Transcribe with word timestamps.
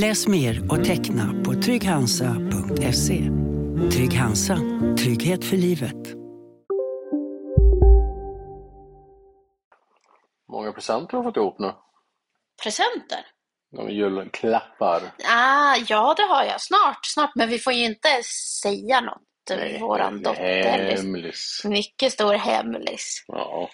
Läs 0.00 0.26
mer 0.26 0.72
och 0.72 0.84
teckna 0.84 1.42
på 1.44 1.54
trygghansa.se. 1.54 3.22
Trygg 3.92 4.14
Hansa. 4.14 4.58
Trygghet 4.98 5.44
för 5.44 5.56
livet. 5.56 5.94
Många 10.52 10.72
presenter 10.72 11.16
har 11.16 11.24
du 11.24 11.28
fått 11.28 11.36
ihop 11.36 11.58
nu. 11.58 11.72
Presenter? 12.62 13.26
De 13.76 13.90
julklappar. 13.90 15.02
Ah, 15.24 15.76
ja, 15.88 16.14
det 16.16 16.22
har 16.22 16.44
jag. 16.44 16.60
Snart, 16.60 17.06
snart. 17.06 17.30
Men 17.34 17.48
vi 17.48 17.58
får 17.58 17.72
ju 17.72 17.84
inte 17.84 18.08
säga 18.62 19.00
något. 19.00 19.22
Nej, 19.50 19.78
Våran 19.80 20.22
dotter. 20.22 20.96
Hemlis. 20.96 21.62
Mycket 21.64 22.12
stor 22.12 22.34
hemlis. 22.34 23.24
Ja. 23.26 23.70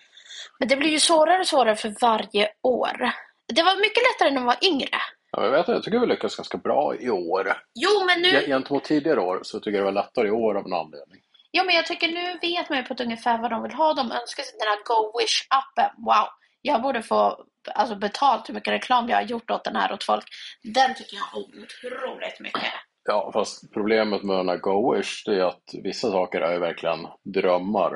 Men 0.58 0.68
det 0.68 0.76
blir 0.76 0.90
ju 0.90 1.00
svårare 1.00 1.40
och 1.40 1.46
svårare 1.46 1.76
för 1.76 1.94
varje 2.00 2.48
år. 2.62 3.12
Det 3.54 3.62
var 3.62 3.80
mycket 3.80 4.02
lättare 4.02 4.30
när 4.30 4.40
man 4.40 4.46
var 4.46 4.68
yngre. 4.68 4.98
Ja 5.36 5.44
jag, 5.44 5.50
vet, 5.50 5.68
jag 5.68 5.82
tycker 5.82 5.98
vi 5.98 6.06
lyckas 6.06 6.36
ganska 6.36 6.58
bra 6.58 6.94
i 7.00 7.10
år. 7.10 7.56
Jo, 7.74 8.06
men 8.06 8.22
nu... 8.22 8.46
Gentemot 8.46 8.84
tidigare 8.84 9.20
år 9.20 9.40
så 9.42 9.60
tycker 9.60 9.78
jag 9.78 9.80
det 9.80 9.92
var 9.92 10.02
lättare 10.02 10.28
i 10.28 10.30
år 10.30 10.54
av 10.54 10.66
en 10.66 10.72
anledning. 10.72 11.20
Ja, 11.50 11.64
men 11.64 11.74
jag 11.74 11.86
tycker 11.86 12.08
nu 12.08 12.38
vet 12.42 12.68
man 12.68 12.78
ju 12.78 12.84
på 12.84 12.94
ett 12.94 13.00
ungefär 13.00 13.38
vad 13.38 13.50
de 13.50 13.62
vill 13.62 13.72
ha. 13.72 13.94
De 13.94 14.12
önskar 14.12 14.42
sig 14.42 14.58
den 14.58 14.68
här 14.68 14.84
Go 14.84 15.18
Wish-appen. 15.18 15.90
Wow! 15.96 16.28
Jag 16.62 16.82
borde 16.82 17.02
få 17.02 17.44
alltså, 17.74 17.96
betalt 17.96 18.48
hur 18.48 18.54
mycket 18.54 18.72
reklam 18.72 19.08
jag 19.08 19.16
har 19.16 19.22
gjort 19.22 19.50
åt 19.50 19.64
den 19.64 19.76
här 19.76 19.92
åt 19.92 20.04
folk. 20.04 20.24
Den 20.62 20.94
tycker 20.94 21.16
jag 21.16 21.42
om 21.42 21.42
otroligt 21.42 22.40
mycket. 22.40 22.72
Ja, 23.04 23.30
fast 23.32 23.72
problemet 23.72 24.22
med 24.22 24.36
den 24.36 24.48
här 24.48 24.58
Go-Wish 24.58 25.22
det 25.26 25.34
är 25.34 25.44
att 25.44 25.64
vissa 25.82 26.10
saker 26.10 26.40
är 26.40 26.52
ju 26.52 26.58
verkligen 26.58 27.06
drömmar. 27.34 27.92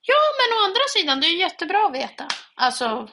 Ja, 0.00 0.22
men 0.38 0.58
å 0.58 0.64
andra 0.64 0.84
sidan, 0.88 1.20
det 1.20 1.26
är 1.26 1.30
ju 1.30 1.38
jättebra 1.38 1.86
att 1.86 1.94
veta. 1.94 2.26
Alltså, 2.54 3.08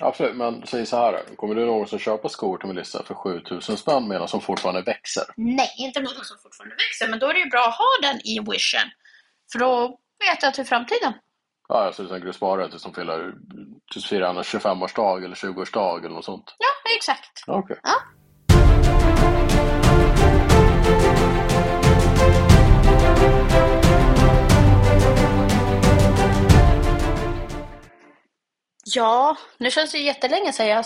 Absolut, 0.00 0.36
men 0.36 0.66
säg 0.66 0.86
så 0.86 0.96
här. 0.96 1.22
Kommer 1.36 1.54
du 1.54 1.66
någonsin 1.66 1.98
köpa 1.98 2.28
skor 2.28 2.58
till 2.58 2.68
Melissa 2.68 3.02
för 3.02 3.14
7000 3.14 3.76
spänn 3.76 4.08
medan 4.08 4.28
som 4.28 4.40
fortfarande 4.40 4.82
växer? 4.82 5.24
nej, 5.36 5.74
inte 5.78 6.00
någon 6.00 6.24
som 6.24 6.36
fortfarande 6.42 6.74
växer. 6.74 7.08
Men 7.08 7.18
då 7.18 7.26
är 7.26 7.34
det 7.34 7.40
ju 7.40 7.48
bra 7.50 7.66
att 7.68 7.74
ha 7.74 8.08
den 8.10 8.16
i 8.26 8.40
Wishen. 8.50 8.90
För 9.52 9.58
då 9.58 9.98
vet 10.28 10.42
jag 10.42 10.54
till 10.54 10.64
framtiden. 10.64 11.12
Ja, 11.68 11.86
alltså 11.86 12.02
du 12.02 12.08
tänker 12.08 12.32
spara 12.32 12.68
tills 12.68 12.82
de 12.82 12.94
fyller, 12.94 13.34
tills 13.92 14.06
firar 14.06 14.30
en 14.30 14.42
25-årsdag 14.42 15.24
eller 15.24 15.36
20-årsdag 15.36 15.98
eller 15.98 16.14
något 16.14 16.24
sånt? 16.24 16.56
Ja, 16.58 16.92
exakt. 16.96 17.44
Okej. 17.46 17.76
Ja. 17.82 17.94
Ja, 28.98 29.36
nu 29.58 29.70
känns 29.70 29.92
det 29.92 29.98
ju 29.98 30.04
jättelänge 30.04 30.52
sedan 30.52 30.66
jag, 30.68 30.84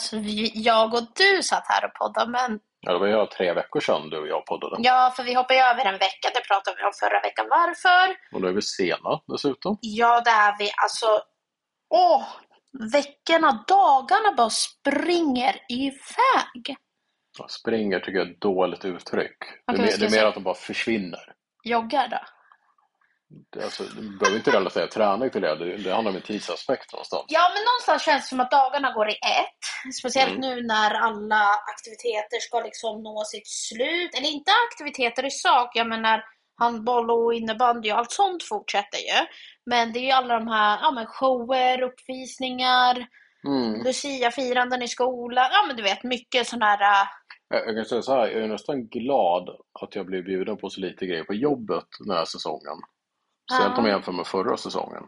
jag 0.54 0.94
och 0.94 1.02
du 1.16 1.42
satt 1.42 1.64
här 1.68 1.84
och 1.84 1.94
poddade, 1.94 2.30
men 2.30 2.60
Ja, 2.80 2.92
det 2.92 2.98
var 2.98 3.06
ju 3.06 3.26
tre 3.26 3.52
veckor 3.52 3.80
sedan 3.80 4.10
du 4.10 4.18
och 4.18 4.28
jag 4.28 4.46
poddade. 4.46 4.76
ja, 4.78 5.12
för 5.16 5.22
vi 5.22 5.34
hoppade 5.34 5.54
ju 5.60 5.64
över 5.64 5.84
en 5.84 5.98
vecka, 5.98 6.28
det 6.34 6.40
pratade 6.48 6.76
vi 6.78 6.82
om 6.84 6.92
förra 7.00 7.20
veckan. 7.20 7.46
Varför? 7.50 8.16
Och 8.34 8.40
nu 8.40 8.48
är 8.48 8.52
vi 8.52 8.62
sena 8.62 9.20
dessutom. 9.26 9.78
Ja, 9.80 10.20
det 10.20 10.30
är 10.30 10.58
vi. 10.58 10.70
Alltså, 10.82 11.06
åh, 11.90 12.24
veckorna, 12.92 13.64
dagarna 13.68 14.32
bara 14.36 14.50
springer 14.50 15.56
iväg. 15.68 16.76
Ja, 17.38 17.48
Springer 17.48 17.98
tycker 18.00 18.18
jag 18.18 18.26
är 18.28 18.30
ett 18.32 18.40
dåligt 18.40 18.84
uttryck. 18.84 19.38
Det 19.66 19.72
är, 19.72 19.78
mer, 19.78 19.86
det 19.98 20.06
är 20.06 20.10
mer 20.10 20.24
att 20.26 20.34
de 20.34 20.42
bara 20.42 20.54
försvinner. 20.54 21.32
Joggar 21.64 22.08
då? 22.08 22.18
Alltså, 23.64 23.82
du 23.84 24.18
behöver 24.18 24.36
inte 24.38 24.50
relatera 24.50 24.86
träning 24.86 25.30
till 25.30 25.40
det. 25.40 25.54
Det, 25.56 25.76
det 25.76 25.94
handlar 25.94 26.10
om 26.10 26.16
en 26.16 26.22
tidsaspekt 26.22 26.92
någonstans. 26.92 27.24
Ja, 27.28 27.50
men 27.54 27.62
någonstans 27.64 28.02
känns 28.02 28.24
det 28.24 28.28
som 28.28 28.40
att 28.40 28.50
dagarna 28.50 28.92
går 28.92 29.08
i 29.08 29.12
ett. 29.12 29.92
Speciellt 29.94 30.36
Mm. 30.36 30.40
nu 30.40 30.66
när 30.66 30.90
alla 30.94 31.44
aktiviteter 31.74 32.38
ska 32.40 32.60
liksom 32.60 33.02
nå 33.02 33.24
sitt 33.24 33.48
slut. 33.48 34.14
Eller 34.16 34.28
inte 34.28 34.50
aktiviteter 34.70 35.26
i 35.26 35.30
sak, 35.30 35.70
jag 35.74 35.88
menar 35.88 36.24
handboll 36.58 37.10
och 37.10 37.34
innebandy 37.34 37.92
och 37.92 37.98
allt 37.98 38.12
sånt 38.12 38.42
fortsätter 38.42 38.98
ju. 38.98 39.26
Men 39.66 39.92
det 39.92 39.98
är 39.98 40.06
ju 40.06 40.10
alla 40.10 40.38
de 40.38 40.48
här 40.48 40.78
ja, 40.82 40.90
men 40.90 41.06
shower, 41.06 41.82
uppvisningar, 41.82 43.06
Mm. 43.48 43.82
Lucia-firanden 43.84 44.82
i 44.82 44.88
skolan. 44.88 45.48
Ja, 45.52 45.64
men 45.66 45.76
du 45.76 45.82
vet, 45.82 46.04
mycket 46.04 46.46
sådana 46.46 46.66
här... 46.66 47.02
äh, 47.54 47.60
jag 47.66 47.76
kan 47.76 47.84
säga 47.84 48.02
så 48.02 48.12
här, 48.12 48.28
jag 48.28 48.42
är 48.44 48.48
nästan 48.48 48.86
glad 48.88 49.48
att 49.82 49.94
jag 49.94 50.06
blev 50.06 50.24
bjuden 50.24 50.56
på 50.56 50.70
så 50.70 50.80
lite 50.80 51.06
grejer 51.06 51.24
på 51.24 51.34
jobbet 51.34 51.84
den 52.04 52.16
här 52.16 52.24
säsongen. 52.24 52.78
Om 53.50 53.84
jag 53.84 53.92
jämför 53.92 54.12
med 54.12 54.26
förra 54.26 54.56
säsongen. 54.56 55.02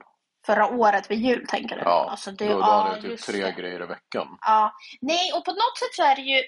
Förra 0.47 0.67
året 0.69 1.11
vid 1.11 1.19
jul, 1.19 1.47
tänker 1.49 1.77
du? 1.77 1.83
Ja, 1.83 2.09
alltså, 2.11 2.31
det, 2.31 2.49
då, 2.49 2.53
då 2.55 2.61
ja, 2.61 2.65
hade 2.83 2.95
jag 2.95 3.03
typ 3.03 3.21
tre 3.27 3.45
det. 3.45 3.53
grejer 3.53 3.83
i 3.83 3.87
veckan. 3.87 4.39
Ja, 4.41 4.72
nej, 5.00 5.33
och 5.33 5.45
på 5.45 5.50
något 5.50 5.78
sätt 5.78 5.95
så 5.95 6.03
är 6.03 6.17
det 6.17 6.22
ju... 6.22 6.43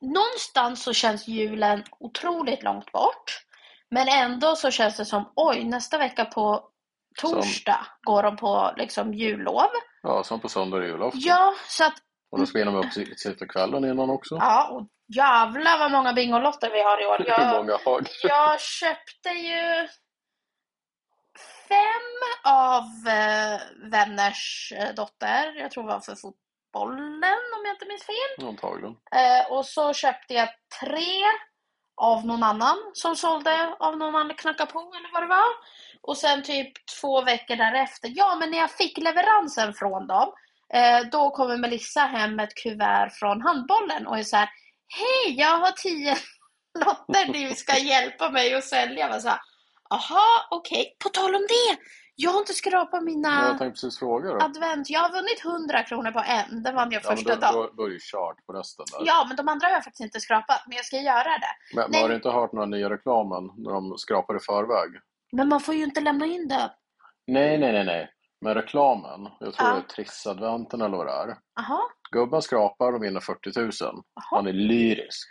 Någonstans 0.00 0.82
så 0.82 0.92
känns 0.92 1.28
julen 1.28 1.84
otroligt 2.00 2.62
långt 2.62 2.92
bort. 2.92 3.42
Men 3.90 4.08
ändå 4.08 4.56
så 4.56 4.70
känns 4.70 4.96
det 4.96 5.04
som, 5.04 5.32
oj, 5.36 5.64
nästa 5.64 5.98
vecka 5.98 6.24
på 6.24 6.68
torsdag 7.20 7.86
går 8.02 8.22
de 8.22 8.36
på 8.36 8.72
liksom 8.76 9.14
jullov. 9.14 9.66
Ja, 10.02 10.24
som 10.24 10.40
på 10.40 10.48
söndag 10.48 10.76
är 10.76 10.80
det 10.80 10.86
julafton. 10.86 11.20
Ja, 11.24 11.54
så 11.68 11.84
att, 11.84 11.94
Och 12.30 12.38
då 12.38 12.46
ska 12.46 12.58
jag 12.58 12.84
upp 12.84 12.92
sitta 13.16 13.46
kvällen 13.46 13.84
innan 13.84 14.10
också. 14.10 14.36
ja, 14.40 14.68
och 14.70 14.86
jävlar 15.16 15.78
vad 15.78 15.90
många 15.90 16.12
Bingolotter 16.12 16.70
vi 16.70 16.82
har 16.82 17.02
i 17.02 17.06
år. 17.06 17.18
Hur 17.18 17.26
Jag, 17.28 17.56
många 17.56 17.78
har 17.84 18.00
du? 18.00 18.06
jag 18.22 18.60
köpte 18.60 19.28
ju 19.28 19.88
fem 21.68 22.52
av 22.52 22.84
eh, 23.08 23.60
vänners 23.90 24.72
eh, 24.76 24.94
dotter. 24.94 25.54
Jag 25.56 25.70
tror 25.70 25.82
det 25.82 25.92
var 25.92 26.00
för 26.00 26.14
fotbollen 26.14 27.40
om 27.56 27.64
jag 27.64 27.74
inte 27.74 27.86
minns 27.86 28.06
fel. 28.06 28.48
Antagligen. 28.48 28.96
Eh, 29.12 29.52
och 29.52 29.66
så 29.66 29.92
köpte 29.92 30.34
jag 30.34 30.48
tre 30.80 31.22
av 31.96 32.26
någon 32.26 32.42
annan 32.42 32.76
som 32.94 33.16
sålde 33.16 33.76
av 33.78 33.98
någon 33.98 34.14
annan 34.14 34.34
knacka 34.36 34.66
på 34.66 34.78
eller 34.78 35.12
vad 35.12 35.22
det 35.22 35.26
var. 35.26 35.52
Och 36.02 36.16
sen 36.16 36.42
typ 36.42 36.72
två 37.00 37.22
veckor 37.22 37.56
därefter, 37.56 38.12
ja 38.14 38.36
men 38.40 38.50
när 38.50 38.58
jag 38.58 38.70
fick 38.70 38.98
leveransen 38.98 39.74
från 39.74 40.06
dem, 40.06 40.32
då 41.12 41.30
kommer 41.30 41.56
Melissa 41.56 42.00
hem 42.00 42.36
med 42.36 42.44
ett 42.44 42.54
kuvert 42.54 43.10
från 43.10 43.42
handbollen 43.42 44.06
och 44.06 44.18
är 44.18 44.22
så 44.22 44.36
här, 44.36 44.48
hej 44.88 45.38
jag 45.38 45.58
har 45.58 45.70
tio 45.70 46.16
lotter 46.84 47.32
du 47.32 47.54
ska 47.54 47.78
hjälpa 47.78 48.30
mig 48.30 48.54
att 48.54 48.64
sälja. 48.64 49.00
Jag 49.00 49.08
var 49.08 49.20
så 49.20 49.28
här, 49.28 49.40
Aha, 49.90 50.46
okej. 50.50 50.96
På 51.02 51.08
tal 51.08 51.34
om 51.34 51.40
det, 51.48 51.78
jag 52.14 52.30
har 52.30 52.38
inte 52.38 52.52
skrapat 52.52 53.02
mina 53.04 53.28
Jag 53.28 53.58
tänkte 53.58 53.70
precis 53.70 53.98
fråga 53.98 54.28
då. 54.32 54.40
advent. 54.44 54.90
Jag 54.90 55.00
har 55.00 55.12
vunnit 55.12 55.44
100 55.44 55.82
kronor 55.82 56.10
på 56.10 56.22
en, 56.26 56.62
den 56.62 56.74
vann 56.74 56.90
jag 56.92 57.02
Ja, 57.04 57.10
första 57.10 57.36
dagen. 57.36 57.54
då, 57.54 57.70
då 57.76 57.82
är 57.84 57.88
det 57.88 57.94
ju 57.94 58.00
kört 58.02 58.46
på 58.46 58.52
resten 58.52 58.84
där. 58.92 59.06
Ja, 59.06 59.24
men 59.28 59.36
de 59.36 59.48
andra 59.48 59.66
har 59.66 59.72
jag 59.72 59.84
faktiskt 59.84 60.00
inte 60.04 60.20
skrapat, 60.20 60.62
men 60.66 60.76
jag 60.76 60.84
ska 60.86 60.96
göra 60.96 61.24
det. 61.38 61.52
Men, 61.76 61.90
men 61.90 62.00
har 62.02 62.08
du 62.08 62.14
inte 62.14 62.30
hört 62.30 62.52
några 62.52 62.66
nya 62.66 62.90
reklamen 62.90 63.44
när 63.56 63.70
de 63.72 63.98
skrapar 63.98 64.36
i 64.36 64.40
förväg? 64.40 64.90
Men 65.32 65.48
man 65.48 65.60
får 65.60 65.74
ju 65.74 65.84
inte 65.84 66.00
lämna 66.00 66.26
in 66.26 66.48
det. 66.48 66.70
Nej, 67.26 67.58
nej, 67.58 67.72
nej, 67.72 67.84
nej. 67.84 68.12
Men 68.40 68.54
reklamen, 68.54 69.28
jag 69.40 69.54
tror 69.54 69.68
Ja. 69.68 69.74
det 69.74 69.80
är 69.80 69.82
Trissadventen 69.82 70.80
eller 70.80 70.96
vad 70.96 71.06
det 71.06 71.12
är. 71.12 71.36
Aha, 71.60 71.80
Gubben 72.10 72.42
skrapar 72.42 72.92
och 72.92 73.02
vinner 73.02 73.20
40 73.20 73.60
000. 73.60 73.70
Jaha. 73.80 74.00
Han 74.30 74.46
är 74.46 74.52
lyrisk. 74.52 75.28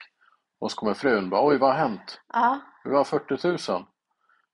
Och 0.60 0.72
så 0.72 0.78
kommer 0.78 0.94
frun 0.94 1.30
bara, 1.30 1.48
oj 1.48 1.58
vad 1.58 1.70
har 1.72 1.78
hänt? 1.80 2.20
ja. 2.34 2.60
Vi 2.84 2.96
har 2.96 3.04
40 3.04 3.48
000. 3.72 3.86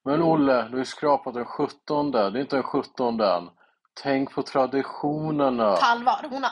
Men 0.06 0.21
Olle, 0.21 0.63
du 0.63 0.69
har 0.71 0.77
ju 0.77 0.86
skrapat 0.86 1.33
den 1.33 1.45
17. 1.45 2.12
Det 2.12 2.19
är 2.19 2.38
inte 2.38 2.56
den 2.56 2.63
17 2.63 3.19
än. 3.21 3.50
Tänk 4.03 4.31
på 4.31 4.44
traditionerna. 4.44 5.75
På 5.75 5.86
allvar, 5.86 6.27
hon 6.30 6.44
har... 6.44 6.51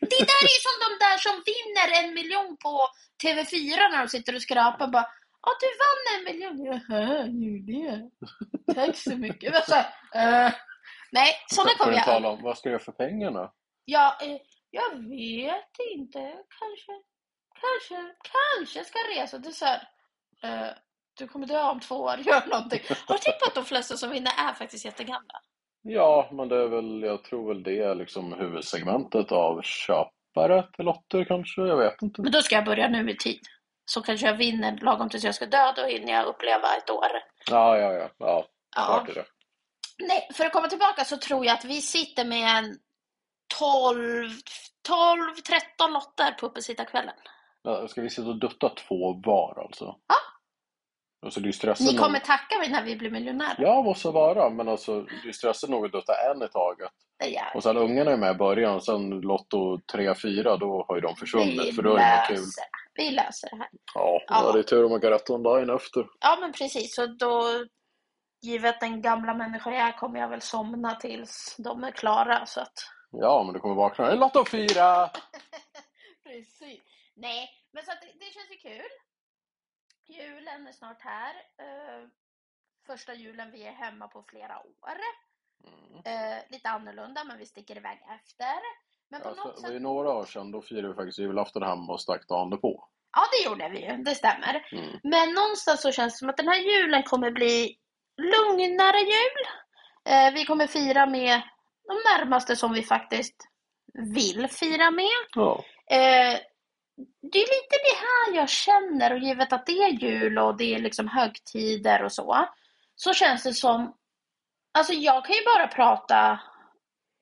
Det 0.00 0.24
där 0.30 0.40
är 0.44 0.52
ju 0.56 0.60
som 0.66 0.76
de 0.84 1.04
där 1.04 1.18
som 1.18 1.42
vinner 1.46 1.88
en 2.04 2.14
miljon 2.14 2.56
på 2.56 2.88
TV4 3.24 3.76
när 3.92 3.98
de 4.02 4.08
sitter 4.08 4.34
och 4.34 4.42
skrapar 4.42 4.88
bara 4.88 5.06
Ja, 5.46 5.52
du 5.60 5.66
vann 5.84 6.18
en 6.18 6.24
miljon. 6.24 6.64
Jaha, 6.66 7.26
gjorde 7.26 7.72
jag? 7.72 8.10
Tack 8.76 8.96
så 8.96 9.16
mycket. 9.16 9.52
Var 9.52 9.60
så 9.60 9.74
eh, 10.18 10.52
Nej, 11.12 11.32
sådana 11.46 11.70
Får 11.70 11.78
kommer 11.78 11.92
du 11.92 11.96
jag 11.98 12.04
tala 12.06 12.28
om, 12.28 12.42
vad 12.42 12.58
ska 12.58 12.68
jag 12.68 12.72
göra 12.72 12.82
för 12.84 12.92
pengarna? 12.92 13.52
Ja, 13.84 14.16
eh, 14.22 14.36
Jag 14.70 14.90
vet 15.08 15.74
inte. 15.94 16.18
Kanske, 16.58 16.92
kanske, 17.62 18.14
kanske 18.34 18.84
ska 18.84 18.98
resa. 18.98 19.36
Är 19.36 19.50
så 19.50 19.64
här, 19.64 19.88
eh, 20.42 20.72
du 21.18 21.28
kommer 21.28 21.46
dö 21.46 21.62
om 21.62 21.80
två 21.80 21.94
år, 21.96 22.18
gör 22.26 22.46
någonting. 22.46 22.80
Har 23.06 23.14
du 23.14 23.18
tänkt 23.18 23.40
på 23.40 23.46
att 23.48 23.54
de 23.54 23.64
flesta 23.64 23.96
som 23.96 24.10
vinner 24.10 24.32
är 24.48 24.52
faktiskt 24.52 24.84
jättegamla? 24.84 25.40
Ja, 25.82 26.28
men 26.32 26.48
det 26.48 26.56
är 26.56 26.68
väl, 26.68 27.02
jag 27.02 27.24
tror 27.24 27.48
väl 27.48 27.62
det 27.62 27.78
är 27.78 27.94
liksom 27.94 28.32
huvudsegmentet 28.32 29.32
av 29.32 29.62
köpare 29.62 30.62
till 30.76 30.84
lotter 30.84 31.24
kanske, 31.24 31.60
jag 31.60 31.76
vet 31.76 32.02
inte. 32.02 32.22
Men 32.22 32.32
då 32.32 32.42
ska 32.42 32.54
jag 32.54 32.64
börja 32.64 32.88
nu 32.88 33.10
i 33.10 33.16
tid. 33.16 33.40
Så 33.84 34.02
kanske 34.02 34.26
jag 34.26 34.34
vinner 34.34 34.78
lagom 34.82 35.08
tills 35.08 35.24
jag 35.24 35.34
ska 35.34 35.46
dö, 35.46 35.72
då 35.76 35.84
hinner 35.84 36.12
jag 36.12 36.26
uppleva 36.26 36.76
ett 36.76 36.90
år. 36.90 37.06
Ja, 37.50 37.78
ja, 37.78 37.92
ja, 37.92 38.08
ja, 38.18 38.46
Ja. 38.76 39.06
det. 39.14 39.24
Nej, 39.98 40.28
för 40.34 40.44
att 40.46 40.52
komma 40.52 40.68
tillbaka 40.68 41.04
så 41.04 41.16
tror 41.16 41.46
jag 41.46 41.54
att 41.54 41.64
vi 41.64 41.80
sitter 41.80 42.24
med 42.24 42.58
en 42.58 42.76
12, 43.58 44.30
12 44.88 45.34
13 45.34 45.92
lotter 45.92 46.32
på 46.32 46.46
uppesittarkvällen. 46.46 47.14
Ja, 47.62 47.88
ska 47.88 48.02
vi 48.02 48.10
sitta 48.10 48.28
och 48.28 48.38
dutta 48.38 48.68
två 48.68 49.12
var 49.24 49.62
alltså? 49.64 49.84
Ja. 49.84 50.14
Alltså 51.24 51.40
det 51.40 51.48
är 51.64 51.92
Ni 51.92 51.98
kommer 51.98 52.18
tacka 52.18 52.58
mig 52.58 52.70
när 52.70 52.82
vi 52.84 52.96
blir 52.96 53.10
miljonärer. 53.10 53.54
Ja, 53.58 53.82
måste 53.82 54.08
vara, 54.08 54.50
men 54.50 54.68
alltså 54.68 55.00
det 55.00 55.14
är 55.22 55.26
ju 55.26 55.32
stressigt 55.32 55.70
nog 55.70 55.84
att 55.84 55.92
dutta 55.92 56.12
en 56.30 56.42
i 56.42 56.48
taget. 56.48 56.90
Och 57.54 57.62
sen 57.62 57.76
ungarna 57.76 58.10
är 58.10 58.16
med 58.16 58.30
i 58.34 58.38
början, 58.38 58.74
och 58.74 58.84
sen 58.84 59.10
Lotto 59.20 59.76
3-4, 59.92 60.58
då 60.58 60.84
har 60.88 60.94
ju 60.94 61.00
de 61.00 61.12
vi. 61.14 61.20
försvunnit, 61.20 61.76
för 61.76 61.82
då 61.82 61.96
är 61.96 62.28
det 62.28 62.34
kul. 62.34 62.44
Vi 62.94 63.10
löser 63.10 63.50
det 63.50 63.56
här. 63.56 63.68
Ja, 63.94 64.20
Ja. 64.28 64.52
det 64.52 64.58
är 64.58 64.62
tur 64.62 64.84
om 64.84 64.90
man 64.90 65.00
kan 65.00 65.10
rätta 65.10 65.32
online 65.32 65.70
efter. 65.70 66.06
Ja, 66.20 66.36
men 66.40 66.52
precis. 66.52 66.94
Så 66.94 67.06
då, 67.06 67.42
givet 68.42 68.80
den 68.80 69.02
gamla 69.02 69.34
människa 69.34 69.70
jag 69.70 69.88
är, 69.88 69.92
kommer 69.92 70.20
jag 70.20 70.28
väl 70.28 70.40
somna 70.40 70.94
tills 70.94 71.56
de 71.58 71.84
är 71.84 71.90
klara. 71.90 72.46
Så 72.46 72.60
att... 72.60 72.72
Ja, 73.10 73.42
men 73.42 73.54
du 73.54 73.60
kommer 73.60 73.74
vakna. 73.74 74.14
Lotto 74.14 74.44
4! 74.44 75.10
Precis. 76.24 76.82
Nej, 77.16 77.48
men 77.72 77.84
så 77.84 77.90
att 77.92 78.00
det, 78.00 78.06
det 78.06 78.24
känns 78.34 78.50
ju 78.50 78.56
kul. 78.70 78.90
Julen 80.06 80.66
är 80.66 80.72
snart 80.72 81.00
här. 81.02 81.34
Eh, 81.58 82.08
första 82.86 83.14
julen 83.14 83.50
vi 83.50 83.64
är 83.66 83.72
hemma 83.72 84.08
på 84.08 84.22
flera 84.22 84.58
år. 84.58 84.98
Mm. 85.66 86.02
Eh, 86.04 86.42
lite 86.50 86.68
annorlunda, 86.68 87.24
men 87.24 87.38
vi 87.38 87.46
sticker 87.46 87.76
iväg 87.76 87.98
efter. 88.16 88.54
Men 89.08 89.20
på 89.20 89.28
Alltså, 89.28 89.44
något 89.44 89.56
det 89.56 89.60
sätt... 89.62 89.72
ju 89.72 89.78
några 89.78 90.10
år 90.10 90.24
sedan, 90.26 90.50
då 90.50 90.62
firade 90.62 90.88
vi 90.88 90.94
faktiskt 90.94 91.18
julafton 91.18 91.62
hemma 91.62 91.92
och 91.92 92.00
stack 92.00 92.28
dagen 92.28 92.60
på. 92.60 92.88
Ja, 93.16 93.22
det 93.32 93.48
gjorde 93.50 93.68
vi 93.68 93.86
ju. 93.86 93.96
Det 93.96 94.14
stämmer. 94.14 94.66
Mm. 94.72 95.00
Men 95.02 95.34
någonstans 95.34 95.82
så 95.82 95.92
känns 95.92 96.14
det 96.14 96.18
som 96.18 96.28
att 96.28 96.36
den 96.36 96.48
här 96.48 96.58
julen 96.60 97.02
kommer 97.02 97.30
bli 97.30 97.78
lugnare 98.16 98.98
jul. 99.00 99.46
Eh, 100.04 100.34
vi 100.34 100.44
kommer 100.44 100.66
fira 100.66 101.06
med 101.06 101.42
de 101.88 101.94
närmaste 101.94 102.56
som 102.56 102.72
vi 102.72 102.82
faktiskt 102.82 103.36
vill 104.14 104.48
fira 104.48 104.90
med. 104.90 105.10
Ja. 105.34 105.64
Eh, 105.90 106.38
det 107.32 107.38
är 107.38 107.62
lite 107.62 107.76
det 107.84 107.96
här 107.96 108.40
jag 108.40 108.48
känner 108.48 109.12
och 109.12 109.18
givet 109.18 109.52
att 109.52 109.66
det 109.66 109.72
är 109.72 109.90
jul 109.90 110.38
och 110.38 110.56
det 110.56 110.74
är 110.74 110.78
liksom 110.78 111.08
högtider 111.08 112.02
och 112.02 112.12
så. 112.12 112.48
Så 112.96 113.12
känns 113.14 113.42
det 113.42 113.54
som, 113.54 113.94
alltså 114.78 114.92
jag 114.92 115.24
kan 115.24 115.36
ju 115.36 115.44
bara 115.44 115.66
prata 115.66 116.40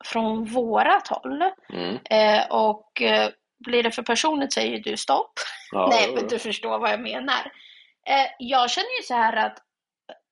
från 0.04 0.44
vårat 0.44 1.08
håll. 1.08 1.42
Mm. 1.68 1.98
Eh, 2.04 2.46
och 2.50 3.02
eh, 3.02 3.30
blir 3.64 3.82
det 3.82 3.90
för 3.90 4.02
personligt 4.02 4.52
säger 4.52 4.78
du 4.78 4.96
stopp. 4.96 5.32
Ja, 5.72 5.86
Nej, 5.90 6.04
jo, 6.08 6.14
men 6.14 6.26
du 6.28 6.38
förstår 6.38 6.78
vad 6.78 6.92
jag 6.92 7.00
menar. 7.00 7.52
Eh, 8.06 8.26
jag 8.38 8.70
känner 8.70 8.96
ju 8.96 9.02
så 9.02 9.14
här 9.14 9.36
att 9.36 9.58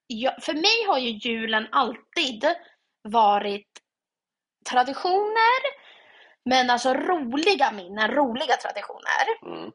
jag, 0.06 0.42
för 0.42 0.54
mig 0.54 0.84
har 0.86 0.98
ju 0.98 1.10
julen 1.10 1.68
alltid 1.72 2.44
varit 3.02 3.68
traditioner, 4.70 5.79
men 6.44 6.70
alltså 6.70 6.94
roliga 6.94 7.72
minnen, 7.72 8.10
roliga 8.10 8.56
traditioner. 8.56 9.24
Mm. 9.46 9.70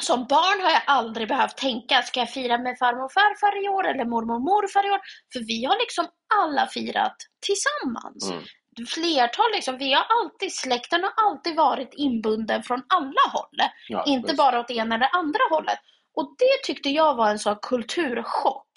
Som 0.00 0.26
barn 0.26 0.64
har 0.64 0.70
jag 0.70 0.82
aldrig 0.86 1.28
behövt 1.28 1.56
tänka, 1.56 2.02
ska 2.02 2.20
jag 2.20 2.30
fira 2.30 2.58
med 2.58 2.78
farmor 2.78 3.04
och 3.04 3.12
farfar 3.12 3.64
i 3.64 3.68
år 3.68 3.86
eller 3.86 4.04
mormor 4.04 4.34
och 4.34 4.40
morfar 4.40 4.86
i 4.86 4.90
år? 4.90 5.00
För 5.32 5.40
vi 5.40 5.64
har 5.64 5.78
liksom 5.78 6.06
alla 6.34 6.66
firat 6.66 7.16
tillsammans. 7.46 8.30
Mm. 8.30 8.44
Flertal 8.88 9.50
liksom, 9.54 9.78
vi 9.78 9.92
har 9.92 10.06
alltid, 10.20 10.52
släkten 10.52 11.02
har 11.04 11.12
alltid 11.26 11.56
varit 11.56 11.94
inbunden 11.96 12.62
från 12.62 12.82
alla 12.88 13.22
håll. 13.32 13.58
Ja, 13.88 14.04
Inte 14.06 14.26
visst. 14.26 14.38
bara 14.38 14.60
åt 14.60 14.70
ena 14.70 14.94
eller 14.94 15.16
andra 15.16 15.40
hållet. 15.50 15.78
Och 16.16 16.34
det 16.38 16.66
tyckte 16.66 16.90
jag 16.90 17.14
var 17.14 17.30
en 17.30 17.38
sån 17.38 17.56
kulturchock 17.62 18.72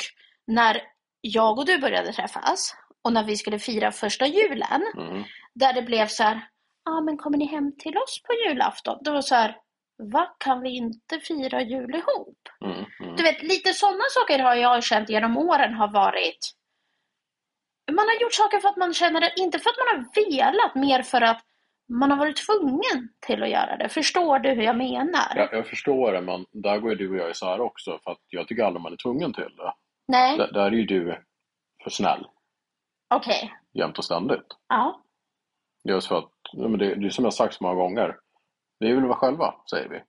när 0.47 0.81
jag 1.21 1.57
och 1.59 1.65
du 1.65 1.77
började 1.77 2.13
träffas 2.13 2.75
och 3.03 3.13
när 3.13 3.24
vi 3.24 3.38
skulle 3.38 3.59
fira 3.59 3.91
första 3.91 4.27
julen. 4.27 4.83
Mm. 4.97 5.24
Där 5.53 5.74
det 5.74 5.81
blev 5.81 6.07
så 6.07 6.24
här, 6.24 6.47
ah, 6.85 7.01
men 7.01 7.17
kommer 7.17 7.37
ni 7.37 7.45
hem 7.45 7.77
till 7.77 7.97
oss 7.97 8.21
på 8.23 8.33
julafton? 8.33 8.97
Det 9.01 9.11
var 9.11 9.21
så 9.21 9.35
här, 9.35 9.57
va 10.13 10.35
kan 10.37 10.61
vi 10.61 10.69
inte 10.77 11.19
fira 11.19 11.61
jul 11.61 11.95
ihop? 11.95 12.39
Mm. 12.65 12.85
Mm. 12.99 13.15
Du 13.15 13.23
vet, 13.23 13.43
lite 13.43 13.73
sådana 13.73 14.03
saker 14.09 14.39
har 14.39 14.55
jag 14.55 14.83
känt 14.83 15.09
genom 15.09 15.37
åren 15.37 15.73
har 15.73 15.87
varit 15.91 16.59
man 17.91 18.07
har 18.07 18.21
gjort 18.21 18.33
saker 18.33 18.59
för 18.59 18.69
att 18.69 18.77
man 18.77 18.93
känner 18.93 19.21
det, 19.21 19.33
inte 19.37 19.59
för 19.59 19.69
att 19.69 19.75
man 19.77 19.87
har 20.05 20.29
velat, 20.29 20.75
mer 20.75 21.01
för 21.01 21.21
att 21.21 21.41
man 21.89 22.11
har 22.11 22.17
varit 22.17 22.45
tvungen 22.45 23.09
till 23.27 23.43
att 23.43 23.49
göra 23.49 23.77
det. 23.77 23.89
Förstår 23.89 24.39
du 24.39 24.49
hur 24.49 24.63
jag 24.63 24.77
menar? 24.77 25.33
Ja, 25.35 25.49
jag 25.51 25.67
förstår 25.67 26.13
det, 26.13 26.21
men 26.21 26.45
där 26.51 26.77
går 26.79 26.91
ju 26.91 26.97
du 26.97 27.09
och 27.09 27.17
jag 27.17 27.31
isär 27.31 27.59
också. 27.61 27.99
För 28.03 28.11
att 28.11 28.21
jag 28.27 28.47
tycker 28.47 28.63
aldrig 28.63 28.81
man 28.81 28.93
är 28.93 28.97
tvungen 28.97 29.33
till 29.33 29.55
det. 29.57 29.73
Nej, 30.07 30.37
Där, 30.37 30.51
där 30.51 30.65
är 30.65 30.71
ju 30.71 30.85
du 30.85 31.23
för 31.83 31.89
snäll, 31.89 32.27
okej. 33.13 33.53
jämt 33.73 33.97
och 33.97 34.05
ständigt. 34.05 34.47
Ja. 34.69 35.03
Just 35.83 36.07
för 36.07 36.17
att, 36.17 36.31
men 36.53 36.77
det, 36.77 36.95
det 36.95 37.05
är 37.05 37.09
som 37.09 37.23
jag 37.23 37.33
sagt 37.33 37.53
så 37.53 37.63
många 37.63 37.75
gånger. 37.75 38.17
Vi 38.79 38.93
vill 38.93 39.03
vara 39.05 39.17
själva, 39.17 39.55
säger 39.69 39.89
vi. 39.89 40.01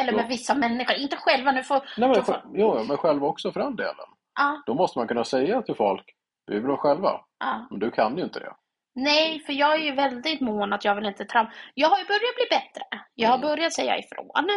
Eller 0.00 0.12
med 0.12 0.28
vissa 0.28 0.54
människor, 0.54 0.96
inte 0.96 1.16
själva. 1.16 1.52
Nu 1.52 1.62
får, 1.62 1.82
Nej, 1.98 2.08
men, 2.08 2.24
får, 2.24 2.42
jo, 2.54 2.84
men 2.88 2.96
själva 2.96 3.26
också 3.26 3.52
för 3.52 3.60
den 3.60 3.76
delen. 3.76 4.06
ja, 4.38 4.62
Då 4.66 4.74
måste 4.74 4.98
man 4.98 5.08
kunna 5.08 5.24
säga 5.24 5.62
till 5.62 5.74
folk, 5.74 6.04
vi 6.46 6.54
vill 6.54 6.66
vara 6.66 6.76
själva. 6.76 7.20
ja. 7.38 7.66
Men 7.70 7.78
du 7.80 7.90
kan 7.90 8.16
ju 8.16 8.24
inte 8.24 8.40
det. 8.40 8.52
Nej, 8.94 9.40
för 9.40 9.52
jag 9.52 9.72
är 9.74 9.78
ju 9.84 9.92
väldigt 9.94 10.40
mån 10.40 10.72
att 10.72 10.84
jag 10.84 10.94
vill 10.94 11.06
inte 11.06 11.24
trampa. 11.24 11.52
Jag 11.74 11.88
har 11.88 11.98
ju 11.98 12.04
börjat 12.04 12.34
bli 12.36 12.46
bättre. 12.50 12.82
Jag 13.14 13.28
har 13.28 13.36
Mm. 13.38 13.48
börjat 13.48 13.72
säga 13.72 13.98
ifrån. 13.98 14.48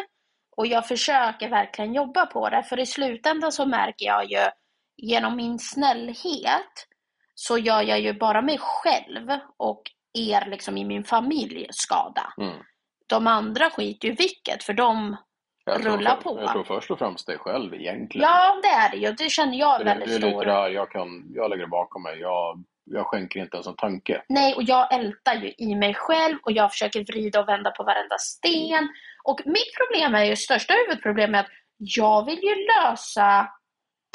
Och 0.57 0.67
jag 0.67 0.87
försöker 0.87 1.49
verkligen 1.49 1.93
jobba 1.93 2.25
på 2.25 2.49
det. 2.49 2.63
För 2.63 2.79
i 2.79 2.85
slutändan 2.85 3.51
så 3.51 3.65
märker 3.65 4.05
jag 4.05 4.31
ju 4.31 4.39
genom 4.97 5.35
min 5.35 5.59
snällhet 5.59 6.87
så 7.35 7.57
gör 7.57 7.81
jag 7.81 7.99
ju 7.99 8.13
bara 8.13 8.41
mig 8.41 8.57
själv 8.61 9.29
och 9.57 9.81
er 10.13 10.49
liksom 10.49 10.77
i 10.77 10.85
min 10.85 11.03
familj 11.03 11.67
skada. 11.71 12.33
Mm. 12.37 12.57
De 13.07 13.27
andra 13.27 13.69
skiter 13.69 14.07
ju 14.07 14.13
vilket, 14.13 14.63
för 14.63 14.73
de... 14.73 15.17
Jag 15.65 15.81
tror 15.81 15.97
Rulla 15.97 16.15
för, 16.15 16.21
på. 16.21 16.39
Jag 16.41 16.51
tror 16.51 16.63
först 16.63 16.91
och 16.91 16.99
främst 16.99 17.27
dig 17.27 17.37
själv 17.37 17.73
egentligen. 17.73 18.29
Ja, 18.29 18.59
det 18.63 18.67
är 18.67 18.91
det 18.91 18.97
ju. 18.97 19.11
Det 19.11 19.29
känner 19.29 19.57
jag 19.57 19.79
det, 19.79 19.83
väldigt 19.83 20.09
det 20.09 20.15
är 20.27 20.31
lite 20.31 20.45
det 20.45 20.53
här, 20.53 20.69
jag, 20.69 20.91
kan, 20.91 21.25
jag 21.35 21.49
lägger 21.49 21.63
det 21.63 21.69
bakom 21.69 22.03
mig. 22.03 22.19
Jag, 22.19 22.63
jag 22.85 23.05
skänker 23.05 23.39
inte 23.39 23.57
ens 23.57 23.67
en 23.67 23.75
tanke. 23.75 24.23
Nej, 24.29 24.55
och 24.55 24.63
jag 24.63 24.93
ältar 24.93 25.33
ju 25.33 25.53
i 25.57 25.75
mig 25.75 25.93
själv 25.93 26.37
och 26.43 26.51
jag 26.51 26.71
försöker 26.71 27.05
vrida 27.05 27.39
och 27.39 27.47
vända 27.47 27.71
på 27.71 27.83
varenda 27.83 28.17
sten. 28.17 28.89
Och 29.23 29.41
mitt 29.45 29.77
problem 29.77 30.15
är 30.15 30.23
ju, 30.23 30.35
största 30.35 30.73
huvudproblemet 30.73 31.35
är 31.35 31.43
att 31.43 31.51
jag 31.77 32.25
vill 32.25 32.43
ju 32.43 32.55
lösa 32.55 33.49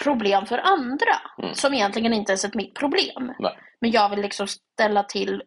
problem 0.03 0.47
för 0.47 0.59
andra. 0.59 1.21
Mm. 1.43 1.55
Som 1.55 1.75
egentligen 1.75 2.13
inte 2.13 2.33
ens 2.33 2.45
är 2.45 2.51
mitt 2.55 2.75
problem. 2.75 3.33
Nej. 3.39 3.59
Men 3.81 3.91
jag 3.91 4.09
vill 4.09 4.21
liksom 4.21 4.47
ställa 4.47 5.03
till 5.03 5.43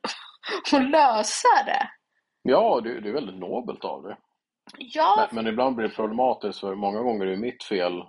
och 0.73 0.81
lösa 0.81 1.63
det. 1.65 1.89
Ja, 2.41 2.81
det, 2.83 2.99
det 2.99 3.09
är 3.09 3.13
väldigt 3.13 3.39
nobelt 3.39 3.85
av 3.85 4.03
dig. 4.03 4.15
Ja, 4.77 5.27
Men, 5.31 5.43
men 5.43 5.53
ibland 5.53 5.75
blir 5.75 5.87
det 5.87 5.95
problematiskt 5.95 6.59
för 6.59 6.75
många 6.75 6.99
gånger 6.99 7.25
är 7.25 7.31
det 7.31 7.37
mitt 7.37 7.63
fel 7.63 8.03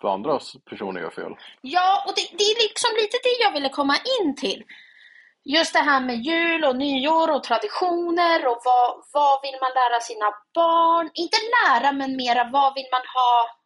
för 0.00 0.08
andra 0.08 0.38
personer 0.70 1.00
gör 1.00 1.10
fel. 1.10 1.32
Ja, 1.60 2.04
och 2.06 2.12
det, 2.16 2.38
det 2.38 2.44
är 2.44 2.62
liksom 2.68 2.90
lite 2.96 3.18
det 3.22 3.44
jag 3.44 3.52
ville 3.52 3.68
komma 3.68 3.96
in 4.20 4.36
till. 4.36 4.64
Just 5.44 5.72
det 5.72 5.80
här 5.80 6.00
med 6.00 6.16
jul 6.16 6.64
och 6.64 6.76
nyår 6.76 7.34
och 7.34 7.42
traditioner 7.42 8.46
och 8.46 8.60
vad, 8.64 9.04
vad 9.12 9.42
vill 9.42 9.58
man 9.60 9.70
lära 9.74 10.00
sina 10.00 10.26
barn? 10.54 11.10
Inte 11.14 11.36
lära, 11.56 11.92
men 11.92 12.16
mera 12.16 12.50
vad 12.52 12.74
vill 12.74 12.88
man 12.92 13.06
ha 13.14 13.59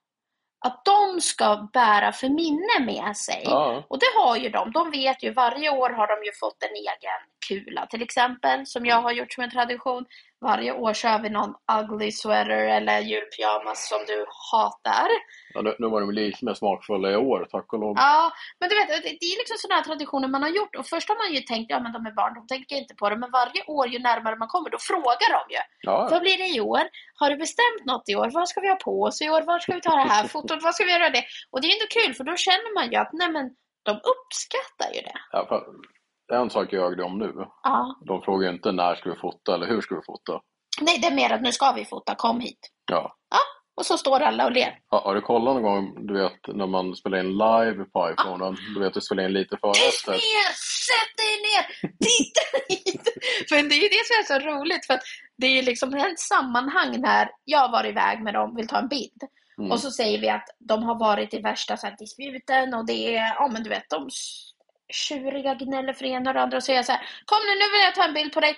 att 0.65 0.85
de 0.85 1.21
ska 1.21 1.69
bära 1.73 2.13
för 2.13 2.29
minne 2.29 2.81
med 2.81 3.17
sig? 3.17 3.43
Ja, 3.45 3.85
Och 3.89 3.99
det 3.99 4.07
har 4.17 4.37
ju 4.37 4.49
de. 4.49 4.73
De 4.73 4.91
vet 4.91 5.23
ju, 5.23 5.33
varje 5.33 5.71
år 5.71 5.91
har 5.91 6.07
de 6.07 6.25
ju 6.27 6.33
fått 6.33 6.63
en 6.63 6.77
egen 6.77 7.21
kula 7.49 7.87
till 7.87 8.03
exempel, 8.03 8.67
som 8.67 8.87
jag 8.87 9.03
har 9.03 9.13
gjort 9.13 9.33
som 9.33 9.45
en 9.45 9.51
tradition. 9.51 10.05
Varje 10.41 10.73
år 10.73 10.93
kör 10.95 11.19
vi 11.19 11.31
någon 11.31 11.55
ugly 11.79 12.13
sweater 12.13 12.51
eller 12.51 12.99
julpyjamas 13.01 13.89
som 13.89 13.99
du 14.07 14.27
hatar. 14.53 15.09
ja 15.55 15.63
nu, 15.63 15.77
nu 15.79 15.87
var 15.89 16.01
de 16.01 16.11
lite 16.11 16.45
mer 16.45 16.55
smakfulla 16.55 17.11
i 17.11 17.17
år, 17.17 17.47
tack 17.51 17.73
och 17.73 17.79
lov. 17.79 17.95
Ja, 17.97 18.33
men 18.61 18.69
du 18.69 18.75
vet, 18.77 18.89
det 18.89 19.27
är 19.33 19.39
liksom 19.43 19.57
sådana 19.59 19.75
här 19.75 19.85
traditioner 19.85 20.29
man 20.29 20.43
har 20.43 20.49
gjort. 20.51 20.77
Och 20.77 20.87
först 20.87 21.09
har 21.09 21.17
man 21.17 21.35
ju 21.35 21.41
tänkt, 21.41 21.71
ja 21.71 21.81
men 21.81 21.93
de 21.93 22.07
är 22.07 22.15
barn, 22.21 22.35
de 22.35 22.47
tänker 22.47 22.77
inte 22.77 22.95
på 22.95 23.11
det. 23.11 23.17
Men 23.17 23.31
varje 23.31 23.65
år, 23.67 23.87
ju 23.89 23.99
närmare 23.99 24.37
man 24.37 24.49
kommer, 24.49 24.71
då 24.71 24.79
frågar 24.79 25.31
de 25.37 25.55
ju. 25.55 25.61
Ja, 25.81 26.09
Vad 26.11 26.21
blir 26.23 26.39
det 26.39 26.49
i 26.57 26.61
år? 26.61 26.83
Har 27.21 27.31
du 27.31 27.37
bestämt 27.37 27.83
något 27.85 28.09
i 28.09 28.15
år? 28.17 28.31
Vad 28.35 28.49
ska 28.49 28.61
vi 28.61 28.69
ha 28.69 28.77
på 28.77 29.03
oss 29.03 29.23
i 29.23 29.31
år? 29.31 29.43
Var 29.43 29.59
ska 29.59 29.75
vi 29.75 29.81
ta 29.81 29.95
det 29.97 30.09
här 30.17 30.25
fotot? 30.35 30.63
Vad 30.63 30.75
ska 30.75 30.85
vi 30.85 30.93
göra 30.93 31.11
det? 31.11 31.25
Och 31.51 31.61
det 31.61 31.67
är 31.67 31.75
inte 31.79 31.95
kul, 31.99 32.15
för 32.15 32.25
då 32.25 32.37
känner 32.37 32.75
man 32.75 32.91
ju 32.91 32.97
att, 32.97 33.13
nej 33.13 33.31
men, 33.31 33.51
de 33.83 33.93
uppskattar 34.13 34.95
ju 34.95 35.01
det. 35.01 35.19
ja, 35.33 35.65
en 36.33 36.51
sak 36.51 36.73
jag 36.73 36.97
det 36.97 37.03
om 37.03 37.19
nu. 37.19 37.33
Ja, 37.63 37.97
De 38.07 38.23
frågar 38.23 38.53
inte 38.53 38.73
när 38.73 38.95
ska 38.95 39.11
vi 39.11 39.17
fota 39.17 39.55
eller 39.55 39.67
hur 39.67 39.81
ska 39.81 39.95
vi 39.95 40.01
fota. 40.07 40.41
Nej, 40.81 40.99
det 40.99 41.07
är 41.07 41.15
mer 41.15 41.33
att 41.33 41.43
nu 41.43 41.53
ska 41.53 41.73
vi 41.73 41.85
fota, 41.85 42.15
kom 42.15 42.41
hit. 42.41 42.71
Ja. 42.91 43.15
Och 43.77 43.87
så 43.87 43.99
står 43.99 44.21
alla 44.21 44.45
och 44.45 44.53
ler. 44.53 44.79
Har, 44.87 45.01
har 45.01 45.15
du 45.15 45.21
kollat 45.21 45.55
någon 45.55 45.63
gång, 45.63 46.07
du 46.07 46.15
vet, 46.15 46.47
när 46.49 46.67
man 46.67 46.97
spelar 46.97 47.19
in 47.19 47.31
live 47.31 47.85
på 47.85 48.11
iPhonen? 48.11 48.57
Du 48.75 48.81
vet, 48.81 48.95
du 48.95 49.01
spelar 49.01 49.25
in 49.25 49.33
lite 49.33 49.57
före 49.57 49.71
efter. 49.71 50.13
ner! 50.13 50.49
Sätt 50.89 51.13
dig 51.17 51.35
ner! 51.47 51.65
Titta 52.07 52.41
hit! 52.69 53.03
För 53.49 53.57
det 53.57 53.75
är 53.75 53.83
ju 53.83 53.89
det 53.89 54.05
som 54.07 54.17
är 54.21 54.41
så 54.41 54.49
roligt. 54.49 54.87
För 54.87 54.95
att 54.95 55.03
det 55.37 55.47
är 55.47 55.51
ju 55.51 55.63
liksom 55.63 55.95
ett 55.95 56.19
sammanhang 56.19 57.01
när 57.01 57.31
jag 57.45 57.71
varit 57.73 57.91
iväg 57.91 58.23
med 58.23 58.35
dem, 58.35 58.57
vill 58.57 58.69
ta 58.69 58.79
en 58.79 58.89
bild. 58.89 59.23
Mm. 59.59 59.71
Och 59.73 59.81
så 59.81 59.91
säger 59.91 60.21
vi 60.21 60.29
att 60.29 60.49
de 60.59 60.83
har 60.83 60.99
varit 60.99 61.35
i 61.35 61.41
värsta 61.41 61.77
så 61.77 61.87
här, 61.87 61.97
disputen 61.99 62.75
och 62.75 62.87
det 62.87 63.17
är, 63.17 63.35
ja 63.35 63.49
men 63.53 63.63
du 63.63 63.71
vet, 63.71 63.91
de 63.91 64.09
tjuriga 64.93 65.55
gnäller 65.55 65.93
för 65.93 66.05
ena 66.05 66.31
och 66.31 66.35
det 66.35 66.43
andra. 66.43 66.57
Och 66.57 66.63
säger 66.65 66.83
så 66.83 66.93
här, 66.93 67.01
kom 67.25 67.39
nu, 67.47 67.53
nu 67.55 67.71
vill 67.73 67.81
jag 67.85 67.95
ta 67.95 68.05
en 68.05 68.15
bild 68.15 68.33
på 68.33 68.41
dig. 68.41 68.57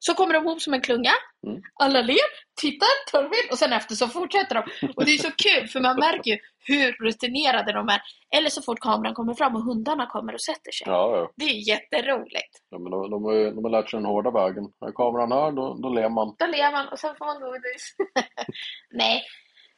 Så 0.00 0.14
kommer 0.14 0.34
de 0.34 0.44
ihop 0.46 0.60
som 0.62 0.74
en 0.74 0.80
klunga. 0.80 1.10
Mm. 1.46 1.62
Alla 1.80 2.00
ler, 2.02 2.28
tittar, 2.60 3.10
tar 3.12 3.22
en 3.24 3.30
bild 3.30 3.50
och 3.50 3.58
sen 3.58 3.72
efter 3.72 3.94
så 3.94 4.08
fortsätter 4.08 4.54
de. 4.54 4.88
Och 4.96 5.04
det 5.04 5.10
är 5.10 5.18
så 5.18 5.30
kul 5.30 5.68
för 5.68 5.80
man 5.80 5.96
märker 5.96 6.30
ju 6.30 6.38
hur 6.58 6.92
rutinerade 6.92 7.72
de 7.72 7.88
är. 7.88 8.00
Eller 8.36 8.50
så 8.50 8.62
fort 8.62 8.80
kameran 8.80 9.14
kommer 9.14 9.34
fram 9.34 9.56
och 9.56 9.62
hundarna 9.62 10.06
kommer 10.06 10.34
och 10.34 10.40
sätter 10.40 10.72
sig. 10.72 10.84
Ja, 10.86 11.16
ja. 11.16 11.30
Det 11.36 11.44
är 11.44 11.68
jätteroligt. 11.68 12.52
ja 12.70 12.78
men 12.78 12.90
de, 12.90 13.10
de, 13.10 13.24
har, 13.24 13.32
ju- 13.34 13.50
de 13.50 13.64
har 13.64 13.70
lärt 13.70 13.90
sig 13.90 13.96
den 13.98 14.06
hårda 14.06 14.30
vägen. 14.30 14.64
När 14.80 14.92
kameran 14.92 15.32
här, 15.32 15.52
då, 15.52 15.74
då 15.82 15.88
ler 15.88 16.08
man. 16.08 16.34
Då 16.38 16.46
ler 16.46 16.72
man 16.72 16.88
och 16.88 16.98
sen 16.98 17.14
får 17.18 17.26
man 17.26 17.40
godis. 17.40 17.94
Nej, 18.90 19.22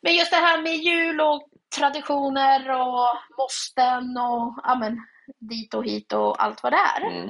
men 0.03 0.15
just 0.15 0.31
det 0.31 0.37
här 0.37 0.63
med 0.63 0.75
jul 0.77 1.21
och 1.21 1.43
traditioner 1.79 2.71
och 2.71 3.07
måsten 3.39 4.17
och 4.17 4.55
ja, 4.65 4.77
men, 4.81 4.99
dit 5.39 5.75
och 5.75 5.85
hit 5.85 6.13
och 6.13 6.43
allt 6.43 6.63
vad 6.63 6.73
det 6.73 6.77
är. 6.97 7.01
Mm. 7.01 7.29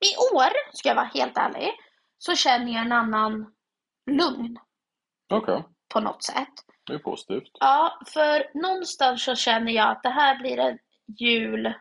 I 0.00 0.34
år, 0.34 0.76
ska 0.76 0.88
jag 0.88 0.96
vara 0.96 1.10
helt 1.14 1.38
ärlig, 1.38 1.70
så 2.18 2.34
känner 2.34 2.72
jag 2.72 2.82
en 2.82 2.92
annan 2.92 3.54
lugn 4.10 4.58
Okej, 5.32 5.64
på 5.94 6.00
något 6.00 6.24
sätt. 6.24 6.52
det 6.86 6.94
är 6.94 6.98
positivt. 6.98 7.50
Ja, 7.60 8.00
för 8.06 8.58
någonstans 8.62 9.24
så 9.24 9.34
känner 9.34 9.72
jag 9.72 9.90
att 9.90 10.02
det 10.02 10.10
här 10.10 10.38
blir 10.38 10.58
en 10.58 10.78
jul 11.18 11.74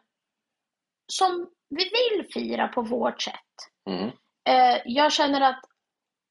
som 1.13 1.49
vi 1.69 1.83
vill 1.83 2.25
fira 2.33 2.67
på 2.67 2.81
vårt 2.81 3.21
sätt. 3.21 3.33
Mm. 3.89 4.11
Eh, 4.49 4.81
jag 4.85 5.13
känner 5.13 5.41
att 5.41 5.61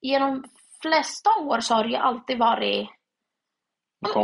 genom 0.01 0.45
flesta 0.83 1.31
år 1.41 1.61
så 1.61 1.75
har 1.75 1.85
det 1.85 1.97
alltid 1.97 2.39
varit 2.39 2.89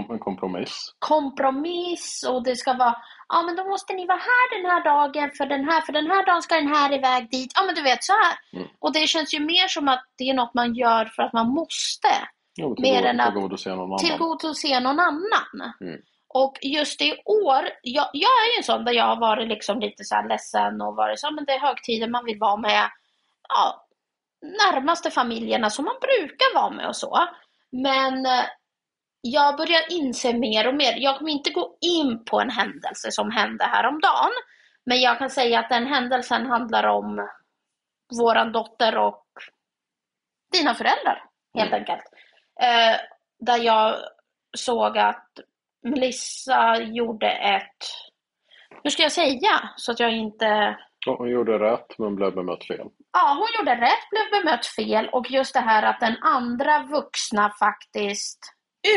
en 0.08 0.18
kompromiss. 0.18 0.94
kompromiss 0.98 2.24
och 2.28 2.42
det 2.44 2.56
ska 2.56 2.74
vara 2.74 2.96
ja 3.32 3.42
men 3.42 3.56
då 3.56 3.64
måste 3.64 3.92
ni 3.92 4.06
vara 4.06 4.18
här 4.18 4.44
den 4.62 4.70
här 4.70 4.84
dagen 4.84 5.30
för 5.38 5.46
den 5.46 5.64
här, 5.68 5.80
för 5.80 5.92
den 5.92 6.10
här 6.10 6.26
dagen 6.26 6.42
ska 6.42 6.54
den 6.54 6.74
här 6.74 6.92
iväg 6.92 7.30
dit. 7.30 7.52
Ja 7.54 7.62
men 7.66 7.74
du 7.74 7.82
vet 7.82 8.04
så 8.04 8.12
här. 8.12 8.34
Mm. 8.52 8.68
Och 8.78 8.92
det 8.92 9.06
känns 9.06 9.34
ju 9.34 9.40
mer 9.40 9.68
som 9.68 9.88
att 9.88 10.04
det 10.18 10.24
är 10.30 10.34
något 10.34 10.54
man 10.54 10.74
gör 10.74 11.04
för 11.04 11.22
att 11.22 11.32
man 11.32 11.48
måste. 11.48 12.08
Jo, 12.56 12.76
Mer 12.78 13.04
än 13.04 13.20
att- 13.20 13.32
tillgodose 13.32 13.70
någon 13.70 13.80
annan. 13.84 13.98
tillgodose 13.98 14.80
någon 14.80 15.00
annan. 15.00 15.72
Mm. 15.80 16.00
Och 16.34 16.58
just 16.62 17.02
i 17.02 17.22
år, 17.24 17.68
jag, 17.82 18.06
jag 18.12 18.30
är 18.44 18.52
ju 18.52 18.56
en 18.58 18.64
sån 18.64 18.84
där 18.84 18.92
jag 18.92 19.04
har 19.04 19.20
varit 19.20 19.48
liksom 19.48 19.80
lite 19.80 20.04
så 20.04 20.14
här 20.14 20.28
ledsen 20.28 20.80
och 20.80 20.96
varit 20.96 21.20
så, 21.20 21.30
men 21.30 21.44
det 21.44 21.52
är 21.52 21.58
högtider 21.60 22.08
man 22.08 22.24
vill 22.24 22.38
vara 22.38 22.56
med 22.56 22.90
ja, 23.48 23.86
närmaste 24.42 25.10
familjerna 25.10 25.70
som 25.70 25.84
man 25.84 25.94
brukar 26.00 26.54
vara 26.54 26.70
med 26.70 26.88
och 26.88 26.96
så. 26.96 27.28
Men 27.70 28.26
eh, 28.26 28.44
jag 29.22 29.56
börjar 29.56 29.82
inse 29.90 30.32
mer 30.32 30.68
och 30.68 30.74
mer, 30.74 30.94
jag 30.96 31.18
kommer 31.18 31.30
inte 31.30 31.50
gå 31.50 31.76
in 31.80 32.24
på 32.24 32.40
en 32.40 32.50
händelse 32.50 33.10
som 33.10 33.30
hände 33.30 33.64
häromdagen, 33.64 34.30
men 34.86 35.00
jag 35.00 35.18
kan 35.18 35.30
säga 35.30 35.58
att 35.60 35.68
den 35.70 35.86
händelsen 35.86 36.46
handlar 36.46 36.84
om 36.84 37.28
våran 38.20 38.52
dotter 38.52 38.96
och 38.98 39.24
dina 40.52 40.74
föräldrar, 40.74 41.24
helt 41.58 41.72
Mm. 41.72 41.80
enkelt. 41.80 42.04
Eh, 42.60 42.96
där 43.38 43.58
jag 43.64 43.96
såg 44.56 44.98
att 44.98 45.28
Melissa 45.82 46.76
gjorde 46.82 47.30
ett, 47.30 47.84
hur 48.82 48.90
ska 48.90 49.02
jag 49.02 49.12
säga, 49.12 49.70
så 49.76 49.92
att 49.92 50.00
jag 50.00 50.12
inte 50.12 50.76
Ja, 51.06 51.16
Hon 51.18 51.30
gjorde 51.30 51.58
rätt 51.58 51.98
men 51.98 52.16
blev 52.16 52.34
bemött 52.34 52.66
fel. 52.66 52.86
Ja, 53.12 53.36
hon 53.38 53.48
gjorde 53.58 53.80
rätt, 53.80 54.10
blev 54.10 54.42
bemött 54.42 54.66
fel 54.66 55.08
och 55.12 55.30
just 55.30 55.54
det 55.54 55.60
här 55.60 55.82
att 55.82 56.00
den 56.00 56.16
andra 56.22 56.78
vuxna 56.82 57.52
faktiskt 57.58 58.38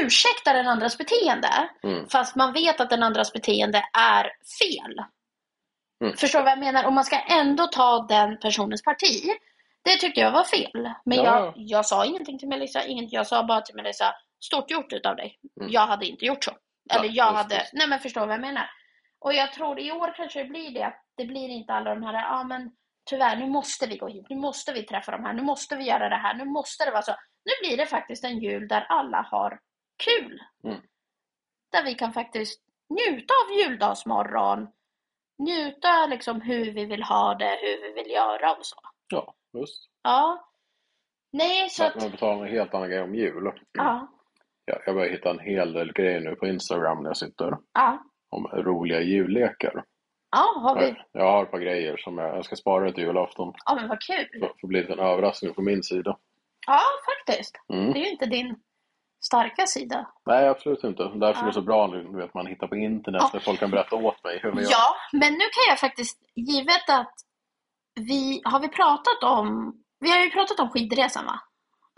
ursäktar 0.01 0.53
den 0.53 0.67
andras 0.67 0.97
beteende. 0.97 1.69
Mm. 1.83 2.07
Fast 2.09 2.35
man 2.35 2.53
vet 2.53 2.79
att 2.79 2.89
den 2.89 3.03
andras 3.03 3.33
beteende 3.33 3.83
är 3.99 4.23
fel. 4.59 5.03
Mm. 6.03 6.17
Förstår 6.17 6.39
du 6.39 6.43
vad 6.43 6.51
jag 6.51 6.59
menar? 6.59 6.85
Och 6.85 6.93
man 6.93 7.03
ska 7.03 7.19
ändå 7.19 7.67
ta 7.67 8.05
den 8.09 8.39
personens 8.39 8.83
parti. 8.83 9.23
Det 9.83 9.97
tyckte 9.97 10.19
jag 10.21 10.31
var 10.31 10.43
fel. 10.43 10.89
Men 11.05 11.17
Ja. 11.17 11.23
jag, 11.23 11.53
jag 11.55 11.85
sa 11.85 12.05
ingenting 12.05 12.39
till 12.39 12.47
Melissa. 12.47 12.83
Inget, 12.85 13.13
jag 13.13 13.27
sa 13.27 13.43
bara 13.43 13.61
till 13.61 13.75
Melissa, 13.75 14.13
stort 14.45 14.71
gjort 14.71 14.93
utav 14.93 15.15
dig. 15.15 15.39
Mm. 15.61 15.71
Jag 15.71 15.87
hade 15.87 16.05
inte 16.05 16.25
gjort 16.25 16.43
så. 16.43 16.51
Eller 16.93 17.01
Nej, 17.07 17.15
jag 17.15 17.27
just 17.27 17.37
hade, 17.37 17.55
det. 17.55 17.65
nej 17.73 17.87
men 17.87 17.99
förstår 17.99 18.21
du 18.21 18.27
vad 18.27 18.33
jag 18.33 18.41
menar? 18.41 18.69
Och 19.19 19.33
jag 19.33 19.53
tror 19.53 19.79
i 19.79 19.91
år 19.91 20.13
kanske 20.17 20.43
det 20.43 20.49
blir 20.49 20.71
det. 20.71 20.83
att 20.85 21.01
Det 21.17 21.25
blir 21.25 21.49
inte 21.49 21.73
alla 21.73 21.95
de 21.95 22.03
här, 22.03 22.13
ja 22.13 22.43
men 22.43 22.71
tyvärr 23.09 23.35
nu 23.35 23.47
måste 23.47 23.87
vi 23.87 23.97
gå 23.97 24.07
hit, 24.07 24.25
nu 24.29 24.35
måste 24.35 24.73
vi 24.73 24.83
träffa 24.83 25.11
de 25.11 25.23
här, 25.25 25.33
nu 25.33 25.41
måste 25.41 25.75
vi 25.75 25.83
göra 25.83 26.09
det 26.09 26.15
här, 26.15 26.33
nu 26.33 26.45
måste 26.45 26.85
det 26.85 26.91
vara 26.91 27.01
så. 27.01 27.15
Nu 27.45 27.67
blir 27.67 27.77
det 27.77 27.85
faktiskt 27.85 28.23
en 28.23 28.39
jul 28.39 28.67
där 28.67 28.85
alla 28.89 29.27
har 29.31 29.59
kul. 29.97 30.39
Mm. 30.63 30.81
Där 31.71 31.83
vi 31.83 31.93
kan 31.95 32.13
faktiskt 32.13 32.61
njuta 32.89 33.33
av 33.33 33.57
juldagsmorgon, 33.57 34.67
njuta 35.39 36.05
liksom 36.07 36.41
hur 36.41 36.71
vi 36.71 36.85
vill 36.85 37.03
ha 37.03 37.35
det, 37.35 37.57
hur 37.61 37.81
vi 37.81 37.93
vill 38.03 38.11
göra 38.11 38.51
och 38.51 38.65
så. 38.65 38.75
Ja, 39.09 39.33
just. 39.53 39.89
Ja. 40.03 40.49
Nej, 41.31 41.69
så 41.69 41.83
att, 41.83 42.17
tal 42.19 42.37
om 42.37 42.43
en 42.43 42.49
helt 42.51 42.73
annan 42.73 42.89
grej 42.89 43.01
om 43.01 43.15
jul. 43.15 43.51
ja, 43.71 44.07
Jag, 44.65 44.81
jag 44.85 44.95
börjar 44.95 45.11
hitta 45.11 45.29
en 45.29 45.39
hel 45.39 45.73
del 45.73 45.93
grejer 45.93 46.19
nu 46.19 46.35
på 46.35 46.47
Instagram 46.47 47.03
när 47.03 47.09
jag 47.09 47.17
sitter. 47.17 47.57
ja. 47.73 48.03
Om 48.29 48.47
roliga 48.47 49.01
jullekar. 49.01 49.83
Ja, 50.31 50.59
har 50.61 50.79
vi. 50.79 50.85
Jag, 50.87 50.95
jag 51.11 51.31
har 51.31 51.43
ett 51.43 51.51
par 51.51 51.59
grejer 51.59 51.97
som 51.97 52.17
jag, 52.17 52.37
jag 52.37 52.45
ska 52.45 52.55
spara 52.55 52.91
till 52.91 53.03
julafton. 53.03 53.53
Ja, 53.65 53.75
men 53.75 53.87
vad 53.87 54.01
kul. 54.01 54.39
För 54.39 54.53
för 54.61 54.67
bli 54.67 54.91
en 54.91 54.99
överraskning 54.99 55.53
på 55.53 55.61
min 55.61 55.83
sida. 55.83 56.17
Ja, 56.67 56.79
faktiskt. 57.05 57.55
Mm. 57.73 57.93
Det 57.93 57.99
är 57.99 58.03
ju 58.03 58.09
inte 58.11 58.25
din 58.25 58.55
starka 59.25 59.65
sida. 59.67 60.07
Nej, 60.25 60.47
absolut 60.47 60.83
inte. 60.83 61.03
Därför 61.03 61.39
är 61.41 61.43
Ja. 61.43 61.47
det 61.47 61.53
så 61.53 61.61
bra 61.61 61.87
nu, 61.87 62.17
vet, 62.21 62.33
man 62.33 62.47
hittar 62.47 62.67
på 62.67 62.75
internet 62.75 63.21
Ja. 63.23 63.29
där 63.33 63.39
folk 63.39 63.59
kan 63.59 63.71
berätta 63.71 63.95
åt 63.95 64.23
mig 64.23 64.39
hur 64.43 64.51
vi 64.51 64.61
gör. 64.61 64.69
Ja, 64.71 64.95
men 65.11 65.33
nu 65.33 65.39
kan 65.39 65.65
jag 65.69 65.79
faktiskt, 65.79 66.17
givet 66.35 66.89
att 66.89 67.13
vi, 67.99 68.41
har 68.43 68.59
vi 68.59 68.67
pratat 68.67 69.23
om, 69.23 69.73
vi 69.99 70.11
har 70.11 70.19
ju 70.19 70.29
pratat 70.29 70.59
om 70.59 70.69
skidresan 70.69 71.25
va? 71.25 71.39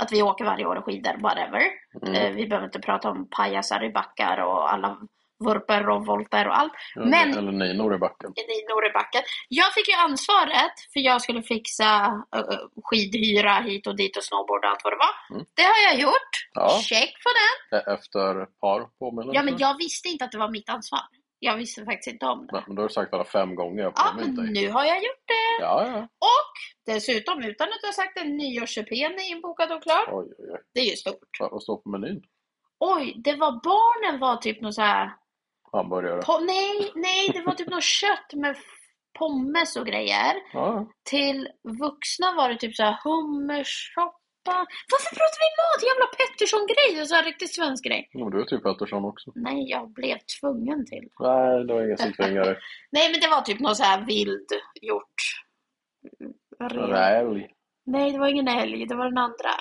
Att 0.01 0.11
vi 0.11 0.23
åker 0.23 0.45
varje 0.45 0.65
år 0.65 0.75
och 0.75 0.85
skidor, 0.85 1.17
whatever. 1.21 1.61
Mm. 2.01 2.13
Eh, 2.13 2.31
vi 2.31 2.47
behöver 2.47 2.65
inte 2.67 2.79
prata 2.79 3.09
om 3.09 3.29
pajasar 3.29 3.83
i 3.83 3.89
backar 3.89 4.37
och 4.37 4.73
alla 4.73 4.97
vurper 5.45 5.89
och 5.89 6.05
volter 6.05 6.47
och 6.47 6.57
allt. 6.59 6.73
Ja, 6.95 7.05
men- 7.05 7.37
Eller 7.37 7.51
ninor 7.51 7.95
i 7.95 7.97
backen. 7.97 8.31
i 8.37 8.69
Norrebacken. 8.69 9.21
Jag 9.49 9.73
fick 9.73 9.87
ju 9.87 9.93
ansvaret 9.93 10.73
för 10.93 10.99
jag 10.99 11.21
skulle 11.21 11.41
fixa 11.41 12.05
uh, 12.35 12.57
skidhyra 12.83 13.53
hit 13.53 13.87
och 13.87 13.95
dit 13.95 14.17
och 14.17 14.23
snowboard 14.23 14.65
och 14.65 14.71
allt 14.71 14.81
vad 14.83 14.93
det 14.93 14.97
var. 14.97 15.35
Mm. 15.35 15.45
Det 15.53 15.63
har 15.63 15.79
jag 15.91 15.99
gjort. 16.01 16.31
Ja. 16.53 16.79
Check 16.81 17.13
på 17.23 17.29
den. 17.39 17.93
Efter 17.95 18.43
ett 18.43 18.59
par 18.59 18.79
påminnelser. 18.99 19.35
Ja, 19.35 19.43
men 19.43 19.57
jag 19.57 19.77
visste 19.77 20.07
inte 20.09 20.25
att 20.25 20.31
det 20.31 20.37
var 20.37 20.49
mitt 20.51 20.69
ansvar. 20.69 20.99
Jag 21.39 21.57
visste 21.57 21.85
faktiskt 21.85 22.07
inte 22.13 22.25
om 22.25 22.45
det. 22.47 22.53
Men, 22.53 22.63
men 22.67 22.75
då 22.75 22.81
har 22.81 22.87
du 22.87 22.93
sagt 22.93 23.13
alla 23.13 23.23
fem 23.25 23.55
gånger 23.55 23.83
jag 23.83 23.93
Ja, 23.95 24.13
men 24.15 24.35
nu 24.53 24.69
har 24.71 24.85
jag 24.85 24.97
gjort 24.97 25.23
det. 25.27 25.63
Ja, 25.63 25.87
ja. 25.87 25.97
Och 26.01 26.53
dessutom, 26.93 27.43
utan 27.43 27.67
att 27.67 27.79
jag 27.83 27.93
sagt 27.93 28.15
det, 28.15 28.23
nyårssupén 28.23 29.11
är 29.13 29.31
inbokad 29.31 29.71
och 29.71 29.83
klar. 29.83 30.03
Oj, 30.11 30.25
oj, 30.39 30.45
oj. 30.53 30.59
Det 30.73 30.79
är 30.79 30.85
ju 30.85 30.95
stort. 30.95 31.37
Vad 31.39 31.63
står 31.63 31.77
på 31.77 31.89
menyn? 31.89 32.21
Oj, 32.79 33.13
det 33.17 33.35
var 33.35 33.51
barnen 33.51 34.19
var 34.19 34.35
typ 34.37 34.61
något 34.61 34.75
så 34.75 34.81
här... 34.81 35.11
Hamburgare? 35.77 36.21
Po- 36.21 36.45
nej, 36.45 36.91
nej, 36.95 37.29
det 37.33 37.41
var 37.45 37.53
typ 37.53 37.67
något 37.69 37.83
kött 37.83 38.33
med 38.33 38.55
pommes 39.19 39.75
och 39.75 39.85
grejer. 39.85 40.33
Ja, 40.53 40.87
Till 41.09 41.47
vuxna 41.79 42.33
var 42.37 42.49
det 42.49 42.57
typ 42.57 42.75
så 42.75 42.83
här 42.83 42.97
hummersoppa. 43.03 44.17
Varför 44.91 45.11
pratar 45.19 45.39
vi 45.45 45.49
mat? 45.61 45.81
Jävla 45.89 46.07
Pettersson-grej! 46.17 47.05
Så 47.07 47.15
här 47.15 47.23
riktigt 47.23 47.55
svensk 47.55 47.83
grej. 47.85 48.09
ja. 48.11 48.29
Du 48.29 48.41
är 48.41 48.45
typ 48.45 48.63
Pettersson 48.63 49.05
också. 49.05 49.31
Nej, 49.35 49.69
jag 49.69 49.93
blev 49.93 50.17
tvungen 50.41 50.85
till. 50.85 51.09
Nej, 51.19 51.63
det 51.65 51.73
var 51.73 51.83
ingen 51.85 51.97
som 51.97 52.13
tvingade 52.13 52.45
dig. 52.49 52.59
Nej, 52.91 53.11
men 53.11 53.19
det 53.21 53.27
var 53.27 53.41
typ 53.41 53.59
något 53.59 53.77
så 53.77 53.83
här 53.83 54.05
vild 54.05 54.47
gjort. 54.81 55.21
Räl. 56.59 57.47
Nej, 57.85 58.11
det 58.11 58.19
var 58.19 58.27
ingen 58.27 58.47
älg. 58.47 58.85
Det 58.85 58.95
var 58.95 59.05
den 59.05 59.17
andra. 59.17 59.51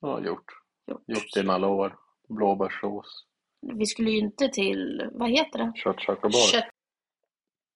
Ja, 0.00 0.20
gjort. 0.20 0.44
Gjort. 0.86 1.02
Gjort 1.06 1.32
dina 1.34 1.58
lår. 1.58 1.96
Blåbärssås. 2.28 3.24
Vi 3.62 3.86
skulle 3.86 4.10
ju 4.10 4.18
inte 4.18 4.48
till, 4.48 5.10
vad 5.12 5.30
heter 5.30 5.58
det? 5.58 5.72
Köttchockabar. 5.74 6.52
Kött. 6.52 6.68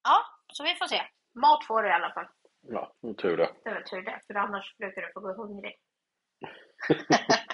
Ja, 0.05 0.19
så 0.53 0.65
vi 0.65 0.75
får 0.75 0.87
se. 0.87 1.03
Mat 1.35 1.65
får 1.65 1.83
du 1.83 1.89
i 1.89 1.93
alla 1.93 2.11
fall. 2.11 2.27
Ja, 2.69 2.93
tur 3.23 3.37
det. 3.37 3.51
Det 3.65 3.71
väl 3.71 3.85
tur 3.85 4.03
det, 4.03 4.21
för 4.27 4.35
annars 4.35 4.77
brukar 4.79 5.03
du 5.03 5.13
få 5.15 5.21
gå 5.21 5.33
hungrig. 5.33 5.75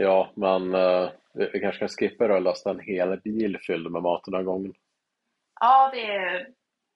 Ja, 0.00 0.32
men 0.36 0.74
uh, 0.74 1.10
vi 1.52 1.60
kanske 1.60 1.78
kan 1.78 1.88
skippa 1.88 2.28
det 2.28 2.34
och 2.34 2.42
lasta 2.42 2.70
en 2.70 2.80
hel 2.80 3.20
bil 3.20 3.58
fylld 3.66 3.90
med 3.90 4.02
mat 4.02 4.24
den 4.24 4.34
här 4.34 4.42
gången. 4.42 4.72
Ja, 5.60 5.90
det 5.94 6.46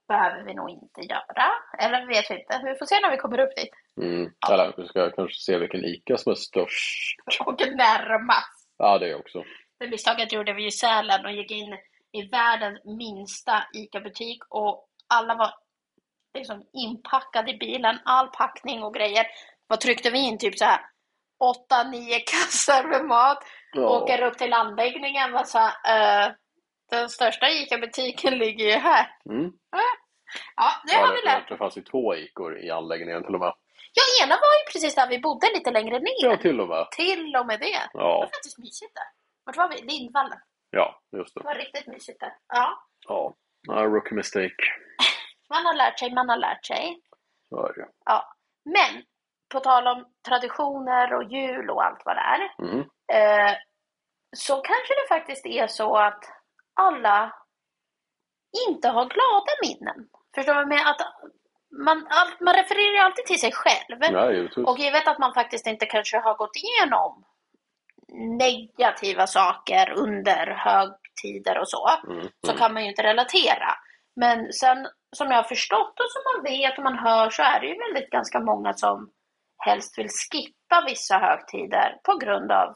behöver 0.09 0.45
vi 0.45 0.55
nog 0.55 0.71
inte 0.71 1.01
göra. 1.01 1.47
Eller 1.79 2.07
vet 2.07 2.31
vi 2.31 2.35
inte. 2.41 2.63
Vi 2.65 2.75
får 2.75 2.87
se 2.87 3.01
när 3.01 3.11
vi 3.11 3.17
kommer 3.17 3.41
upp 3.41 3.57
dit. 3.57 3.71
Mm. 4.01 4.31
Eller 4.51 4.75
vi 4.77 4.87
ska 4.87 5.11
kanske 5.11 5.39
se 5.39 5.59
vilken 5.59 5.85
ICA 5.85 6.17
som 6.17 6.31
är 6.31 6.37
störst. 6.37 7.17
Och 7.47 7.61
närmast. 7.61 8.69
Ja, 8.79 8.99
det 8.99 9.15
också. 9.15 9.45
Det 9.83 9.89
misstaget 9.89 10.33
gjorde 10.33 10.53
vi 10.53 10.67
i 10.67 10.71
Sälen 10.71 11.25
och 11.27 11.33
gick 11.33 11.51
in 11.51 11.77
i 12.13 12.23
världens 12.23 12.85
minsta 12.85 13.65
ICA-butik 13.73 14.43
och 14.49 14.89
alla 15.09 15.35
var 15.35 15.55
liksom 16.35 16.63
inpackade 16.73 17.51
i 17.51 17.59
bilen, 17.59 17.99
all 18.05 18.29
packning 18.29 18.83
och 18.83 18.95
grejer. 18.95 19.27
Vad 19.67 19.81
tryckte 19.81 20.11
vi 20.11 20.19
in? 20.19 20.39
Typ 20.39 20.59
så 20.59 20.65
här 20.65 20.81
åtta, 21.41 21.83
nio 21.83 22.21
kassar 22.33 22.85
med 22.85 23.05
mat. 23.05 23.39
Ja. 23.73 23.89
Åker 23.89 24.23
upp 24.23 24.39
till 24.39 24.53
anläggningen 24.53 25.35
och 25.35 25.47
sa 25.47 25.67
uh, 25.67 26.33
den 26.91 27.09
största 27.09 27.49
ICA-butiken 27.49 28.39
ligger 28.39 28.65
ju 28.65 28.77
här. 28.77 29.07
Mm. 29.31 29.53
Ja, 30.57 30.71
det 30.87 30.93
Ja, 30.93 31.07
har 31.07 31.15
vi 31.15 31.23
lärt 31.23 31.49
det 31.49 31.57
fanns 31.57 31.79
ju 31.79 31.83
två 31.83 32.15
ICOR 32.17 32.65
i 32.65 32.71
anläggningen 32.71 33.25
till 33.25 33.35
och 33.35 33.41
med. 33.41 33.53
Ja, 33.95 34.25
ena 34.25 34.35
var 34.35 34.55
ju 34.59 34.73
precis 34.73 34.95
där 34.95 35.09
vi 35.09 35.19
bodde 35.19 35.47
lite 35.55 35.71
längre 35.71 35.99
ner. 35.99 36.25
Ja, 36.25 36.37
till 36.37 36.61
och 36.61 36.69
med. 36.69 36.91
Till 36.91 37.37
och 37.37 37.47
med 37.47 37.61
det. 37.61 37.89
Det 37.93 37.99
var 37.99 38.03
Ja, 38.03 38.29
faktiskt 38.35 38.59
mysigt 38.59 38.95
där. 38.95 39.22
Vart 39.45 39.57
var 39.57 39.69
vi? 39.69 39.83
Lindvallen. 39.83 40.39
ja 40.71 41.01
just 41.17 41.35
Det 41.35 41.41
det. 41.41 41.45
var 41.45 41.55
riktigt 41.55 41.87
mysigt 41.87 42.21
där. 42.21 42.37
Ja. 42.49 42.83
Ja. 43.09 43.35
Ja, 43.69 43.75
rookie 43.85 44.15
mistake. 44.15 44.55
Man 45.51 45.67
har 45.67 45.75
lärt 45.75 45.99
sig, 45.99 46.15
man 46.15 46.29
har 46.29 46.37
lärt 46.37 46.65
sig. 46.67 47.03
Så 47.49 47.67
är 47.67 47.73
det. 47.73 47.89
Ja. 48.05 48.35
Men 48.65 49.03
på 49.53 49.61
tal 49.61 49.87
om 49.87 50.13
traditioner 50.29 51.13
och 51.15 51.25
jul 51.25 51.71
och 51.71 51.85
allt 51.85 52.03
vad 52.05 52.17
det 52.17 52.21
är. 52.21 52.55
Mm. 52.59 52.79
Eh, 53.13 53.57
så 54.37 54.55
kanske 54.55 54.95
det 54.95 55.09
faktiskt 55.09 55.47
är 55.47 55.67
så 55.67 55.97
att 55.97 56.25
alla 56.75 57.35
inte 58.69 58.89
har 58.89 59.05
glada 59.05 59.53
minnen. 59.63 60.09
Förstår 60.35 60.55
du? 60.55 60.67
Med 60.67 60.87
att 60.87 61.01
man, 61.85 62.09
man 62.41 62.55
refererar 62.55 62.93
ju 62.93 62.99
alltid 62.99 63.27
till 63.27 63.41
sig 63.41 63.53
själv. 63.53 63.99
Ja. 64.01 64.63
Och 64.67 64.79
givet 64.79 65.09
att 65.09 65.19
man 65.19 65.35
faktiskt 65.35 65.67
inte 65.67 65.87
kanske 65.87 66.19
har 66.19 66.35
gått 66.35 66.57
igenom 66.57 67.25
negativa 68.39 69.27
saker 69.27 69.91
under 69.97 70.47
högtider 70.47 71.59
och 71.61 71.69
så, 71.69 71.89
Mm. 72.09 72.29
så 72.47 72.51
Mm. 72.53 72.59
kan 72.61 72.73
man 72.75 72.83
ju 72.83 72.89
inte 72.89 73.03
relatera. 73.03 73.69
Men 74.17 74.53
sen 74.53 74.87
som 75.17 75.31
jag 75.31 75.37
har 75.37 75.43
förstått 75.43 76.01
och 76.01 76.11
som 76.11 76.23
man 76.35 76.45
vet 76.53 76.79
och 76.79 76.85
man 76.85 76.99
hör 76.99 77.31
så 77.31 77.43
är 77.43 77.61
det 77.61 77.67
ju 77.67 77.79
väldigt 77.79 78.11
ganska 78.11 78.41
många 78.41 78.73
som 78.73 79.11
helst 79.65 79.99
vill 79.99 80.09
skippa 80.09 80.85
vissa 80.87 81.19
högtider 81.19 81.97
på 82.05 82.17
grund 82.17 82.53
av 82.53 82.75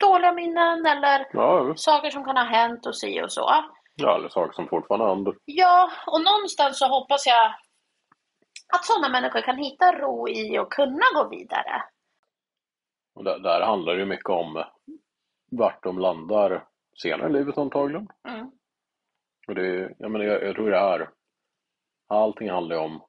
dåliga 0.00 0.32
minnen 0.32 0.86
eller 0.86 1.26
Ja, 1.32 1.72
saker 1.76 2.10
som 2.10 2.24
kan 2.24 2.36
ha 2.36 2.44
hänt 2.44 2.86
och 2.86 2.96
si 2.96 3.22
och 3.22 3.32
så. 3.32 3.64
ja, 3.94 4.16
eller 4.16 4.28
saker 4.28 4.52
som 4.52 4.68
fortfarande 4.68 5.06
händer. 5.06 5.34
Ja, 5.44 5.90
och 6.06 6.20
någonstans 6.24 6.78
så 6.78 6.86
hoppas 6.88 7.26
jag 7.26 7.46
att 8.76 8.84
sådana 8.84 9.08
människor 9.08 9.40
kan 9.40 9.56
hitta 9.58 9.92
ro 9.92 10.28
i 10.28 10.58
och 10.58 10.72
kunna 10.72 11.06
gå 11.14 11.28
vidare. 11.28 11.82
Och 13.14 13.24
där, 13.24 13.38
där 13.38 13.60
handlar 13.60 13.92
det 13.94 13.98
ju 14.00 14.06
mycket 14.06 14.28
om 14.30 14.64
vart 15.50 15.82
de 15.82 15.98
landar 15.98 16.64
senare 17.02 17.28
i 17.30 17.32
livet 17.32 17.58
antagligen. 17.58 18.08
Mm. 18.28 18.50
Och 19.48 19.54
det, 19.54 19.94
jag, 19.98 20.10
menar, 20.10 20.24
jag, 20.24 20.42
jag 20.44 20.54
tror 20.54 20.70
det 20.70 20.76
är 20.78 21.10
allting 22.08 22.50
handlar 22.50 22.76
ju 22.76 22.82
om 22.82 23.02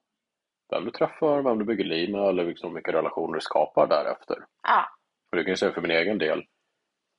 vem 0.70 0.84
du 0.84 0.90
träffar, 0.90 1.42
vem 1.42 1.58
du 1.58 1.64
bygger 1.64 1.84
liv 1.84 2.10
med 2.10 2.20
eller 2.28 2.44
liksom 2.44 2.74
vilka 2.74 2.92
relationer 2.92 3.34
du 3.34 3.40
skapar 3.40 3.86
därefter. 3.86 4.36
Ja, 4.62 4.86
Och 5.30 5.36
det 5.36 5.42
kan 5.44 5.50
jag 5.50 5.58
säga 5.58 5.72
för 5.72 5.80
min 5.80 5.90
egen 5.90 6.18
del. 6.18 6.44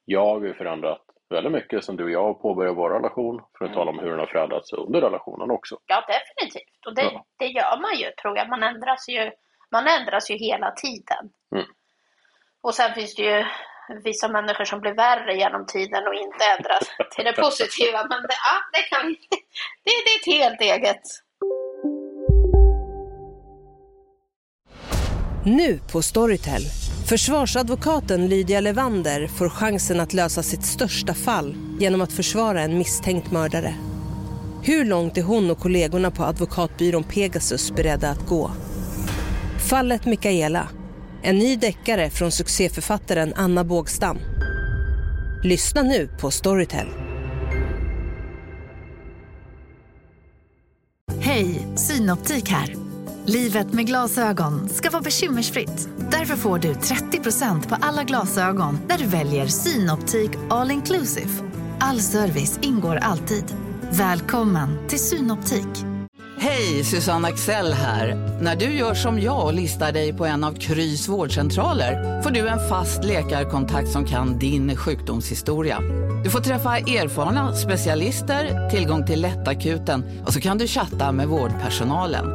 Jag 0.05 0.25
har 0.25 0.41
ju 0.41 0.53
förändrat 0.53 1.01
väldigt 1.29 1.51
mycket 1.53 1.83
sen 1.83 1.95
du 1.95 2.03
och 2.03 2.11
jag 2.11 2.41
påbörjade 2.41 2.75
vår 2.77 2.89
relation. 2.89 3.41
För 3.57 3.65
att 3.65 3.71
Mm. 3.71 3.75
tala 3.75 3.91
om 3.91 3.99
hur 3.99 4.09
den 4.09 4.19
har 4.19 4.25
förändrats 4.25 4.73
under 4.73 5.01
relationen 5.01 5.51
också. 5.51 5.77
ja 5.85 6.03
definitivt. 6.07 6.85
Och 6.87 6.95
det, 6.95 7.01
Ja. 7.03 7.25
det 7.39 7.45
gör 7.47 7.81
man 7.81 7.95
ju, 7.97 8.11
tror 8.21 8.37
jag. 8.37 8.49
Man 8.49 8.63
ändras 8.63 9.09
ju, 9.09 9.31
man 9.71 9.87
ändras 9.87 10.31
ju 10.31 10.35
hela 10.35 10.71
tiden. 10.71 11.23
Mm. 11.55 11.67
Och 12.63 12.75
sen 12.75 12.93
finns 12.93 13.15
det 13.15 13.21
ju 13.21 13.45
vissa 14.03 14.27
människor 14.27 14.65
som 14.65 14.79
blir 14.79 14.93
värre 14.93 15.37
genom 15.37 15.65
tiden 15.65 16.07
och 16.07 16.13
inte 16.13 16.45
ändras 16.57 16.83
till 17.15 17.25
det 17.25 17.33
positiva. 17.33 17.99
Men 18.09 18.21
det, 18.21 18.37
ja, 18.47 18.55
det, 18.73 18.81
kan, 18.95 19.15
det, 19.83 19.91
det 20.03 20.11
är 20.11 20.19
ett 20.19 20.39
helt 20.39 20.61
eget. 20.61 21.01
Nu 25.45 25.79
på 25.91 26.01
Storytel. 26.01 26.61
Försvarsadvokaten 27.09 28.27
Lydia 28.27 28.59
Levander 28.59 29.27
får 29.27 29.49
chansen 29.49 29.99
att 29.99 30.13
lösa 30.13 30.43
sitt 30.43 30.65
största 30.65 31.13
fall 31.13 31.55
genom 31.79 32.01
att 32.01 32.13
försvara 32.13 32.61
en 32.61 32.77
misstänkt 32.77 33.31
mördare. 33.31 33.73
Hur 34.63 34.85
långt 34.85 35.17
är 35.17 35.21
hon 35.21 35.51
och 35.51 35.59
kollegorna 35.59 36.11
på 36.11 36.23
advokatbyrån 36.23 37.03
Pegasus 37.03 37.71
beredda 37.71 38.09
att 38.09 38.27
gå? 38.27 38.51
Fallet 39.69 40.05
Mikaela. 40.05 40.67
En 41.27 41.39
ny 41.39 41.55
deckare 41.55 42.09
från 42.09 42.31
succéförfattaren 42.31 43.33
Anna 43.35 43.63
Bågstam. 43.63 44.17
Lyssna 45.43 45.81
nu 45.81 46.09
på 46.21 46.31
Storytel. 46.31 46.87
Hej, 51.19 51.67
Synoptik 51.75 52.49
här. 52.49 52.75
Livet 53.25 53.73
med 53.73 53.85
glasögon 53.85 54.69
ska 54.69 54.89
vara 54.89 55.01
bekymmersfritt. 55.01 55.89
Därför 56.11 56.35
får 56.35 56.59
du 56.59 56.73
30% 56.73 57.69
på 57.69 57.75
alla 57.81 58.03
glasögon 58.03 58.79
när 58.89 58.97
du 58.97 59.05
väljer 59.05 59.47
Synoptik 59.47 60.31
All 60.49 60.71
Inclusive. 60.71 61.29
All 61.79 61.99
service 61.99 62.59
ingår 62.61 62.95
alltid. 62.95 63.55
Välkommen 63.91 64.87
till 64.87 64.99
Synoptik. 64.99 65.96
Hej, 66.39 66.83
Susanne 66.83 67.27
Axel 67.27 67.73
här. 67.73 68.15
När 68.41 68.55
du 68.55 68.65
gör 68.65 68.93
som 68.93 69.19
jag 69.19 69.45
och 69.45 69.53
listar 69.53 69.91
dig 69.91 70.17
på 70.17 70.25
en 70.25 70.43
av 70.43 70.53
Krys 70.53 71.09
vårdcentraler 71.09 72.21
får 72.21 72.29
du 72.29 72.47
en 72.47 72.69
fast 72.69 73.03
läkarkontakt 73.03 73.89
som 73.89 74.05
kan 74.05 74.39
din 74.39 74.75
sjukdomshistoria. 74.75 75.79
Du 76.23 76.29
får 76.29 76.39
träffa 76.39 76.77
erfarna 76.77 77.53
specialister, 77.53 78.69
tillgång 78.69 79.05
till 79.05 79.21
lättakuten 79.21 80.03
och 80.25 80.33
så 80.33 80.41
kan 80.41 80.57
du 80.57 80.67
chatta 80.67 81.11
med 81.11 81.27
vårdpersonalen. 81.27 82.25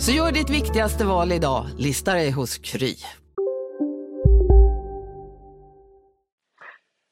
Så 0.00 0.12
gör 0.12 0.32
ditt 0.32 0.50
viktigaste 0.50 1.04
val 1.04 1.32
idag, 1.32 1.66
lista 1.78 2.14
dig 2.14 2.30
hos 2.30 2.58
Kry. 2.58 2.94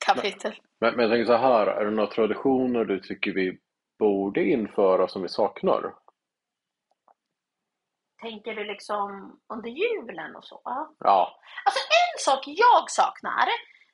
Kapitel. 0.07 0.53
Men, 0.81 0.95
men 0.95 1.01
jag 1.01 1.11
tänker 1.11 1.33
så 1.33 1.39
här, 1.39 1.67
är 1.67 1.85
det 1.85 1.91
några 1.91 2.11
traditioner 2.11 2.85
du 2.85 3.01
tycker 3.01 3.33
vi 3.33 3.59
borde 3.99 4.45
införa 4.45 5.09
som 5.09 5.23
vi 5.23 5.29
saknar? 5.29 5.83
Tänker 8.21 8.55
du 8.55 8.65
liksom 8.65 9.39
under 9.55 9.71
julen 9.71 10.37
och 10.37 10.45
så? 10.45 10.61
Ja, 10.65 11.41
Alltså 11.65 11.81
en 11.81 12.19
sak 12.19 12.45
jag 12.47 12.91
saknar, 12.91 13.49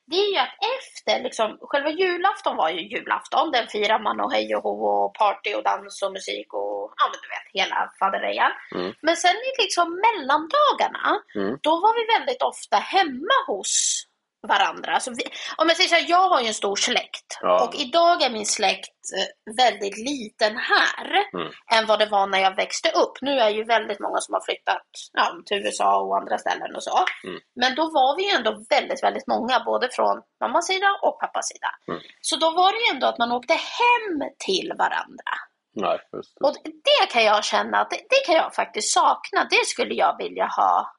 det 0.07 0.15
är 0.15 0.31
ju 0.33 0.37
att 0.37 0.55
efter 0.77 1.23
liksom, 1.23 1.57
själva 1.61 1.89
julafton 1.89 2.55
var 2.57 2.69
ju 2.69 2.81
julafton. 2.81 3.51
Den 3.51 3.67
firar 3.67 3.99
man 3.99 4.19
och 4.19 4.31
hej 4.33 4.55
och 4.55 4.63
hå 4.63 4.85
och 5.05 5.13
party 5.13 5.53
och 5.55 5.63
dans 5.63 6.01
och 6.01 6.11
musik 6.11 6.53
och 6.53 6.93
ja 6.97 7.03
men 7.11 7.19
du 7.23 7.27
vet 7.35 7.63
hela 7.63 7.91
faderejan. 7.99 8.51
Mm. 8.75 8.93
Men 9.01 9.15
sen 9.15 9.31
i 9.35 9.61
liksom 9.63 10.01
mellandagarna, 10.05 11.21
Mm. 11.35 11.57
då 11.61 11.71
var 11.79 11.93
vi 11.99 12.19
väldigt 12.19 12.41
ofta 12.41 12.77
hemma 12.77 13.35
hos 13.47 14.03
varandra. 14.47 14.93
Alltså 14.93 15.11
vi, 15.11 15.23
om 15.57 15.67
jag 15.67 15.77
säger 15.77 15.89
så 15.89 15.95
här, 15.95 16.05
jag 16.09 16.29
har 16.29 16.41
ju 16.41 16.47
en 16.47 16.53
stor 16.53 16.75
släkt 16.75 17.29
Ja. 17.41 17.63
och 17.67 17.75
idag 17.75 18.21
är 18.21 18.29
min 18.29 18.45
släkt 18.45 18.89
eh, 19.17 19.53
väldigt 19.63 19.97
liten 19.97 20.57
här 20.57 21.07
Mm. 21.33 21.51
än 21.75 21.85
vad 21.87 21.99
det 21.99 22.05
var 22.05 22.27
när 22.27 22.39
jag 22.39 22.55
växte 22.55 22.89
upp. 22.89 23.13
Nu 23.21 23.39
är 23.39 23.49
ju 23.49 23.63
väldigt 23.63 23.99
många 23.99 24.19
som 24.19 24.33
har 24.33 24.41
flyttat 24.45 24.87
ja, 25.13 25.25
till 25.45 25.57
USA 25.57 26.01
och 26.01 26.17
andra 26.17 26.37
ställen 26.37 26.75
och 26.75 26.83
så. 26.83 26.97
Mm. 27.27 27.39
Men 27.61 27.75
då 27.75 27.81
var 27.83 28.17
vi 28.17 28.23
ju 28.29 28.35
ändå 28.37 28.51
väldigt, 28.69 29.03
väldigt 29.03 29.27
många, 29.27 29.59
både 29.65 29.89
från 29.91 30.21
mammas 30.41 30.67
sida 30.67 30.87
och 31.01 31.19
pappas 31.19 31.47
sida. 31.47 31.67
Mm. 31.87 32.01
Så 32.21 32.35
då 32.35 32.51
var 32.51 32.71
det 32.71 32.79
ju 32.85 32.93
ändå 32.95 33.07
att 33.07 33.17
man 33.17 33.31
åkte 33.31 33.53
hem 33.53 34.29
till 34.45 34.73
varandra. 34.77 35.31
nej, 35.75 35.99
det. 36.11 36.47
Och 36.47 36.53
det 36.63 37.05
kan 37.13 37.23
jag 37.23 37.43
känna 37.43 37.77
att 37.81 37.89
det, 37.89 37.95
det 38.09 38.25
kan 38.25 38.35
jag 38.35 38.53
faktiskt 38.55 38.93
sakna. 38.93 39.47
Det 39.49 39.65
skulle 39.65 39.93
jag 39.93 40.17
vilja 40.17 40.45
ha. 40.45 40.91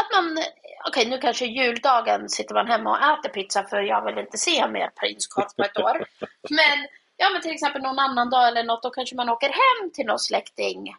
Att 0.00 0.12
man, 0.14 0.38
okej 0.88 1.06
nu 1.10 1.18
kanske 1.18 1.46
juldagen 1.46 2.28
sitter 2.28 2.54
man 2.54 2.66
hemma 2.66 2.90
och 2.90 3.18
äter 3.18 3.28
pizza 3.28 3.64
för 3.64 3.80
jag 3.80 4.04
vill 4.04 4.18
inte 4.18 4.38
se 4.38 4.68
mer 4.68 4.90
prinskorv 5.00 5.46
på 5.56 5.62
ett 5.62 5.78
år. 5.78 6.06
Men, 6.50 6.86
ja 7.16 7.30
men 7.32 7.42
till 7.42 7.50
exempel 7.54 7.82
någon 7.82 7.98
annan 7.98 8.30
dag 8.30 8.48
eller 8.48 8.64
något, 8.64 8.82
då 8.82 8.90
kanske 8.90 9.16
man 9.16 9.28
åker 9.28 9.48
hem 9.48 9.90
till 9.94 10.06
någon 10.06 10.18
släkting. 10.18 10.94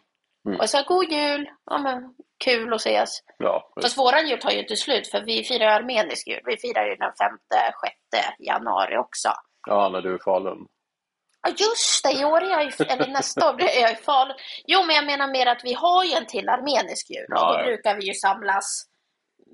Mm. 0.46 0.60
Och 0.60 0.70
så 0.70 0.82
god 0.82 1.12
jul, 1.12 1.50
ja 1.66 1.78
men 1.78 2.14
kul 2.44 2.72
att 2.74 2.80
ses. 2.80 3.10
Ja, 3.38 3.72
Fast 3.82 3.98
våran 3.98 4.28
jul 4.28 4.38
tar 4.40 4.50
ju 4.50 4.58
inte 4.58 4.76
slut 4.76 5.08
för 5.08 5.20
vi 5.20 5.44
firar 5.44 5.66
armenisk 5.66 6.28
jul. 6.28 6.40
Vi 6.44 6.56
firar 6.56 6.86
ju 6.86 6.96
den 6.96 7.10
5-6 7.10 7.12
januari 8.38 8.96
också. 8.98 9.32
ja, 9.66 9.88
när 9.88 10.00
du 10.02 10.12
är 10.12 10.16
i 10.16 10.22
Falun. 10.22 10.66
Ja 11.42 11.50
just 11.58 12.04
det, 12.04 12.12
i 12.12 12.24
år 12.24 12.40
är 12.42 12.50
jag 12.50 12.64
ju, 12.64 12.70
eller 12.88 13.06
nästa 13.06 13.50
år 13.50 13.62
är 13.62 13.80
jag 13.82 13.92
i 13.92 13.94
Falun. 13.96 14.36
Jo 14.66 14.84
men 14.86 14.96
jag 14.96 15.06
menar 15.06 15.26
mer 15.28 15.46
att 15.46 15.64
vi 15.64 15.72
har 15.72 16.04
ju 16.04 16.12
en 16.12 16.26
till 16.26 16.48
armenisk 16.48 17.10
jul 17.10 17.26
och 17.32 17.38
Ja, 17.38 17.52
då 17.52 17.58
ja. 17.58 17.64
brukar 17.64 17.94
vi 17.96 18.06
ju 18.06 18.14
samlas 18.14 18.84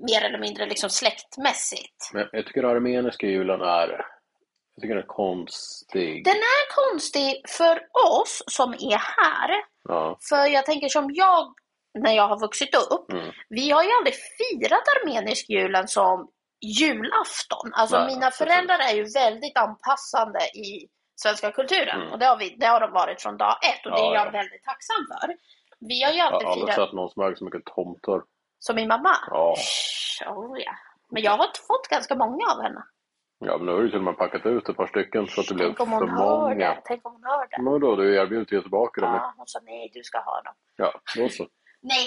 mer 0.09 0.25
eller 0.25 0.39
mindre 0.39 0.67
liksom 0.67 0.91
släktmässigt. 0.91 2.11
Men 2.13 2.29
jag 2.33 2.47
tycker 2.47 2.65
armeniska 2.65 3.27
julen 3.27 3.61
är, 3.61 3.89
jag 4.75 4.83
tycker 4.83 4.95
den 4.95 5.05
är 5.05 5.07
konstig. 5.07 6.25
Den 6.25 6.37
är 6.37 6.91
konstig 6.91 7.43
för 7.49 7.81
oss 8.21 8.43
som 8.47 8.73
är 8.73 8.99
här. 8.99 9.51
Ja, 9.89 10.19
För 10.29 10.47
jag 10.47 10.67
tänker 10.67 10.89
som 10.89 11.11
jag 11.15 11.55
när 11.99 12.13
jag 12.13 12.29
har 12.29 12.41
vuxit 12.41 12.75
upp. 12.75 13.13
Mm. 13.13 13.33
Vi 13.49 13.71
har 13.71 13.83
ju 13.83 13.91
aldrig 13.99 14.15
firat 14.15 14.85
armenisk 14.97 15.49
julen 15.49 15.89
som 15.89 16.29
julafton. 16.81 17.73
Alltså 17.73 17.99
Nej, 17.99 18.15
mina 18.15 18.31
föräldrar 18.31 18.79
är 18.79 18.95
ju 18.95 19.05
väldigt 19.15 19.59
anpassande 19.59 20.39
i 20.39 20.89
svenska 21.17 21.53
kulturen. 21.53 22.01
Mm. 22.01 22.13
Och 22.13 22.19
det 22.19 22.27
har, 22.27 22.37
vi, 22.37 22.57
det 22.59 22.67
har 22.67 22.81
de 22.81 22.93
varit 22.93 23.23
från 23.23 23.37
dag 23.37 23.57
ett 23.71 23.87
och 23.87 23.93
det 23.93 23.99
Ja, 23.99 24.11
är 24.11 24.15
jag 24.15 24.27
ja. 24.27 24.31
väldigt 24.31 24.65
tacksam 24.65 25.07
för. 25.11 25.37
Vi 25.79 26.03
har 26.03 26.13
ju 26.13 26.19
Jag 26.19 26.25
har 26.25 26.33
alltid 26.33 26.49
aldrig 26.49 26.75
firat 26.75 26.89
sett 26.89 26.97
någon 26.97 27.11
som 27.11 27.23
äger 27.23 27.35
så 27.35 27.45
mycket 27.45 27.65
tomtar. 27.65 28.23
Som 28.59 28.77
min 28.77 28.89
mamma. 28.89 29.11
Ja. 29.31 29.55
Oh, 30.27 30.61
ja. 30.61 30.73
Men 31.11 31.23
jag 31.23 31.33
har 31.33 31.47
fått 31.67 31.89
ganska 31.91 32.15
många 32.15 32.45
av 32.57 32.63
henne. 32.63 32.83
Ja, 33.39 33.57
men 33.57 33.67
nu 33.67 33.73
har 33.73 33.79
du 33.83 33.89
till 33.89 33.99
och 33.99 34.05
med 34.05 34.17
packat 34.19 34.47
ut 34.47 34.69
ett 34.69 34.77
par 34.77 34.87
stycken 34.87 35.27
så 35.27 35.41
att 35.41 35.47
det 35.49 35.55
blev 35.55 35.67
Tänk 35.67 35.81
om 35.81 35.89
för 35.91 35.97
hon 36.01 36.11
hör 36.11 36.41
många. 36.41 36.55
det. 36.55 36.81
Tänk 36.85 37.07
om 37.07 37.13
hon 37.13 37.25
hör 37.25 37.47
det. 37.51 37.63
Men 37.63 37.73
vadå, 37.73 37.97
du 37.97 38.17
erbjuder 38.17 38.53
ju 38.55 38.63
tillbaka 38.63 39.01
dem. 39.01 39.15
Ja, 39.15 39.35
hon 39.37 39.47
sa 39.47 39.59
nej, 39.63 39.91
du 39.95 40.03
ska 40.03 40.19
ha 40.19 40.43
dem. 40.43 40.55
Ja, 40.77 41.01
då 41.17 41.29
så. 41.29 41.47
Nej, 41.83 42.07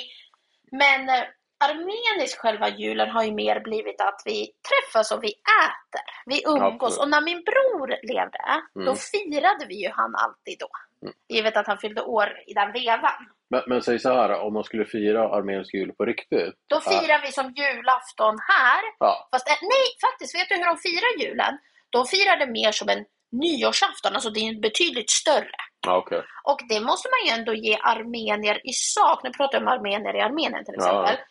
men 0.72 1.10
eh, 1.10 1.24
armenisk 1.70 2.40
själva 2.40 2.70
julen 2.70 3.10
har 3.10 3.24
ju 3.24 3.32
mer 3.34 3.60
blivit 3.60 4.02
att 4.02 4.22
vi 4.26 4.52
träffas 4.70 5.12
och 5.12 5.24
vi 5.24 5.28
äter. 5.30 6.06
Vi 6.26 6.44
umgås. 6.48 6.74
Absolut. 6.84 6.98
Och 7.04 7.10
när 7.10 7.22
min 7.22 7.44
bror 7.44 7.88
levde, 8.14 8.40
då 8.74 8.82
Mm. 8.82 8.96
firade 8.96 9.66
vi 9.68 9.84
ju 9.84 9.90
han 9.90 10.16
alltid 10.16 10.58
då. 10.60 10.68
Mm. 11.02 11.14
Givet 11.30 11.58
att 11.58 11.68
han 11.68 11.78
fyllde 11.78 12.02
år 12.02 12.28
i 12.48 12.54
den 12.54 12.72
vevan. 12.72 13.20
Men, 13.50 13.64
men 13.68 13.82
säg 13.82 14.00
så 14.00 14.14
här, 14.14 14.40
om 14.40 14.54
man 14.54 14.64
skulle 14.64 14.86
fira 14.86 15.30
armenisk 15.30 15.74
jul 15.74 15.92
på 15.98 16.06
riktigt. 16.06 16.56
Då 16.70 16.80
firar 16.82 17.22
vi 17.26 17.32
som 17.32 17.54
julafton 17.56 18.38
här. 18.48 18.82
Ja, 19.00 19.28
Fast 19.32 19.48
eh, 19.50 19.56
nej, 19.62 19.86
faktiskt, 20.12 20.36
vet 20.36 20.50
du 20.50 20.56
hur 20.56 20.66
de 20.66 20.78
firar 20.78 21.12
julen? 21.28 21.58
De 21.90 22.06
firar 22.06 22.38
det 22.38 22.48
mer 22.48 22.72
som 22.72 22.90
en 22.90 23.06
nyårsafton, 23.32 24.14
alltså 24.14 24.30
det 24.30 24.40
är 24.40 24.62
betydligt 24.62 25.10
större. 25.10 25.52
ja 25.88 25.98
okej. 25.98 26.24
Och 26.44 26.60
det 26.70 26.80
måste 26.82 27.10
man 27.14 27.20
ju 27.26 27.40
ändå 27.40 27.54
ge 27.54 27.78
armenier 27.84 28.68
i 28.70 28.74
sak. 28.74 29.24
Nu 29.24 29.30
pratar 29.32 29.54
jag 29.58 29.62
om 29.62 29.74
armenier 29.74 30.16
i 30.16 30.22
Armenien 30.22 30.66
till 30.66 30.74
Ja. 30.78 30.84
exempel. 30.86 31.26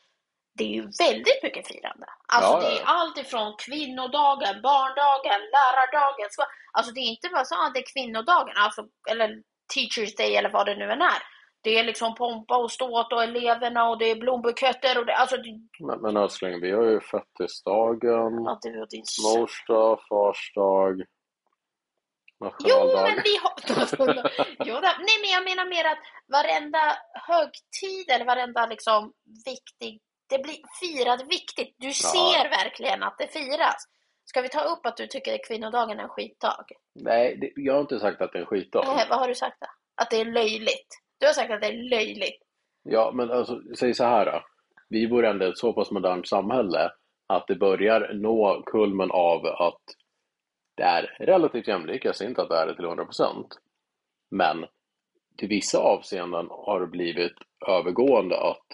Det 0.59 0.65
är 0.65 0.69
ju 0.69 0.83
väldigt 1.07 1.43
mycket 1.43 1.67
firande. 1.69 2.07
Alltså 2.33 2.53
Ja, 2.53 2.61
det 2.61 2.75
ja, 2.75 2.81
är 2.81 2.85
allt 2.87 3.19
ifrån 3.19 3.57
kvinnodagen, 3.59 4.63
barndagen, 4.63 5.41
lärardagen. 5.57 6.29
Så, 6.31 6.43
alltså 6.73 6.93
det 6.93 7.01
är 7.01 7.11
inte 7.17 7.29
bara 7.29 7.45
så 7.45 7.55
att 7.67 7.75
det 7.75 7.81
är 7.81 7.93
kvinnodagen, 7.95 8.55
alltså, 8.57 8.83
eller 9.11 9.31
teachers 9.75 10.15
day 10.15 10.37
eller 10.37 10.51
vad 10.51 10.67
det 10.67 10.77
nu 10.77 10.85
än 10.85 11.03
är. 11.03 11.23
Det 11.63 11.79
är 11.79 11.85
liksom 11.85 12.15
pompa 12.15 12.57
och 12.57 12.71
ståt 12.71 13.13
och 13.13 13.23
eleverna 13.23 13.89
och 13.89 13.99
det 13.99 14.11
är 14.11 14.17
blombuketter 14.17 14.99
och 14.99 15.07
det, 15.07 15.17
alltså 15.17 15.37
det, 15.37 15.61
Men, 15.81 16.01
men 16.01 16.17
älskling, 16.17 16.61
vi 16.61 16.73
har 16.73 16.85
ju 16.85 17.01
fettisdagen, 17.01 18.45
ja, 18.45 18.59
din 18.91 19.05
mors 19.23 19.65
dag, 19.67 19.99
fars 20.09 20.53
dag, 20.55 21.03
Jo, 22.41 22.87
men 22.95 23.23
vi 23.25 23.37
har... 23.43 23.53
jo, 24.67 24.75
då, 24.75 24.91
nej, 24.99 25.17
men 25.21 25.31
jag 25.31 25.45
menar 25.45 25.67
mer 25.67 25.85
att 25.85 25.99
varenda 26.33 26.97
högtid 27.29 28.11
eller 28.11 28.25
varenda 28.25 28.67
liksom 28.67 29.13
viktig... 29.45 30.01
Det 30.29 30.39
blir 30.39 30.57
firat 30.81 31.21
viktigt. 31.21 31.75
Du 31.79 31.93
ser 31.93 32.51
verkligen 32.51 33.03
att 33.03 33.19
det 33.19 33.27
firas. 33.27 33.85
Ska 34.29 34.41
vi 34.41 34.49
ta 34.49 34.61
upp 34.61 34.87
att 34.87 34.97
du 34.97 35.07
tycker 35.07 35.35
att 35.35 35.49
kvinnodagen 35.49 35.99
är 35.99 36.03
en 36.03 36.09
skitdag? 36.09 36.65
Nej, 36.95 37.37
det, 37.37 37.53
jag 37.57 37.75
har 37.75 37.81
inte 37.81 38.01
sagt 38.01 38.21
att 38.21 38.33
det 38.33 38.39
är 38.39 38.41
en 38.41 38.47
skitdag. 38.47 38.85
Eh, 38.85 39.09
vad 39.11 39.19
har 39.19 39.29
du 39.29 39.35
sagt 39.35 39.57
då? 39.61 39.67
Att 40.03 40.11
det 40.11 40.21
är 40.21 40.25
löjligt? 40.25 40.89
Du 41.19 41.27
har 41.27 41.33
sagt 41.33 41.51
att 41.51 41.61
det 41.61 41.67
är 41.67 41.91
löjligt. 41.91 42.43
Ja, 42.83 43.11
men 43.15 43.31
alltså, 43.31 43.61
säg 43.79 43.95
så 43.95 44.05
här 44.05 44.27
då. 44.27 44.43
Vi 44.89 45.09
bor 45.09 45.25
ändå 45.25 45.47
i 45.47 45.49
ett 45.49 45.59
så 45.59 45.73
pass 45.73 45.91
modernt 45.91 46.29
samhälle 46.29 46.91
att 47.27 47.47
det 47.47 47.55
börjar 47.55 48.11
nå 48.15 48.63
kulmen 48.67 49.11
av 49.11 49.47
att 49.47 49.83
det 50.77 50.83
är 50.83 51.17
relativt 51.19 51.69
jämlikt. 51.69 52.05
Jag 52.05 52.17
säger 52.17 52.29
inte 52.29 52.43
att 52.43 52.49
det 52.49 52.57
är 52.57 52.67
det 52.67 52.77
till 52.77 52.85
100%. 52.85 53.45
Men 54.31 54.67
till 55.37 55.49
vissa 55.49 55.79
avseenden 55.79 56.47
har 56.51 56.81
det 56.81 56.87
blivit 56.87 57.37
övergående 57.69 58.41
att 58.41 58.67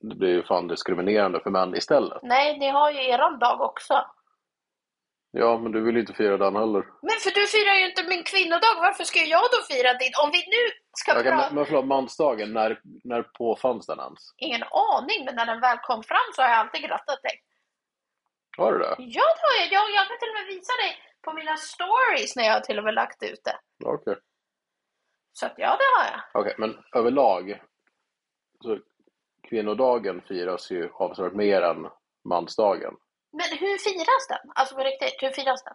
det 0.00 0.14
blir 0.14 0.42
fan 0.42 0.68
diskriminerande 0.68 1.40
för 1.40 1.50
män 1.50 1.76
istället. 1.76 2.22
Nej, 2.22 2.58
ni 2.58 2.68
har 2.68 2.90
ju 2.90 3.08
eran 3.08 3.38
dag 3.38 3.60
också. 3.60 3.94
Ja, 5.36 5.58
men 5.58 5.72
du 5.72 5.80
vill 5.80 5.96
inte 5.96 6.12
fira 6.12 6.36
den 6.36 6.56
heller. 6.56 6.82
Men 7.08 7.18
för 7.24 7.30
du 7.38 7.46
firar 7.54 7.74
ju 7.80 7.84
inte 7.90 8.02
min 8.12 8.24
kvinnodag. 8.32 8.74
Varför 8.86 9.04
ska 9.04 9.18
jag 9.18 9.46
då 9.54 9.74
fira 9.74 9.90
din? 10.02 10.14
Om 10.24 10.30
vi 10.36 10.40
nu 10.54 10.62
ska 11.00 11.12
Okej, 11.12 11.24
prata... 11.24 11.36
men, 11.36 11.54
men 11.54 11.66
förlåt, 11.66 11.86
mansdagen, 11.86 12.52
när, 12.52 12.80
när 13.04 13.22
påfanns 13.22 13.86
den 13.86 14.00
ens? 14.06 14.20
Ingen 14.36 14.64
aning, 14.92 15.20
men 15.24 15.34
när 15.34 15.46
den 15.46 15.60
väl 15.60 15.78
kom 15.88 16.02
fram 16.02 16.28
så 16.34 16.42
har 16.42 16.48
jag 16.48 16.58
alltid 16.58 16.82
grattat 16.88 17.22
dig. 17.22 17.36
Var 18.58 18.72
det 18.72 18.78
det? 18.78 18.94
Ja, 18.98 19.26
det 19.36 19.42
har 19.46 19.54
jag. 19.60 19.68
jag. 19.76 19.86
Jag 19.98 20.06
kan 20.08 20.18
till 20.18 20.32
och 20.32 20.38
med 20.40 20.46
visa 20.54 20.72
dig 20.82 20.92
på 21.24 21.32
mina 21.32 21.56
stories 21.56 22.36
när 22.36 22.44
jag 22.44 22.52
har 22.52 22.60
till 22.60 22.78
och 22.78 22.84
med 22.84 22.94
lagt 22.94 23.22
ut 23.22 23.42
det. 23.44 23.56
Okej. 23.84 24.16
Så 25.32 25.46
att 25.46 25.54
ja, 25.56 25.70
det 25.80 25.88
har 25.96 26.04
jag. 26.12 26.20
Okej, 26.40 26.54
men 26.58 26.70
överlag 26.94 27.62
så 28.64 28.78
kvinnodagen 29.48 30.22
firas 30.28 30.70
ju 30.70 30.90
avsevärt 30.92 31.32
mer 31.32 31.62
än 31.62 31.88
mansdagen. 32.28 32.94
Men 33.38 33.58
hur 33.62 33.76
firas 33.78 34.24
den? 34.28 34.44
Alltså 34.54 34.74
på 34.74 34.82
riktigt, 34.84 35.22
hur 35.22 35.30
firas 35.30 35.64
den? 35.64 35.74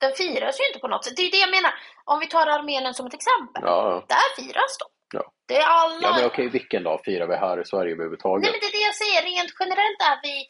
Den 0.00 0.12
firas 0.12 0.60
ju 0.60 0.66
inte 0.68 0.78
på 0.78 0.88
något 0.88 1.04
sätt. 1.04 1.16
Det 1.16 1.22
är 1.22 1.30
det 1.30 1.36
jag 1.46 1.50
menar. 1.50 1.72
Om 2.04 2.18
vi 2.20 2.26
tar 2.26 2.46
Armenien 2.46 2.94
som 2.94 3.06
ett 3.06 3.14
exempel. 3.14 3.62
Ja, 3.66 3.76
ja. 3.90 4.04
Där 4.14 4.28
firas 4.42 4.72
de. 4.82 4.86
Ja. 5.18 5.32
Det 5.48 5.56
är 5.56 5.66
alla... 5.66 5.98
ja 6.08 6.14
men 6.16 6.26
okej, 6.26 6.48
vilken 6.48 6.82
dag 6.82 7.00
firar 7.04 7.26
vi 7.26 7.36
här 7.36 7.60
i 7.60 7.64
Sverige 7.64 7.92
överhuvudtaget? 7.92 8.42
Nej, 8.42 8.52
men 8.52 8.60
det 8.60 8.66
är 8.66 8.78
det 8.80 8.86
jag 8.90 8.94
säger. 9.02 9.22
Rent 9.22 9.52
generellt 9.60 10.00
är 10.12 10.18
vi 10.22 10.46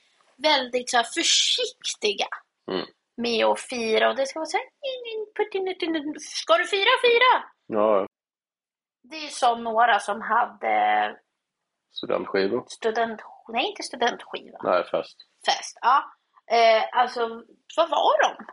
väldigt 0.48 0.90
så 0.90 0.96
här, 0.96 1.04
försiktiga 1.18 2.26
Mm. 2.72 2.86
med 3.16 3.44
att 3.46 3.60
fira. 3.60 4.08
Och 4.10 4.16
det 4.16 4.26
ska 4.26 4.38
vara 4.38 4.46
så 4.46 4.56
här... 4.56 4.66
Ska 6.18 6.56
du 6.58 6.64
fira, 6.66 6.90
fira! 7.02 7.44
Ja, 7.66 8.06
Det 9.02 9.16
är 9.16 9.28
som 9.28 9.64
några 9.64 9.98
som 9.98 10.20
hade 10.20 11.16
studentskivor. 11.92 12.64
student... 12.68 13.20
Nej, 13.48 13.66
inte 13.66 13.82
studentskiva. 13.82 14.58
Nej, 14.62 14.84
fest. 14.90 15.16
Fest. 15.46 15.78
Ja. 15.80 16.04
Eh, 16.50 16.82
alltså, 16.92 17.20
vad 17.76 17.90
var 17.90 18.22
de? 18.22 18.46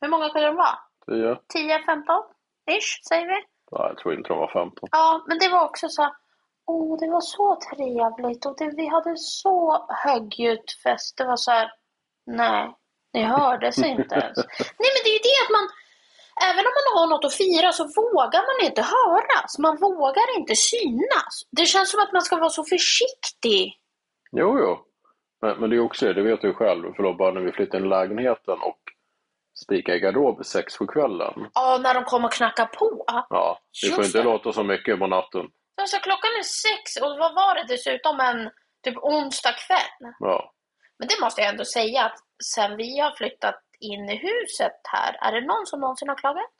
Hur 0.00 0.08
många 0.08 0.28
kunde 0.28 0.46
de 0.46 0.56
vara? 0.56 0.78
10? 1.06 1.38
10, 1.48 1.84
15? 1.84 2.22
Ish, 2.70 3.00
säger 3.08 3.26
vi. 3.26 3.44
Ja, 3.70 3.88
jag 3.88 3.98
tror 3.98 4.14
inte 4.14 4.28
de 4.28 4.38
var 4.38 4.52
15. 4.52 4.88
Ja, 4.92 5.24
men 5.28 5.38
det 5.38 5.48
var 5.48 5.64
också 5.64 5.88
så 5.88 6.14
Åh, 6.66 6.98
det 7.00 7.10
var 7.10 7.20
så 7.20 7.58
trevligt 7.70 8.46
och 8.46 8.56
det, 8.58 8.70
vi 8.76 8.86
hade 8.86 9.16
så 9.16 9.86
högljutt 10.04 10.72
fest. 10.82 11.16
Det 11.16 11.24
var 11.24 11.36
så 11.36 11.50
här, 11.50 11.70
nej, 12.26 12.74
det 13.12 13.22
hördes 13.22 13.78
inte 13.94 14.14
ens. 14.14 14.36
Nej, 14.80 14.90
men 14.94 15.00
det 15.04 15.10
är 15.10 15.18
ju 15.18 15.24
det 15.28 15.38
att 15.44 15.52
man, 15.58 15.66
även 16.48 16.64
om 16.68 16.74
man 16.78 16.88
har 16.96 17.06
något 17.06 17.24
att 17.24 17.34
fira 17.34 17.72
så 17.72 17.84
vågar 17.84 18.42
man 18.50 18.68
inte 18.68 18.82
höras. 18.82 19.58
Man 19.58 19.76
vågar 19.80 20.38
inte 20.38 20.56
synas. 20.56 21.32
Det 21.50 21.66
känns 21.66 21.90
som 21.90 22.00
att 22.02 22.12
man 22.12 22.22
ska 22.22 22.36
vara 22.36 22.50
så 22.50 22.64
försiktig. 22.64 23.78
Jo, 24.32 24.58
jo. 24.58 24.72
Men, 25.42 25.60
men 25.60 25.70
det 25.70 25.76
är 25.76 25.80
också 25.80 26.06
det, 26.06 26.12
det 26.12 26.22
vet 26.22 26.40
du 26.40 26.54
själv. 26.54 26.92
Förlåt, 26.96 27.18
bara 27.18 27.32
när 27.32 27.40
vi 27.40 27.52
flyttade 27.52 27.78
in 27.78 27.86
i 27.86 27.88
lägenheten 27.88 28.58
och 28.62 28.80
spika 29.64 29.94
i 29.94 30.00
garderob 30.00 30.46
sex 30.46 30.78
på 30.78 30.86
kvällen. 30.86 31.50
Ja, 31.54 31.78
när 31.82 31.94
de 31.94 32.04
kommer 32.04 32.28
och 32.28 32.32
knackar 32.32 32.66
på. 32.66 33.04
Ja, 33.06 33.58
det 33.82 33.88
får 33.94 34.04
inte 34.04 34.18
det. 34.18 34.24
låta 34.24 34.52
så 34.52 34.64
mycket 34.64 34.98
på 34.98 35.06
natten. 35.06 35.46
Alltså, 35.80 35.96
klockan 35.96 36.30
är 36.38 36.42
sex 36.42 36.96
och 37.02 37.18
vad 37.18 37.34
var 37.34 37.54
det 37.54 37.64
dessutom 37.74 38.20
en 38.20 38.50
typ 38.84 38.96
onsdag 38.96 39.52
kväll? 39.52 40.12
Ja. 40.18 40.52
Men 40.98 41.08
det 41.08 41.20
måste 41.20 41.40
jag 41.40 41.50
ändå 41.50 41.64
säga 41.64 42.04
att 42.04 42.18
sen 42.54 42.76
vi 42.76 42.98
har 42.98 43.12
flyttat 43.16 43.60
in 43.80 44.08
i 44.08 44.16
huset 44.16 44.80
här, 44.92 45.16
är 45.20 45.32
det 45.32 45.46
någon 45.46 45.66
som 45.66 45.80
någonsin 45.80 46.08
har 46.08 46.16
klagat? 46.16 46.50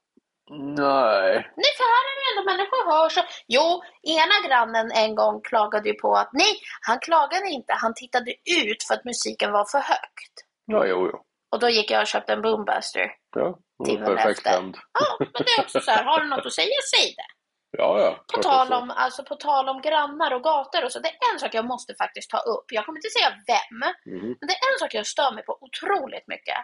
Nej. 0.58 1.32
Nej, 1.62 1.70
för 1.78 1.84
här 1.94 2.04
är 2.10 2.14
det 2.18 2.26
ändå 2.30 2.42
människor 2.52 2.90
hör 2.92 3.08
så. 3.08 3.20
Jo, 3.48 3.82
ena 4.02 4.48
grannen 4.48 4.90
en 4.92 5.14
gång 5.14 5.40
klagade 5.42 5.88
ju 5.88 5.94
på 5.94 6.14
att 6.14 6.30
nej, 6.32 6.52
han 6.86 6.98
klagade 6.98 7.48
inte, 7.48 7.72
han 7.72 7.94
tittade 7.94 8.30
ut 8.60 8.82
för 8.86 8.94
att 8.94 9.04
musiken 9.04 9.52
var 9.52 9.64
för 9.72 9.78
högt. 9.78 10.34
Ja, 10.66 10.86
jo, 10.86 11.08
jo. 11.12 11.18
Och 11.52 11.58
då 11.60 11.68
gick 11.68 11.90
jag 11.90 12.00
och 12.00 12.06
köpte 12.06 12.32
en 12.32 12.42
boombuster. 12.42 13.06
Ja, 13.36 13.58
var 13.78 14.16
perfekt 14.16 14.46
hämnd. 14.46 14.76
Ja, 15.00 15.16
men 15.18 15.28
det 15.46 15.50
är 15.58 15.62
också 15.64 15.80
så 15.80 15.90
här, 15.90 16.04
har 16.04 16.20
du 16.20 16.26
något 16.28 16.46
att 16.46 16.52
säga, 16.52 16.76
säg 16.96 17.14
det. 17.16 17.30
Ja, 17.78 18.00
ja. 18.00 18.24
På 18.34 18.42
tal, 18.42 18.72
om, 18.72 18.90
alltså 18.90 19.24
på 19.24 19.34
tal 19.36 19.68
om 19.68 19.80
grannar 19.82 20.30
och 20.34 20.42
gator 20.42 20.84
och 20.84 20.92
så, 20.92 20.98
det 20.98 21.08
är 21.08 21.32
en 21.32 21.38
sak 21.38 21.54
jag 21.54 21.64
måste 21.64 21.94
faktiskt 21.94 22.30
ta 22.30 22.38
upp. 22.38 22.64
Jag 22.68 22.84
kommer 22.86 22.98
inte 22.98 23.10
säga 23.18 23.30
vem, 23.46 23.80
Mhm. 24.14 24.26
men 24.40 24.46
det 24.48 24.52
är 24.54 24.72
en 24.72 24.78
sak 24.78 24.94
jag 24.94 25.06
stör 25.06 25.32
mig 25.34 25.44
på 25.44 25.58
otroligt 25.60 26.26
mycket. 26.28 26.58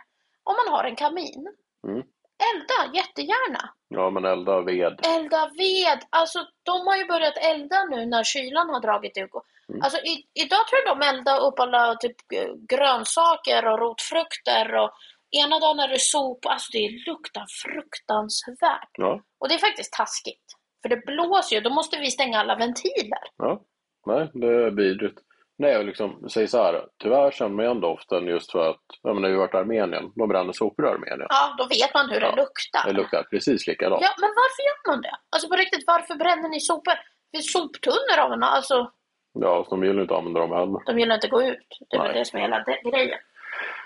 Om 0.45 0.55
man 0.61 0.75
har 0.75 0.85
en 0.85 0.97
kamin, 0.97 1.47
Mm. 1.89 2.03
Elda 2.49 2.95
jättegärna. 2.95 3.71
Ja, 3.89 4.11
men 4.11 4.25
elda 4.25 4.61
ved. 4.61 5.01
Elda 5.07 5.51
ved. 5.59 5.99
Alltså, 6.11 6.39
de 6.63 6.87
har 6.87 6.97
ju 6.97 7.05
börjat 7.07 7.37
elda 7.37 7.85
nu 7.85 8.07
när 8.07 8.25
kylan 8.25 8.69
har 8.69 8.81
dragit 8.81 9.17
igång. 9.17 9.43
Mm. 9.69 9.83
Alltså, 9.83 9.99
i, 9.99 10.27
idag 10.35 10.67
tror 10.69 10.81
jag 10.85 10.99
de 10.99 11.07
eldar 11.07 11.41
upp 11.47 11.59
alla 11.61 11.95
typ, 11.95 12.17
eh, 12.35 12.49
grönsaker 12.69 13.67
och 13.67 13.79
rotfrukter. 13.79 14.75
Och 14.75 14.91
ena 15.31 15.59
dagen 15.59 15.81
är 15.81 15.89
det 15.89 15.99
sop. 15.99 16.47
Alltså, 16.47 16.69
det 16.73 16.91
luktar 17.07 17.47
fruktansvärt. 17.65 18.91
Ja, 18.93 19.21
Och 19.41 19.49
det 19.49 19.55
är 19.55 19.59
faktiskt 19.59 19.93
taskigt. 19.93 20.45
För 20.83 20.89
det 20.89 21.07
blåser 21.07 21.57
ju. 21.57 21.63
Då 21.63 21.71
måste 21.71 21.97
vi 21.99 22.11
stänga 22.11 22.39
alla 22.41 22.57
ventiler. 22.57 23.23
ja. 23.37 23.63
Nej, 24.07 24.31
det 24.35 24.47
är 24.47 24.71
vidrigt. 24.71 25.19
Nej, 25.59 25.73
jag 25.73 25.87
liksom, 25.87 26.29
säger 26.31 26.47
så 26.47 26.63
här. 26.63 26.85
Tyvärr 27.03 27.31
känner 27.31 27.51
man 27.57 27.65
ju 27.65 27.71
ändå 27.71 27.89
ofta 27.89 28.21
just 28.21 28.53
för 28.53 28.71
att, 28.71 28.85
ja 29.03 29.13
men 29.13 29.23
när 29.23 29.29
vi 29.31 29.37
varit 29.37 29.55
i 29.55 29.57
Armenien, 29.57 30.13
de 30.17 30.29
bränner 30.29 30.53
sopor 30.53 30.87
i 30.87 30.89
Armenien. 30.89 31.27
Ja, 31.29 31.55
då 31.59 31.65
vet 31.65 31.95
man 31.95 32.11
hur 32.11 32.21
Ja, 32.21 32.31
det 32.31 32.37
luktar. 32.37 32.83
Det 32.87 32.93
luktar 32.93 33.23
precis 33.31 33.67
likadant. 33.67 34.03
Ja, 34.03 34.11
men 34.21 34.31
varför 34.43 34.63
gör 34.69 34.93
man 34.93 35.01
det? 35.03 35.15
Alltså 35.31 35.49
på 35.49 35.55
riktigt, 35.57 35.85
varför 35.87 36.15
bränner 36.15 36.49
ni 36.49 36.61
sopor? 36.61 36.95
Det 36.95 37.39
finns 37.39 37.53
soptunnor 37.53 38.19
av 38.25 38.33
en, 38.33 38.43
alltså 38.43 38.91
Ja, 39.33 39.67
de 39.71 39.81
vill 39.81 39.99
inte 39.99 40.15
använda 40.15 40.41
dem 40.41 40.53
heller. 40.53 40.81
De 40.87 40.99
gillar 40.99 41.15
inte 41.15 41.27
att 41.27 41.31
gå 41.31 41.43
ut. 41.43 41.69
Det 41.91 41.99
var 41.99 42.05
Nej. 42.09 42.15
det 42.19 42.25
som 42.25 42.39
är 42.39 42.43
hela 42.43 42.65
grejen. 42.91 43.19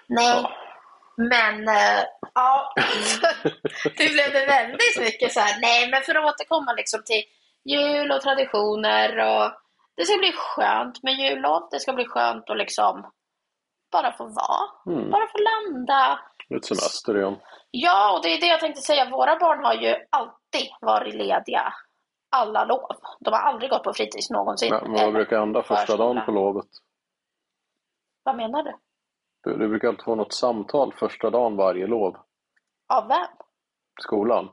Nej, 0.06 0.42
Ja. 0.42 0.50
men 1.16 1.68
eh, 1.68 2.00
ja. 2.34 2.72
det 3.98 4.12
blev 4.12 4.32
det 4.32 4.46
väldigt 4.46 4.98
mycket 5.00 5.32
så 5.32 5.40
här. 5.40 5.60
Nej, 5.60 5.90
men 5.90 6.02
för 6.02 6.14
att 6.14 6.24
återkomma 6.34 6.72
liksom 6.72 7.02
till 7.06 7.22
jul 7.64 8.10
och 8.12 8.20
traditioner 8.20 9.18
och 9.18 9.52
det 10.02 10.06
ska 10.06 10.18
bli 10.18 10.32
skönt 10.32 11.02
med 11.02 11.14
jullov. 11.14 11.68
Det 11.70 11.80
ska 11.80 11.92
bli 11.92 12.04
skönt 12.04 12.50
att 12.50 12.56
liksom 12.56 13.10
bara 13.92 14.12
få 14.12 14.24
vara. 14.24 14.96
Mm. 14.96 15.10
Bara 15.10 15.26
få 15.26 15.38
landa. 15.38 16.20
Lite 16.48 16.66
semester 16.66 17.18
igen. 17.18 17.36
Ja, 17.70 18.16
och 18.16 18.22
det 18.22 18.28
är 18.28 18.40
det 18.40 18.46
jag 18.46 18.60
tänkte 18.60 18.80
säga. 18.82 19.10
Våra 19.10 19.38
barn 19.38 19.64
har 19.64 19.74
ju 19.74 19.96
alltid 20.10 20.68
varit 20.80 21.14
lediga 21.14 21.74
alla 22.30 22.64
lov. 22.64 22.96
De 23.20 23.34
har 23.34 23.40
aldrig 23.40 23.70
gått 23.70 23.82
på 23.82 23.92
fritids 23.92 24.30
någonsin. 24.30 24.70
Men, 24.70 24.92
men 24.92 25.04
vad 25.04 25.12
brukar 25.12 25.38
hända 25.38 25.62
första 25.62 25.76
förskola. 25.76 26.04
dagen 26.04 26.24
på 26.26 26.32
lovet? 26.32 26.68
Vad 28.22 28.36
menar 28.36 28.62
du? 28.62 28.72
Du, 29.42 29.58
du 29.58 29.68
brukar 29.68 29.88
alltid 29.88 30.04
få 30.04 30.14
något 30.14 30.34
samtal 30.34 30.92
första 30.92 31.30
dagen 31.30 31.56
varje 31.56 31.86
lov. 31.86 32.16
Av 32.94 33.08
vem? 33.08 33.26
Skolan. 34.00 34.50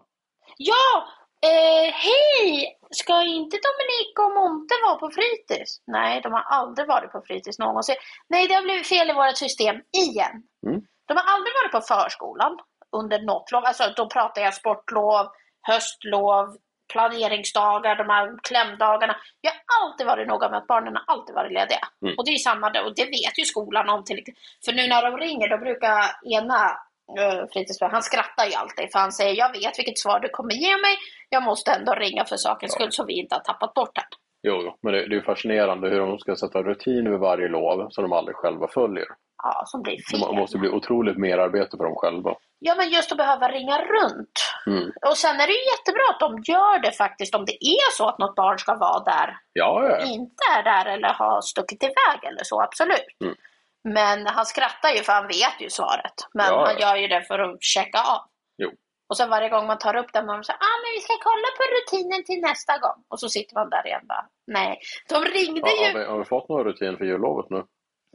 Ja! 0.58 1.08
Eh, 1.42 1.94
hej! 1.94 2.79
Ska 2.96 3.24
inte 3.24 3.58
Dominik 3.68 4.20
och 4.20 4.34
Monte 4.34 4.76
vara 4.86 4.96
på 4.96 5.10
fritids? 5.12 5.82
Nej, 5.88 6.22
de 6.22 6.34
har 6.34 6.42
aldrig 6.42 6.88
varit 6.88 7.12
på 7.12 7.22
fritids 7.28 7.60
någonsin. 7.60 7.96
Nej, 8.30 8.48
det 8.48 8.54
har 8.54 8.62
blivit 8.62 8.88
fel 8.88 9.10
i 9.10 9.14
vårt 9.14 9.38
system 9.38 9.76
igen. 9.76 10.44
Mm. 10.68 10.82
De 11.08 11.14
har 11.18 11.26
aldrig 11.34 11.54
varit 11.60 11.72
på 11.72 11.82
förskolan 11.82 12.60
under 12.92 13.20
något 13.22 13.52
lov. 13.52 13.66
Alltså, 13.66 13.84
då 13.96 14.10
pratar 14.10 14.42
jag 14.42 14.54
sportlov, 14.54 15.28
höstlov, 15.62 16.58
planeringsdagar, 16.94 17.96
de 17.96 18.10
här 18.10 18.40
klämdagarna. 18.44 19.16
Jag 19.42 19.52
har 19.52 19.60
alltid 19.82 20.08
varit 20.08 20.28
noga 20.28 20.50
med 20.50 20.58
att 20.58 20.68
barnen 20.68 20.96
har 20.96 21.04
alltid 21.08 21.36
varit 21.36 21.54
lediga. 21.54 21.88
Mm. 22.02 22.16
Och 22.18 22.26
det 22.26 22.32
är 22.32 22.38
samma 22.38 22.68
och 22.68 22.96
det 22.96 23.06
vet 23.06 23.40
ju 23.40 23.46
skolan 23.46 23.90
om 23.90 24.04
till 24.04 24.24
För 24.66 24.74
nu 24.74 24.88
när 24.88 25.02
de 25.12 25.18
ringer, 25.18 25.50
då 25.50 25.58
brukar 25.58 25.96
ena 26.36 26.78
uh, 27.20 27.46
fritidsbarn, 27.54 27.92
han 27.92 28.04
skrattar 28.04 28.46
ju 28.46 28.54
alltid 28.54 28.92
för 28.92 29.00
han 29.00 29.12
säger 29.12 29.36
jag 29.38 29.52
vet 29.52 29.80
vilket 29.80 30.00
svar 30.00 30.20
du 30.20 30.30
kommer 30.30 30.54
ge 30.54 30.78
mig. 30.78 30.96
Jag 31.30 31.44
måste 31.44 31.72
ändå 31.72 31.94
ringa 31.94 32.26
för 32.26 32.38
sakens 32.38 32.74
skull 32.74 32.92
så 32.92 33.06
vi 33.06 33.14
inte 33.14 33.36
har 33.36 33.42
tappat 33.42 33.74
bort 33.74 33.96
det. 33.96 34.04
Jo, 34.48 34.78
men 34.84 34.94
det, 34.94 35.08
det 35.08 35.16
är 35.16 35.22
fascinerande 35.22 35.90
hur 35.90 36.00
de 36.00 36.20
ska 36.20 36.36
sätta 36.36 36.64
rutin 36.64 37.12
vid 37.12 37.20
varje 37.20 37.48
lov 37.48 37.88
som 37.90 38.02
de 38.04 38.14
aldrig 38.14 38.36
själva 38.36 38.68
följer. 38.68 39.06
Ja, 39.44 39.64
som 39.66 39.82
blir 39.82 39.98
Det 39.98 40.04
fel. 40.18 40.20
må- 40.20 40.34
måste 40.42 40.58
bli 40.58 40.70
otroligt 40.70 41.18
merarbete 41.18 41.78
för 41.78 41.84
dem 41.84 41.96
själva. 41.96 42.36
Ja, 42.60 42.76
men 42.76 42.90
just 42.90 43.12
att 43.12 43.18
behöva 43.18 43.48
ringa 43.48 43.78
runt. 43.78 44.36
Mm. 44.68 44.92
Och 45.10 45.18
sen 45.18 45.36
är 45.40 45.48
det 45.48 45.54
ju 45.54 45.66
jättebra 45.74 46.04
att 46.14 46.20
de 46.20 46.30
gör 46.52 46.80
det 46.80 46.92
faktiskt 46.92 47.36
om 47.36 47.46
det 47.46 47.58
är 47.66 47.92
så 47.98 48.08
att 48.08 48.20
något 48.20 48.36
barn 48.36 48.58
ska 48.60 48.76
vara 48.76 49.04
där 49.04 49.38
Ja, 49.54 49.88
ja. 49.90 50.06
inte 50.06 50.44
är 50.58 50.64
där 50.64 50.86
eller 50.94 51.10
har 51.14 51.42
stuckit 51.42 51.84
iväg 51.84 52.20
eller 52.24 52.44
så, 52.44 52.62
absolut. 52.62 53.10
Mm. 53.24 53.36
Men 53.84 54.28
han 54.28 54.46
skrattar 54.46 54.90
ju 54.90 55.04
för 55.04 55.14
han 55.14 55.28
vet 55.28 55.62
ju 55.62 55.70
svaret. 55.70 56.14
Men 56.34 56.46
Ja, 56.48 56.66
han 56.66 56.76
ja. 56.80 56.82
gör 56.88 56.96
ju 57.02 57.08
det 57.08 57.22
för 57.22 57.40
att 57.40 57.64
checka 57.64 58.00
av. 58.00 58.22
Jo. 58.58 58.72
Och 59.10 59.18
sen 59.18 59.30
varje 59.30 59.50
gång 59.50 59.68
man 59.68 59.78
tar 59.78 59.96
upp 59.96 60.14
det, 60.14 60.24
man 60.24 60.44
säger 60.44 60.58
ah, 60.58 60.78
men 60.84 60.92
vi 60.96 61.02
ska 61.02 61.14
kolla 61.30 61.48
på 61.58 61.64
rutinen 61.76 62.24
till 62.24 62.42
nästa 62.42 62.78
gång. 62.78 63.04
Och 63.10 63.20
så 63.20 63.30
sitter 63.30 63.56
man 63.56 63.70
där 63.70 63.88
igen 63.88 64.02
bara, 64.08 64.26
nej. 64.48 64.80
De 65.10 65.24
ringde 65.24 65.62
Ja, 65.70 65.78
har, 65.78 65.88
ju. 65.88 66.00
vi, 66.00 66.06
har 66.06 66.18
vi 66.18 66.26
fått 66.26 66.50
någon 66.50 66.64
rutin 66.64 66.98
för 66.98 67.06
jullovet 67.06 67.50
nu? 67.50 67.64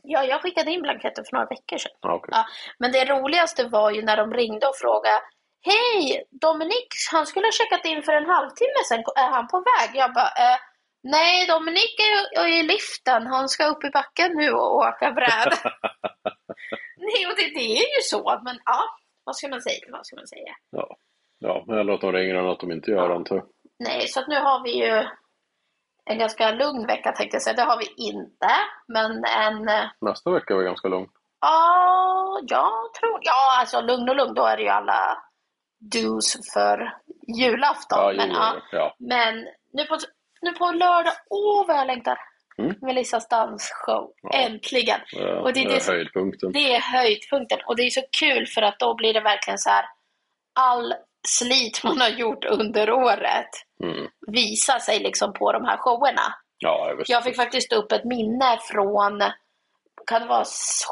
Ja, 0.02 0.24
jag 0.24 0.42
skickade 0.42 0.70
in 0.70 0.82
blanketten 0.82 1.24
för 1.24 1.32
några 1.36 1.46
veckor 1.46 1.78
sedan. 1.78 1.92
Okej. 2.02 2.28
Ja, 2.32 2.44
men 2.78 2.92
det 2.92 3.04
roligaste 3.04 3.64
var 3.68 3.90
ju 3.90 4.02
när 4.02 4.16
de 4.16 4.32
ringde 4.34 4.66
och 4.66 4.76
frågade 4.76 5.20
Hej, 5.66 6.24
Dominik, 6.30 6.88
han 7.12 7.26
skulle 7.26 7.46
ha 7.46 7.52
checkat 7.52 7.84
in 7.84 8.02
för 8.02 8.12
en 8.12 8.26
halvtimme 8.30 8.80
sen. 8.88 8.98
Är 9.16 9.30
han 9.30 9.46
på 9.48 9.58
väg? 9.58 9.90
Jag 9.94 10.12
bara, 10.14 10.26
eh, 10.44 10.58
nej, 11.04 11.46
Dominik 11.46 11.94
är, 12.00 12.46
i 12.46 12.62
liften. 12.62 13.26
Han 13.26 13.48
ska 13.48 13.66
upp 13.66 13.84
i 13.84 13.90
backen 13.90 14.32
nu 14.34 14.50
och 14.50 14.76
åka 14.76 15.12
bräda. 15.12 15.56
nej, 16.96 17.26
och 17.26 17.36
det, 17.36 17.48
det 17.58 17.76
är 17.76 17.96
ju 17.96 18.02
så. 18.02 18.40
Men 18.44 18.58
ja, 18.64 18.80
vad 19.24 19.36
ska 19.36 19.48
man 19.48 19.62
säga? 19.62 19.80
Vad 19.92 20.06
ska 20.06 20.16
man 20.16 20.26
säga? 20.26 20.54
Ja. 20.70 20.96
ja, 21.38 21.64
men 21.66 21.78
eller 21.78 21.92
att 21.92 22.00
de 22.00 22.12
ringer 22.12 22.34
än 22.34 22.48
att 22.48 22.60
de 22.60 22.72
inte 22.72 22.90
gör 22.90 23.10
antar 23.10 23.36
jag. 23.36 23.46
Nej, 23.78 24.08
så 24.08 24.20
att 24.20 24.28
nu 24.28 24.36
har 24.36 24.62
vi 24.62 24.84
ju 24.84 25.06
en 26.04 26.18
ganska 26.18 26.50
lugn 26.50 26.86
vecka 26.86 27.12
tänkte 27.12 27.34
jag 27.34 27.42
säga. 27.42 27.56
Det 27.56 27.62
har 27.62 27.78
vi 27.78 27.86
inte. 27.96 28.50
Men 28.88 29.24
en 29.24 29.68
eh, 29.68 29.90
Nästa 30.00 30.30
vecka 30.30 30.54
var 30.54 30.62
ganska 30.62 30.88
lugn. 30.88 31.08
Ja, 31.40 32.40
jag 32.42 32.94
tror... 33.00 33.18
Ja, 33.22 33.60
alltså 33.60 33.80
lugn 33.80 34.08
och 34.08 34.16
lugn, 34.16 34.34
då 34.34 34.44
är 34.44 34.56
det 34.56 34.62
ju 34.62 34.68
alla 34.68 35.18
dos 35.92 36.52
för 36.54 36.94
julafton. 37.38 37.98
Ja, 37.98 38.12
men, 38.16 38.30
ja, 38.30 38.56
ja. 38.72 38.96
men 38.98 39.34
nu, 39.72 39.84
på, 39.84 39.98
nu 40.44 40.52
på 40.52 40.70
lördag, 40.72 41.12
åh 41.30 41.66
vad 41.66 41.76
jag 41.76 41.86
längtar! 41.86 42.18
Mm. 42.58 42.74
Melissas 42.82 43.28
dansshow, 43.28 44.12
Ja. 44.22 44.30
äntligen! 44.38 45.00
Ja, 45.12 45.40
Och 45.40 45.52
det 45.52 45.60
är 45.60 45.68
det 45.68 45.76
är 45.76 45.92
höjdpunkten. 45.92 46.52
Det 46.52 46.74
är 46.74 46.80
höjdpunkten 46.80 47.58
och 47.66 47.76
det 47.76 47.82
är 47.82 47.90
så 47.90 48.02
kul 48.20 48.46
för 48.46 48.62
att 48.62 48.78
då 48.78 48.94
blir 48.94 49.14
det 49.14 49.20
verkligen 49.20 49.58
så 49.58 49.70
här 49.70 49.84
all 50.60 50.94
slit 51.28 51.84
man 51.84 52.00
har 52.00 52.08
gjort 52.08 52.44
under 52.44 52.90
året 52.90 53.48
Mm. 53.82 54.06
visar 54.26 54.78
sig 54.78 54.98
liksom 54.98 55.32
på 55.32 55.52
de 55.52 55.64
här 55.64 55.76
showerna. 55.76 56.34
Ja, 56.58 56.88
jag. 56.88 57.02
Jag 57.06 57.24
fick 57.24 57.36
faktiskt 57.36 57.72
upp 57.72 57.92
ett 57.92 58.04
minne 58.04 58.58
från, 58.62 59.22
kan 60.06 60.22
det 60.22 60.28
vara 60.28 60.44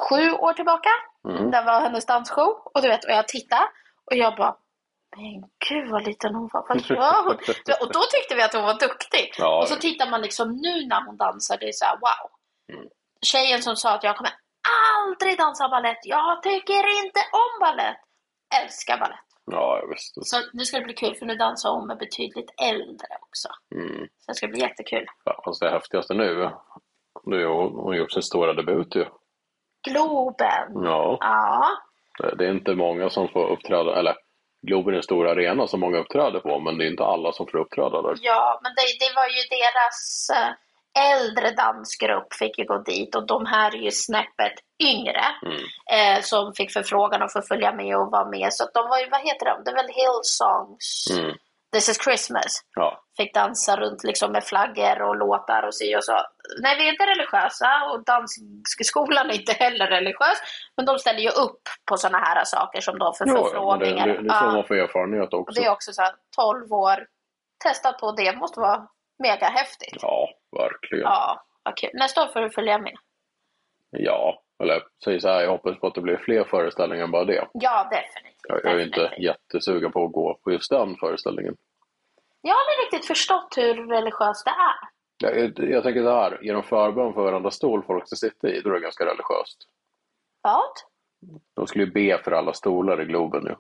sju 0.09 0.31
år 0.33 0.53
tillbaka? 0.53 0.89
Mm. 1.29 1.51
Det 1.51 1.63
var 1.63 1.81
hennes 1.81 2.07
dansshow 2.07 2.63
och 2.75 2.83
du 2.83 2.89
vet, 2.89 3.05
och 3.05 3.11
jag 3.11 3.29
tittade 3.29 3.63
och 4.11 4.17
jag 4.17 4.37
bara 4.37 4.57
men 5.17 5.51
gud 5.69 5.91
vad 5.91 6.05
liten 6.07 6.35
hon 6.35 6.49
var. 6.53 6.65
Vad 6.69 6.81
gör 6.91 7.25
hon? 7.25 7.35
Och 7.83 7.93
då 7.93 8.01
tyckte 8.13 8.35
vi 8.35 8.43
att 8.43 8.55
hon 8.55 8.63
var 8.65 8.79
duktig. 8.79 9.33
Ja, 9.39 9.59
och 9.63 9.69
så 9.69 9.77
tittar 9.77 10.11
man 10.11 10.23
liksom 10.23 10.49
nu 10.51 10.87
när 10.87 11.05
hon 11.07 11.17
dansar, 11.17 11.57
det 11.61 11.69
är 11.69 11.73
så 11.73 11.85
här 11.85 11.97
wow. 12.01 12.31
Mm. 12.77 12.89
Tjejen 13.23 13.63
som 13.63 13.77
sa 13.77 13.95
att 13.95 14.05
jag 14.05 14.17
kommer 14.17 14.33
aldrig 14.99 15.39
dansa 15.39 15.69
ballett. 15.69 15.99
Jag 16.03 16.43
tycker 16.43 17.05
inte 17.05 17.21
om 17.33 17.61
ballett. 17.61 17.97
Älskar 18.63 18.99
ballett. 18.99 19.19
Ja, 19.47 19.79
jag 19.81 19.89
visst. 19.89 20.27
Så 20.27 20.37
nu 20.53 20.65
ska 20.65 20.79
det 20.79 20.85
bli 20.85 20.95
kul 20.95 21.15
för 21.15 21.27
nu 21.27 21.35
dansar 21.37 21.71
hon 21.71 21.87
med 21.87 21.99
betydligt 21.99 22.51
äldre 22.63 23.09
också. 23.21 23.49
Mm. 23.75 24.07
Så 24.19 24.25
det 24.31 24.35
ska 24.35 24.49
bli 24.49 24.61
jättekul. 24.61 25.07
Ja, 25.25 25.43
fast 25.45 25.61
det 25.61 25.71
häftigaste 25.71 26.15
nu, 26.15 26.43
är 27.27 27.39
ju 27.39 27.47
hon 27.47 27.85
har 27.85 27.95
gjort 27.95 28.13
sin 28.13 28.23
stora 28.23 28.53
debut 28.53 28.95
ju. 28.97 29.07
Globen. 29.89 30.85
Ja, 30.85 31.17
Ja. 31.21 31.69
det- 32.19 32.37
det 32.37 32.47
är 32.47 32.51
inte 32.51 32.75
många 32.75 33.11
som 33.11 33.29
får 33.29 33.47
uppträda, 33.51 33.97
eller 33.99 34.15
Globen 34.67 34.95
är 34.95 34.97
en 34.97 35.03
stor 35.03 35.29
arena 35.29 35.67
som 35.67 35.81
många 35.81 35.99
uppträder 35.99 36.41
på, 36.41 36.59
men 36.59 36.79
det 36.79 36.85
är 36.85 36.91
inte 36.91 37.05
alla 37.05 37.33
som 37.33 37.47
får 37.47 37.59
uppträda 37.59 38.03
där. 38.03 38.15
Ja, 38.21 38.61
men 38.63 38.73
det, 38.75 39.07
det 39.07 39.13
var 39.17 39.27
ju 39.27 39.43
deras 39.59 40.29
eh, 40.39 40.53
äldre 41.13 41.51
dansgrupp 41.51 42.35
fick 42.35 42.59
ju 42.59 42.65
gå 42.65 42.79
dit 42.79 43.15
och 43.15 43.27
de 43.27 43.47
här 43.47 43.75
är 43.77 43.79
ju 43.81 43.91
snäppet 43.91 44.53
yngre 44.83 45.25
Mm. 45.47 45.63
eh, 46.17 46.23
som 46.23 46.53
fick 46.55 46.73
förfrågan 46.73 47.23
att 47.23 47.33
få 47.33 47.43
följa 47.43 47.73
med 47.73 47.97
och 47.97 48.11
vara 48.11 48.29
med. 48.29 48.53
Så 48.53 48.65
att 48.65 48.75
de 48.75 48.89
var 48.89 48.99
ju, 48.99 49.09
vad 49.11 49.21
heter 49.21 49.47
de? 49.47 49.65
Det 49.65 49.71
är 49.71 49.75
väl 49.75 49.93
Hillsongs, 50.01 51.07
Mm. 51.19 51.37
This 51.73 51.89
is 51.89 52.05
Christmas. 52.05 52.65
Ja, 52.75 53.05
Fick 53.17 53.35
dansa 53.35 53.77
runt 53.77 54.05
liksom 54.05 54.33
med 54.33 54.45
flaggor 54.45 55.03
och 55.03 55.17
låtar 55.17 55.63
och 55.67 55.75
si 55.75 55.97
och 55.97 56.05
så. 56.05 56.21
Nej, 56.63 56.77
vi 56.79 56.87
är 56.89 56.93
inte 56.93 57.07
religiösa 57.07 57.71
och 57.93 58.05
dansskolan 58.05 59.31
är 59.31 59.35
inte 59.35 59.53
heller 59.53 59.87
religiös. 59.87 60.39
Men 60.77 60.87
de 60.87 60.99
ställer 60.99 61.21
ju 61.21 61.29
upp 61.29 61.63
på 61.91 61.97
sådana 61.97 62.19
här 62.19 62.45
saker 62.45 62.81
som 62.81 62.99
då 62.99 63.13
för 63.13 63.27
jo, 63.29 63.35
det, 63.35 63.43
förfrågningar. 63.43 64.07
det, 64.07 64.13
det 64.23 64.29
så 64.31 64.35
Ja. 64.45 64.53
man 64.53 64.65
får 64.65 64.75
erfarenhet 64.75 65.33
Och 65.35 65.41
också. 65.41 65.61
det 65.61 65.67
är 65.67 65.71
också 65.73 65.93
så 65.93 66.03
här, 66.03 66.13
12 66.37 66.73
år, 66.73 67.07
testat 67.65 67.99
på 67.99 68.13
det, 68.13 68.37
måste 68.37 68.61
vara 68.61 68.87
mega 69.19 69.47
häftigt. 69.47 69.99
Ja, 70.03 70.29
verkligen. 70.59 71.05
Ja, 71.05 71.43
kul. 71.77 71.91
Nästa 71.95 72.23
år 72.23 72.27
får 72.33 72.41
du 72.41 72.51
följa 72.51 72.79
med. 72.79 72.95
Ja, 73.91 74.43
eller 74.63 74.83
säg 75.05 75.21
så 75.21 75.29
här, 75.29 75.41
jag 75.41 75.51
hoppas 75.51 75.79
på 75.81 75.87
att 75.87 75.95
det 75.95 76.01
blir 76.01 76.17
fler 76.17 76.45
föreställningar 76.45 77.05
än 77.05 77.11
bara 77.11 77.25
det. 77.25 77.49
Ja, 77.53 77.89
definitivt. 77.91 78.42
Jag, 78.49 78.65
är 78.65 78.79
inte 78.79 79.15
jättesugen 79.19 79.93
på 79.93 80.05
att 80.05 80.13
gå 80.13 80.39
på 80.45 80.53
just 80.53 80.71
den 80.71 80.97
föreställningen. 80.97 81.57
Jag 82.41 82.55
har 82.55 82.61
aldrig 82.61 82.87
riktigt 82.87 83.07
förstått 83.07 83.55
hur 83.57 83.75
religiöst 83.89 84.45
det 84.45 84.51
är. 84.51 84.93
Jag, 85.19 85.59
jag, 85.71 85.83
tänker 85.83 86.03
så 86.03 86.11
här, 86.11 86.39
genom 86.43 86.63
förbön 86.63 87.15
för 87.15 87.23
varandra 87.23 87.51
stol 87.51 87.85
folk 87.87 88.07
ska 88.07 88.17
sitta 88.17 88.49
i, 88.49 88.61
då 88.61 88.71
är 88.71 88.75
det 88.75 88.81
ganska 88.81 89.05
religiöst. 89.05 89.59
Vad? 90.43 90.73
De 91.55 91.67
skulle 91.67 91.85
ju 91.85 91.91
be 91.91 92.23
för 92.25 92.33
alla 92.33 92.53
stolar 92.53 93.03
i 93.03 93.05
Globen 93.05 93.45
nu. 93.45 93.57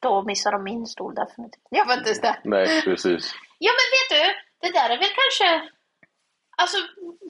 Då 0.00 0.22
missar 0.22 0.52
de 0.52 0.64
min 0.64 0.86
stol 0.86 1.14
definitivt. 1.14 1.66
Jag 1.70 1.86
vet 1.86 1.98
inte 1.98 2.20
det. 2.20 2.36
Nej, 2.44 2.82
precis. 2.82 3.34
Ja, 3.58 3.72
men 3.78 3.86
vet 3.96 4.10
du, 4.16 4.24
det 4.60 4.72
där 4.78 4.90
är 4.90 4.98
väl 4.98 5.14
kanske... 5.22 5.70
Alltså, 6.56 6.76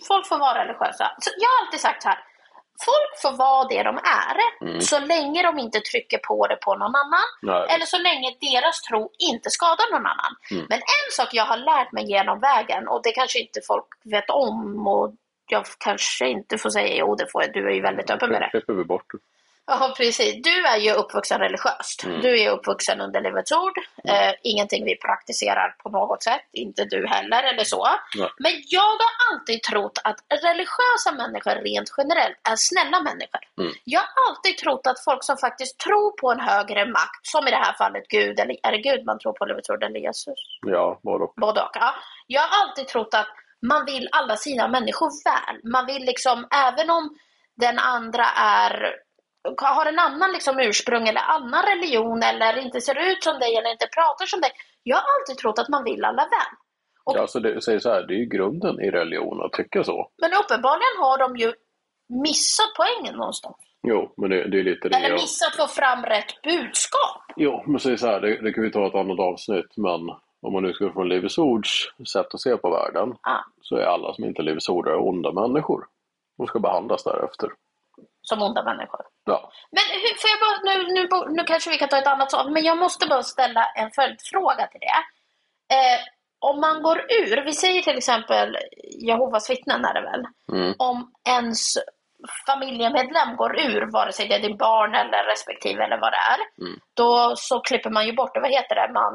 folk 0.09 0.27
får 0.27 0.38
vara 0.38 0.65
religiösa. 0.65 1.11
Så 1.19 1.31
jag 1.38 1.49
har 1.49 1.67
alltid 1.67 1.81
sagt 1.81 2.03
så 2.03 2.09
här. 2.09 2.19
Folk 2.87 3.21
får 3.23 3.37
vara 3.37 3.69
det 3.69 3.83
de 3.83 3.97
är, 3.97 4.67
Mm. 4.69 4.81
så 4.81 4.99
länge 5.01 5.43
de 5.43 5.59
inte 5.59 5.81
trycker 5.81 6.19
på 6.19 6.47
det 6.47 6.57
på 6.57 6.75
någon 6.75 6.95
annan. 6.97 7.27
Nej. 7.43 7.67
Eller 7.75 7.87
så 7.87 7.99
länge 7.99 8.37
deras 8.41 8.83
tro 8.83 9.11
inte 9.19 9.51
skadar 9.51 9.93
någon 9.93 10.07
annan. 10.07 10.33
Mm. 10.51 10.67
Men 10.69 10.79
en 10.79 11.09
sak 11.13 11.29
jag 11.33 11.45
har 11.45 11.57
lärt 11.57 11.93
mig 11.93 12.05
genom 12.11 12.41
vägen, 12.41 12.89
och 12.89 13.01
det 13.03 13.13
kanske 13.13 13.39
inte 13.41 13.61
folk 13.67 13.87
vet 14.05 14.31
om, 14.31 14.87
och 14.87 15.15
jag 15.51 15.65
kanske 15.79 16.29
inte 16.29 16.59
får 16.59 16.71
säga 16.71 16.97
jo, 16.97 17.15
det 17.15 17.27
får 17.33 17.43
jag, 17.43 17.53
du 17.53 17.69
är 17.69 17.75
ju 17.75 17.81
väldigt 17.83 18.11
öppen 18.11 18.31
med 18.31 18.41
det. 18.43 18.49
klipper 18.51 18.73
vi 18.73 18.85
bort 18.85 19.07
det. 19.13 19.19
Ja, 19.66 19.94
precis. 19.96 20.42
Du 20.42 20.66
är 20.66 20.77
ju 20.77 20.92
uppvuxen 20.92 21.38
religiöst. 21.38 22.05
Mm. 22.05 22.20
Du 22.20 22.40
är 22.40 22.51
uppvuxen 22.51 23.01
under 23.01 23.20
Livets 23.20 23.53
Ord. 23.53 23.79
Eh, 24.05 24.33
ingenting 24.42 24.85
vi 24.85 24.96
praktiserar 24.96 25.75
på 25.83 25.90
något 25.90 26.22
sätt. 26.22 26.40
Inte 26.53 26.85
du 26.85 27.07
heller 27.07 27.42
eller 27.42 27.64
så. 27.64 27.87
Nej. 28.14 28.31
Men 28.38 28.53
jag 28.66 28.81
har 28.81 29.12
alltid 29.33 29.62
trott 29.62 29.98
att 30.05 30.18
religiösa 30.42 31.12
människor 31.12 31.51
rent 31.51 31.88
generellt 31.98 32.37
är 32.48 32.57
snälla 32.57 33.03
människor. 33.03 33.40
Mm. 33.61 33.72
Jag 33.85 34.01
har 34.01 34.31
alltid 34.31 34.59
trott 34.59 34.87
att 34.87 35.05
folk 35.05 35.25
som 35.25 35.37
faktiskt 35.37 35.79
tror 35.79 36.11
på 36.20 36.33
en 36.33 36.40
högre 36.40 36.87
makt, 36.87 37.22
som 37.22 37.48
i 37.48 37.51
det 37.51 37.57
här 37.57 37.72
fallet 37.72 38.09
Gud, 38.09 38.40
eller 38.40 38.57
är 38.62 38.72
det 38.72 38.79
Gud 38.79 39.07
man 39.07 39.18
tror 39.18 39.33
på 39.33 39.44
Livets 39.44 39.70
Ord 39.70 39.83
eller 39.83 40.01
Jesus? 40.01 40.38
Ja, 40.66 41.01
både 41.03 41.25
och. 41.25 41.35
Både 41.37 41.61
och. 41.62 41.70
Ja. 41.75 41.94
Jag 42.27 42.42
har 42.42 42.62
alltid 42.62 42.88
trott 42.88 43.14
att 43.14 43.29
man 43.66 43.85
vill 43.85 44.09
alla 44.12 44.37
sina 44.37 44.68
människor 44.68 45.11
väl. 45.25 45.72
Man 45.72 45.87
vill 45.87 46.05
liksom, 46.05 46.46
även 46.51 46.90
om 46.90 47.16
den 47.57 47.79
andra 47.79 48.25
är 48.37 48.94
har 49.57 49.87
en 49.87 49.99
annan 49.99 50.33
liksom 50.33 50.59
ursprung 50.59 51.09
eller 51.09 51.21
annan 51.21 51.63
religion 51.67 52.23
eller 52.23 52.59
inte 52.59 52.81
ser 52.81 53.11
ut 53.13 53.23
som 53.25 53.39
dig 53.39 53.57
eller 53.57 53.71
inte 53.71 53.87
pratar 53.87 54.27
som 54.27 54.41
dig. 54.41 54.51
Jag 54.83 54.97
har 54.97 55.05
alltid 55.21 55.39
trott 55.39 55.59
att 55.59 55.69
man 55.69 55.85
vill 55.85 56.05
alla 56.05 56.23
väl. 56.23 56.53
Och- 57.05 57.17
Ja, 57.17 57.27
så 57.27 57.39
det, 57.41 57.61
säger 57.63 57.79
så 57.79 57.91
här, 57.91 58.03
det 58.03 58.15
är 58.15 58.19
ju 58.19 58.27
grunden 58.27 58.81
i 58.81 58.91
religion 58.91 59.43
att 59.45 59.53
tycka 59.53 59.85
så. 59.85 60.11
Men 60.23 60.31
uppenbarligen 60.45 60.97
har 60.99 61.19
de 61.19 61.37
ju 61.37 61.53
missat 62.23 62.71
poängen 62.77 63.15
någonstans. 63.19 63.57
Jo, 63.89 64.15
men 64.17 64.31
det, 64.31 64.49
det 64.49 64.59
är 64.59 64.63
lite 64.65 64.89
det. 64.89 64.97
Eller 64.97 65.13
missat 65.13 65.49
att 65.49 65.57
få 65.57 65.67
fram 65.81 66.03
rätt 66.05 66.43
budskap. 66.43 67.23
Jo, 67.37 67.63
men 67.67 67.81
säg 67.81 67.99
så 67.99 68.07
här, 68.07 68.21
det, 68.21 68.41
det 68.43 68.53
kan 68.53 68.65
vi 68.65 68.71
ta 68.71 68.87
ett 68.87 68.95
annat 68.95 69.19
avsnitt, 69.21 69.77
men 69.77 70.01
om 70.43 70.53
man 70.53 70.63
nu 70.63 70.73
ska 70.73 70.93
från 70.93 71.09
Livets 71.09 71.39
Ords 71.39 71.71
sätt 72.13 72.35
att 72.35 72.41
se 72.41 72.57
på 72.57 72.71
världen, 72.71 73.15
Ja. 73.23 73.45
så 73.61 73.77
är 73.77 73.83
alla 73.85 74.15
som 74.15 74.25
inte 74.25 74.43
är 74.43 74.45
Livets 74.45 74.69
Ord 74.69 74.89
är 74.89 74.97
onda 75.09 75.33
människor. 75.33 75.85
De 76.39 76.47
ska 76.47 76.59
behandlas 76.59 77.05
därefter. 77.05 77.51
Som 78.23 78.43
onda 78.43 78.63
människor. 78.63 79.01
Ja, 79.25 79.53
Men 79.71 79.83
hur, 80.03 80.15
får 80.21 80.31
jag 80.31 80.41
bara, 80.41 80.75
nu, 80.75 80.93
nu, 80.93 81.33
nu 81.37 81.45
kanske 81.45 81.71
vi 81.71 81.79
kan 81.79 81.89
ta 81.89 81.99
ett 81.99 82.07
annat 82.07 82.31
sak, 82.31 82.47
men 82.51 82.65
jag 82.65 82.79
måste 82.79 83.07
bara 83.07 83.23
ställa 83.23 83.65
en 83.65 83.91
följdfråga 83.91 84.67
till 84.67 84.81
det. 84.81 84.99
Eh, 85.75 86.01
om 86.39 86.61
man 86.61 86.83
går 86.83 86.99
ur, 86.99 87.45
vi 87.45 87.53
säger 87.53 87.83
till 87.83 87.99
exempel 87.99 88.57
Jehovas 89.07 89.51
vittnen 89.51 89.85
är 89.85 89.95
det 89.95 90.01
väl, 90.01 90.25
Mm. 90.53 90.75
om 90.79 91.13
ens 91.29 91.75
familjemedlem 92.47 93.37
går 93.37 93.61
ur, 93.61 93.93
vare 93.93 94.13
sig 94.13 94.29
det 94.29 94.35
är 94.35 94.41
din 94.41 94.57
barn 94.57 94.95
eller 94.95 95.25
respektive 95.31 95.85
eller 95.85 95.99
vad 96.01 96.13
det 96.13 96.17
är, 96.35 96.67
Mm. 96.67 96.81
då 96.95 97.33
så 97.37 97.61
klipper 97.61 97.91
man 97.91 98.07
ju 98.07 98.13
bort 98.13 98.35
det, 98.35 98.41
vad 98.41 98.51
heter 98.51 98.75
det, 98.75 98.93
man 98.93 99.15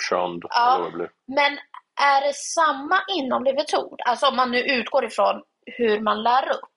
könd, 0.00 0.44
Ja. 0.48 0.90
men 1.26 1.58
är 2.00 2.20
det 2.26 2.34
samma 2.34 3.00
inom 3.16 3.44
Livets 3.44 3.74
Ord? 3.74 4.00
Alltså 4.04 4.26
om 4.28 4.36
man 4.36 4.50
nu 4.50 4.58
utgår 4.60 5.04
ifrån 5.04 5.42
hur 5.66 6.00
man 6.00 6.22
lär 6.22 6.48
upp. 6.50 6.68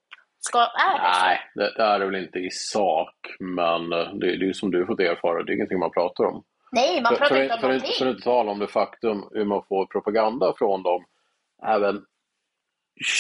Ska, 0.44 0.60
är 0.60 0.98
det? 0.98 1.02
Nej, 1.04 1.40
det, 1.56 1.74
det 1.78 1.84
är 1.84 2.00
det 2.00 2.06
väl 2.06 2.16
inte 2.24 2.40
i 2.40 2.50
sak, 2.52 3.16
men 3.40 3.94
eh, 3.94 4.14
det, 4.14 4.38
det 4.38 4.44
är 4.44 4.48
ju 4.48 4.54
som 4.54 4.72
du 4.72 4.86
fått 4.86 5.00
erfara, 5.00 5.44
det 5.44 5.52
är 5.52 5.56
ingenting 5.56 5.80
man 5.80 5.92
pratar 5.92 6.24
om. 6.24 6.44
Nej, 6.72 7.02
man 7.02 7.12
För, 7.12 7.20
pratar 7.20 7.36
för, 7.36 7.42
inte 7.44 7.54
om 7.54 7.60
för, 7.60 7.68
någonting. 7.68 7.92
för, 7.92 7.98
för 8.00 8.06
att 8.06 8.12
inte 8.16 8.24
tala 8.24 8.52
om 8.52 8.60
det 8.60 8.68
faktum 8.68 9.18
hur 9.32 9.46
man 9.46 9.64
får 9.70 9.86
propaganda 9.86 10.54
från 10.58 10.84
dem 10.84 11.06
även 11.68 12.06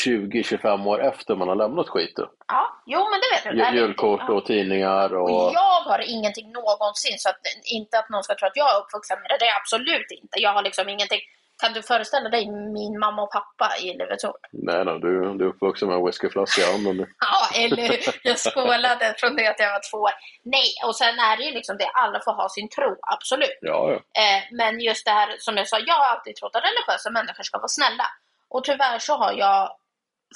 20-25 0.05 0.85
år 0.87 1.01
efter 1.01 1.35
man 1.35 1.47
har 1.47 1.55
lämnat 1.55 1.89
skiten. 1.89 2.25
Ja, 2.47 2.63
jo 2.85 2.99
men 3.11 3.19
det 3.23 3.29
vet 3.61 3.73
Ju- 3.73 3.79
Julkort 3.79 4.29
och 4.29 4.45
tidningar 4.45 5.15
Och 5.15 5.29
och... 5.47 5.53
jag 5.53 5.81
har 5.91 5.99
ingenting 6.15 6.51
någonsin, 6.51 7.15
så 7.17 7.29
att, 7.29 7.39
inte 7.77 7.99
att 7.99 8.09
någon 8.09 8.23
ska 8.23 8.35
tro 8.35 8.47
att 8.47 8.55
jag 8.61 8.75
är 8.75 8.79
uppvuxen 8.81 9.17
med 9.21 9.29
det, 9.29 9.37
det 9.39 9.45
är 9.45 9.53
jag 9.55 9.61
absolut 9.63 10.11
inte. 10.21 10.35
Jag 10.45 10.53
har 10.53 10.63
liksom 10.63 10.89
ingenting. 10.89 11.19
Kan 11.61 11.73
du 11.73 11.81
föreställa 11.81 12.29
dig 12.29 12.51
min 12.51 12.99
mamma 12.99 13.21
och 13.23 13.31
pappa 13.31 13.67
i 13.77 13.87
Livets 13.97 14.23
Ord? 14.23 14.43
Nej, 14.51 14.85
nej 14.85 14.99
du, 14.99 15.37
du 15.37 15.45
är 15.45 15.49
uppvuxen 15.49 15.87
med 15.87 15.97
en 15.97 16.05
whiskyflaska 16.05 16.61
i 16.61 16.71
handen. 16.71 16.97
Ja, 17.19 17.61
eller 17.63 17.83
hur? 17.87 17.99
Jag 18.23 18.39
skålade 18.39 19.15
från 19.17 19.35
det 19.35 19.47
att 19.47 19.59
jag 19.59 19.71
var 19.71 19.91
två 19.91 19.97
år. 19.97 20.15
Nej, 20.43 20.69
och 20.85 20.95
sen 20.95 21.19
är 21.19 21.37
det 21.37 21.43
ju 21.43 21.51
liksom 21.51 21.77
det, 21.77 21.89
alla 21.93 22.19
får 22.25 22.33
ha 22.33 22.49
sin 22.49 22.69
tro, 22.69 22.95
absolut. 23.01 23.59
Ja, 23.61 23.91
ja. 23.91 24.21
Eh, 24.21 24.41
men 24.51 24.79
just 24.79 25.05
det 25.05 25.11
här 25.11 25.35
som 25.39 25.57
jag 25.57 25.67
sa, 25.67 25.77
jag 25.79 25.95
har 25.95 26.15
alltid 26.15 26.35
trott 26.35 26.55
att 26.55 26.63
religiösa 26.63 27.09
människor 27.09 27.43
ska 27.43 27.57
vara 27.57 27.67
snälla. 27.67 28.07
Och 28.49 28.63
tyvärr 28.63 28.99
så 28.99 29.13
har 29.17 29.33
jag 29.33 29.61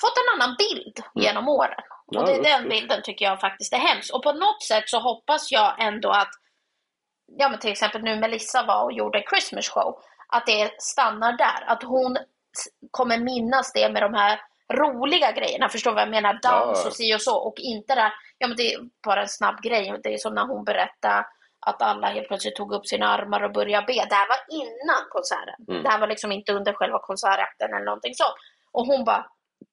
fått 0.01 0.17
en 0.17 0.29
annan 0.33 0.55
bild 0.57 0.97
genom 1.15 1.49
åren. 1.49 1.83
Ja, 2.07 2.19
och 2.19 2.27
det, 2.27 2.41
den 2.41 2.69
bilden 2.69 3.01
tycker 3.03 3.25
jag 3.25 3.39
faktiskt 3.39 3.73
är 3.73 3.77
hemsk. 3.77 4.13
Och 4.13 4.23
på 4.23 4.31
något 4.31 4.63
sätt 4.63 4.89
så 4.89 4.99
hoppas 4.99 5.51
jag 5.51 5.69
ändå 5.79 6.09
att, 6.09 6.29
ja 7.38 7.49
men 7.49 7.59
till 7.59 7.71
exempel 7.71 8.01
nu 8.01 8.15
Melissa 8.15 8.63
var 8.63 8.83
och 8.83 8.93
gjorde 8.93 9.23
Christmas 9.29 9.69
show, 9.69 9.99
att 10.27 10.45
det 10.45 10.81
stannar 10.81 11.38
där. 11.38 11.63
Att 11.67 11.83
hon 11.83 12.17
kommer 12.91 13.17
minnas 13.17 13.73
det 13.73 13.91
med 13.91 14.03
de 14.03 14.13
här 14.13 14.39
roliga 14.73 15.31
grejerna, 15.31 15.69
förstår 15.69 15.91
vad 15.93 16.01
jag 16.01 16.09
menar? 16.09 16.33
Dans 16.33 16.81
Ja, 16.83 16.88
och 16.88 16.93
si 16.93 17.15
och 17.15 17.21
så. 17.21 17.38
Och 17.38 17.59
inte 17.59 17.95
där, 17.95 18.13
ja 18.38 18.47
men 18.47 18.57
det 18.57 18.73
är 18.73 18.79
bara 19.05 19.21
en 19.21 19.27
snabb 19.27 19.61
grej. 19.61 19.99
Det 20.03 20.13
är 20.13 20.17
som 20.17 20.35
när 20.35 20.47
hon 20.47 20.63
berättade 20.63 21.25
att 21.65 21.81
alla 21.81 22.07
helt 22.07 22.27
plötsligt 22.27 22.55
tog 22.55 22.73
upp 22.73 22.88
sina 22.88 23.07
armar 23.07 23.43
och 23.43 23.53
började 23.53 23.85
be. 23.85 23.93
Det 23.93 24.15
här 24.15 24.27
var 24.27 24.41
innan 24.61 25.03
konserten. 25.09 25.59
Mm. 25.67 25.83
Det 25.83 25.89
här 25.89 25.99
var 25.99 26.07
liksom 26.07 26.31
inte 26.31 26.53
under 26.53 26.73
själva 26.73 26.99
konsertakten 26.99 27.73
eller 27.73 27.85
någonting 27.85 28.15
sånt. 28.15 28.35
Och 28.71 28.85
hon 28.85 29.05
bara, 29.05 29.25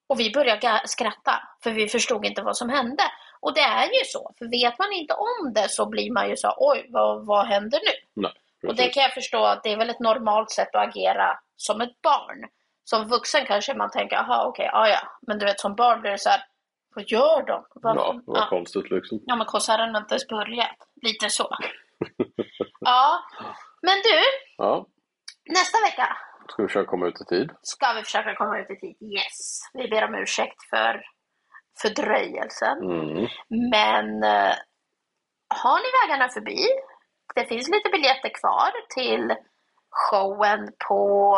och 0.08 0.20
vi 0.20 0.30
började 0.30 0.80
skratta 0.84 1.34
för 1.62 1.70
vi 1.70 1.88
förstod 1.88 2.24
inte 2.24 2.42
vad 2.42 2.56
som 2.56 2.68
hände. 2.68 3.02
Och 3.40 3.54
det 3.54 3.60
är 3.60 3.84
ju 3.84 4.04
så, 4.04 4.30
för 4.38 4.46
vet 4.50 4.78
man 4.78 4.92
inte 4.92 5.14
om 5.14 5.52
det 5.52 5.68
så 5.68 5.88
blir 5.88 6.12
man 6.12 6.28
ju 6.28 6.36
så, 6.36 6.54
oj 6.56 6.86
vad, 6.88 7.26
vad 7.26 7.46
händer 7.46 7.80
nu? 7.84 8.22
Nej, 8.22 8.32
Och 8.68 8.77
det 8.77 8.88
kan 8.88 9.03
jag 9.03 9.14
förstå 9.14 9.44
att 9.44 9.62
det 9.62 9.72
är 9.72 9.77
väl 9.77 9.90
ett 9.90 10.01
normalt 10.01 10.51
sätt 10.51 10.75
att 10.75 10.88
agera 10.88 11.38
som 11.57 11.81
ett 11.81 12.03
barn. 12.03 12.48
Som 12.85 13.09
vuxen 13.09 13.46
kanske 13.46 13.75
man 13.75 13.90
tänker, 13.90 14.16
aha 14.16 14.44
okej, 14.46 14.70
ja 14.72 14.88
ja. 14.88 14.98
Men 15.27 15.38
du 15.38 15.44
vet 15.46 15.61
som 15.61 15.75
barn 15.75 16.01
blir 16.01 16.11
det 16.11 16.18
så 16.18 16.29
här, 16.29 16.40
vad 16.94 17.05
gör 17.11 17.46
de? 17.46 17.64
Vad, 17.75 17.96
Ja, 17.96 18.20
var 18.27 18.38
ja. 18.38 18.46
konstigt 18.48 18.90
liksom. 18.90 19.20
ja 19.27 19.37
men 19.37 19.46
konserten 19.46 19.94
har 19.94 20.01
inte 20.01 20.14
ens 20.14 20.29
börjat. 20.29 20.77
Lite 21.03 21.31
så. 21.31 21.48
ja, 22.81 23.20
men 23.83 23.94
du, 23.94 24.20
Ja, 24.57 24.87
nästa 25.51 25.79
vecka 25.81 26.16
ska 26.48 26.62
vi 26.62 26.68
försöka 26.68 26.90
komma 26.90 27.07
ut 27.07 27.20
i 27.20 27.25
tid? 27.25 27.51
ska 27.62 27.92
vi 27.92 28.03
försöka 28.03 28.35
komma 28.35 28.59
ut 28.59 28.70
i 28.70 28.77
tid. 28.81 28.96
Yes, 29.12 29.61
vi 29.72 29.88
ber 29.88 30.05
om 30.05 30.14
ursäkt 30.14 30.62
för 30.70 31.03
fördröjelsen. 31.83 32.79
Mm. 32.79 33.29
Men 33.70 34.22
eh, 34.22 34.55
har 35.48 35.79
ni 35.79 36.09
vägarna 36.09 36.29
förbi? 36.29 36.59
Det 37.34 37.44
finns 37.44 37.68
lite 37.68 37.88
biljetter 37.88 38.28
kvar 38.40 38.70
till 38.94 39.34
showen 39.90 40.72
på 40.88 41.36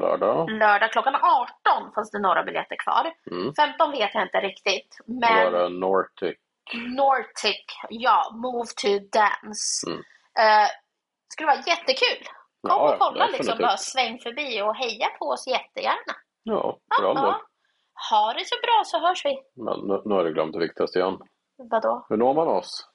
Lördag. 0.00 0.50
lördag 0.50 0.92
klockan 0.92 1.14
18. 1.14 1.92
Fanns 1.94 2.10
det 2.10 2.18
några 2.18 2.42
biljetter 2.42 2.76
kvar. 2.76 3.12
Mm. 3.30 3.54
15 3.54 3.90
vet 3.90 4.14
jag 4.14 4.22
inte 4.22 4.40
riktigt. 4.40 4.96
Men 5.06 5.52
var 5.52 5.60
det 5.60 5.68
Nortic. 5.68 6.36
Nortic, 6.74 7.64
ja, 7.88 8.30
Move 8.34 8.66
to 8.82 8.88
Dance. 9.12 9.86
Mm. 9.86 9.98
Eh, 10.38 10.68
skulle 11.28 11.46
vara 11.46 11.62
jättekul. 11.66 12.24
Kom 12.62 12.70
Ja, 12.70 12.92
och 12.92 12.98
kolla 12.98 13.26
liksom, 13.26 13.58
bara 13.58 13.76
sväng 13.76 14.18
förbi 14.18 14.62
och 14.62 14.76
heja 14.76 15.08
på 15.18 15.24
oss 15.24 15.46
jättegärna. 15.46 16.14
Ja, 16.42 16.78
all 16.88 17.14
del. 17.14 17.24
Ja. 17.24 17.40
Ha 18.10 18.32
det 18.32 18.44
så 18.44 18.56
bra 18.62 18.82
så 18.84 18.98
hörs 19.00 19.24
vi. 19.24 19.42
Men 19.56 19.80
nu, 19.80 20.02
nu 20.04 20.14
har 20.14 20.24
du 20.24 20.32
glömt 20.32 20.52
det 20.52 20.58
viktigaste 20.58 20.98
igen. 20.98 21.18
Vadå? 21.56 22.06
Hur 22.08 22.16
når 22.16 22.34
man 22.34 22.48
oss? 22.48 22.88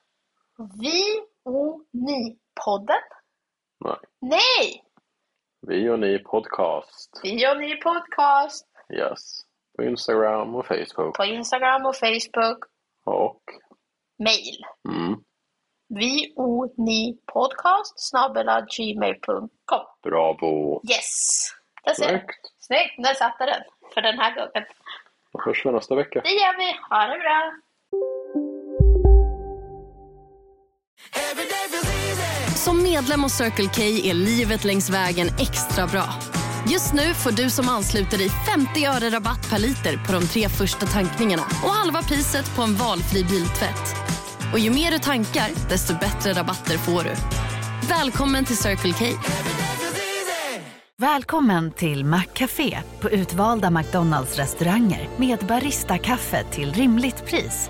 Vi 0.81 1.21
och 1.45 1.81
ni-podden? 1.91 3.01
Nej. 3.85 3.97
Nej! 4.21 4.83
Vi 5.67 5.89
och 5.89 5.99
ni 5.99 6.19
podcast. 6.19 7.19
Vi 7.23 7.47
och 7.51 7.57
ni 7.57 7.75
podcast 7.75 8.67
Yes. 8.93 9.41
På 9.77 9.83
Instagram 9.83 10.55
och 10.55 10.65
Facebook. 10.65 11.15
på 11.15 11.25
Instagram 11.25 11.85
och 11.85 11.95
Facebook. 11.95 12.57
Och... 13.05 13.41
Mail. 14.19 14.65
Mm, 14.89 15.19
Vi 15.89 16.33
och 16.35 16.73
ni 16.77 17.19
podcast 17.33 18.11
gmail.com. 18.77 19.85
bravo. 20.03 20.81
Yes! 20.91 21.49
Där 21.83 21.93
ser. 21.93 22.07
Snyggt. 22.09 22.51
Snyggt, 22.59 22.95
där 22.97 23.13
satte 23.13 23.45
den. 23.45 23.63
För 23.93 24.01
den 24.01 24.19
här 24.19 24.35
gången. 24.35 24.65
Då 25.33 25.41
hörs 25.41 25.65
vi 25.65 25.71
nästa 25.71 25.95
vecka. 25.95 26.21
Det 26.21 26.29
gör 26.29 26.57
vi. 26.57 26.79
Ha 26.89 27.05
det 27.07 27.19
bra! 27.19 27.51
Som 32.55 32.83
medlem 32.83 33.23
hos 33.23 33.33
Circle 33.33 33.69
K 33.75 33.81
är 33.81 34.13
livet 34.13 34.63
längs 34.63 34.89
vägen 34.89 35.27
extra 35.39 35.87
bra. 35.87 36.13
Just 36.71 36.93
nu 36.93 37.13
får 37.13 37.31
du 37.31 37.49
som 37.49 37.69
ansluter 37.69 38.17
dig 38.17 38.29
50 38.29 38.85
öre 38.85 39.09
rabatt 39.09 39.49
per 39.49 39.59
liter 39.59 39.97
på 40.07 40.13
de 40.13 40.27
tre 40.27 40.49
första 40.49 40.85
tankningarna 40.85 41.43
och 41.63 41.69
halva 41.69 42.01
priset 42.01 42.55
på 42.55 42.61
en 42.61 42.75
valfri 42.75 43.23
biltvätt. 43.23 43.95
Och 44.53 44.59
ju 44.59 44.69
mer 44.69 44.91
du 44.91 44.99
tankar, 44.99 45.49
desto 45.69 45.93
bättre 45.93 46.33
rabatter 46.33 46.77
får 46.77 47.03
du. 47.03 47.15
Välkommen 47.87 48.45
till 48.45 48.57
Circle 48.57 48.93
K. 48.93 49.05
Välkommen 50.97 51.71
till 51.71 52.05
Maccafé 52.05 52.79
på 53.01 53.09
utvalda 53.09 53.69
McDonalds 53.69 54.35
restauranger 54.37 55.09
med 55.17 55.39
Baristakaffe 55.39 56.43
till 56.51 56.73
rimligt 56.73 57.25
pris. 57.25 57.69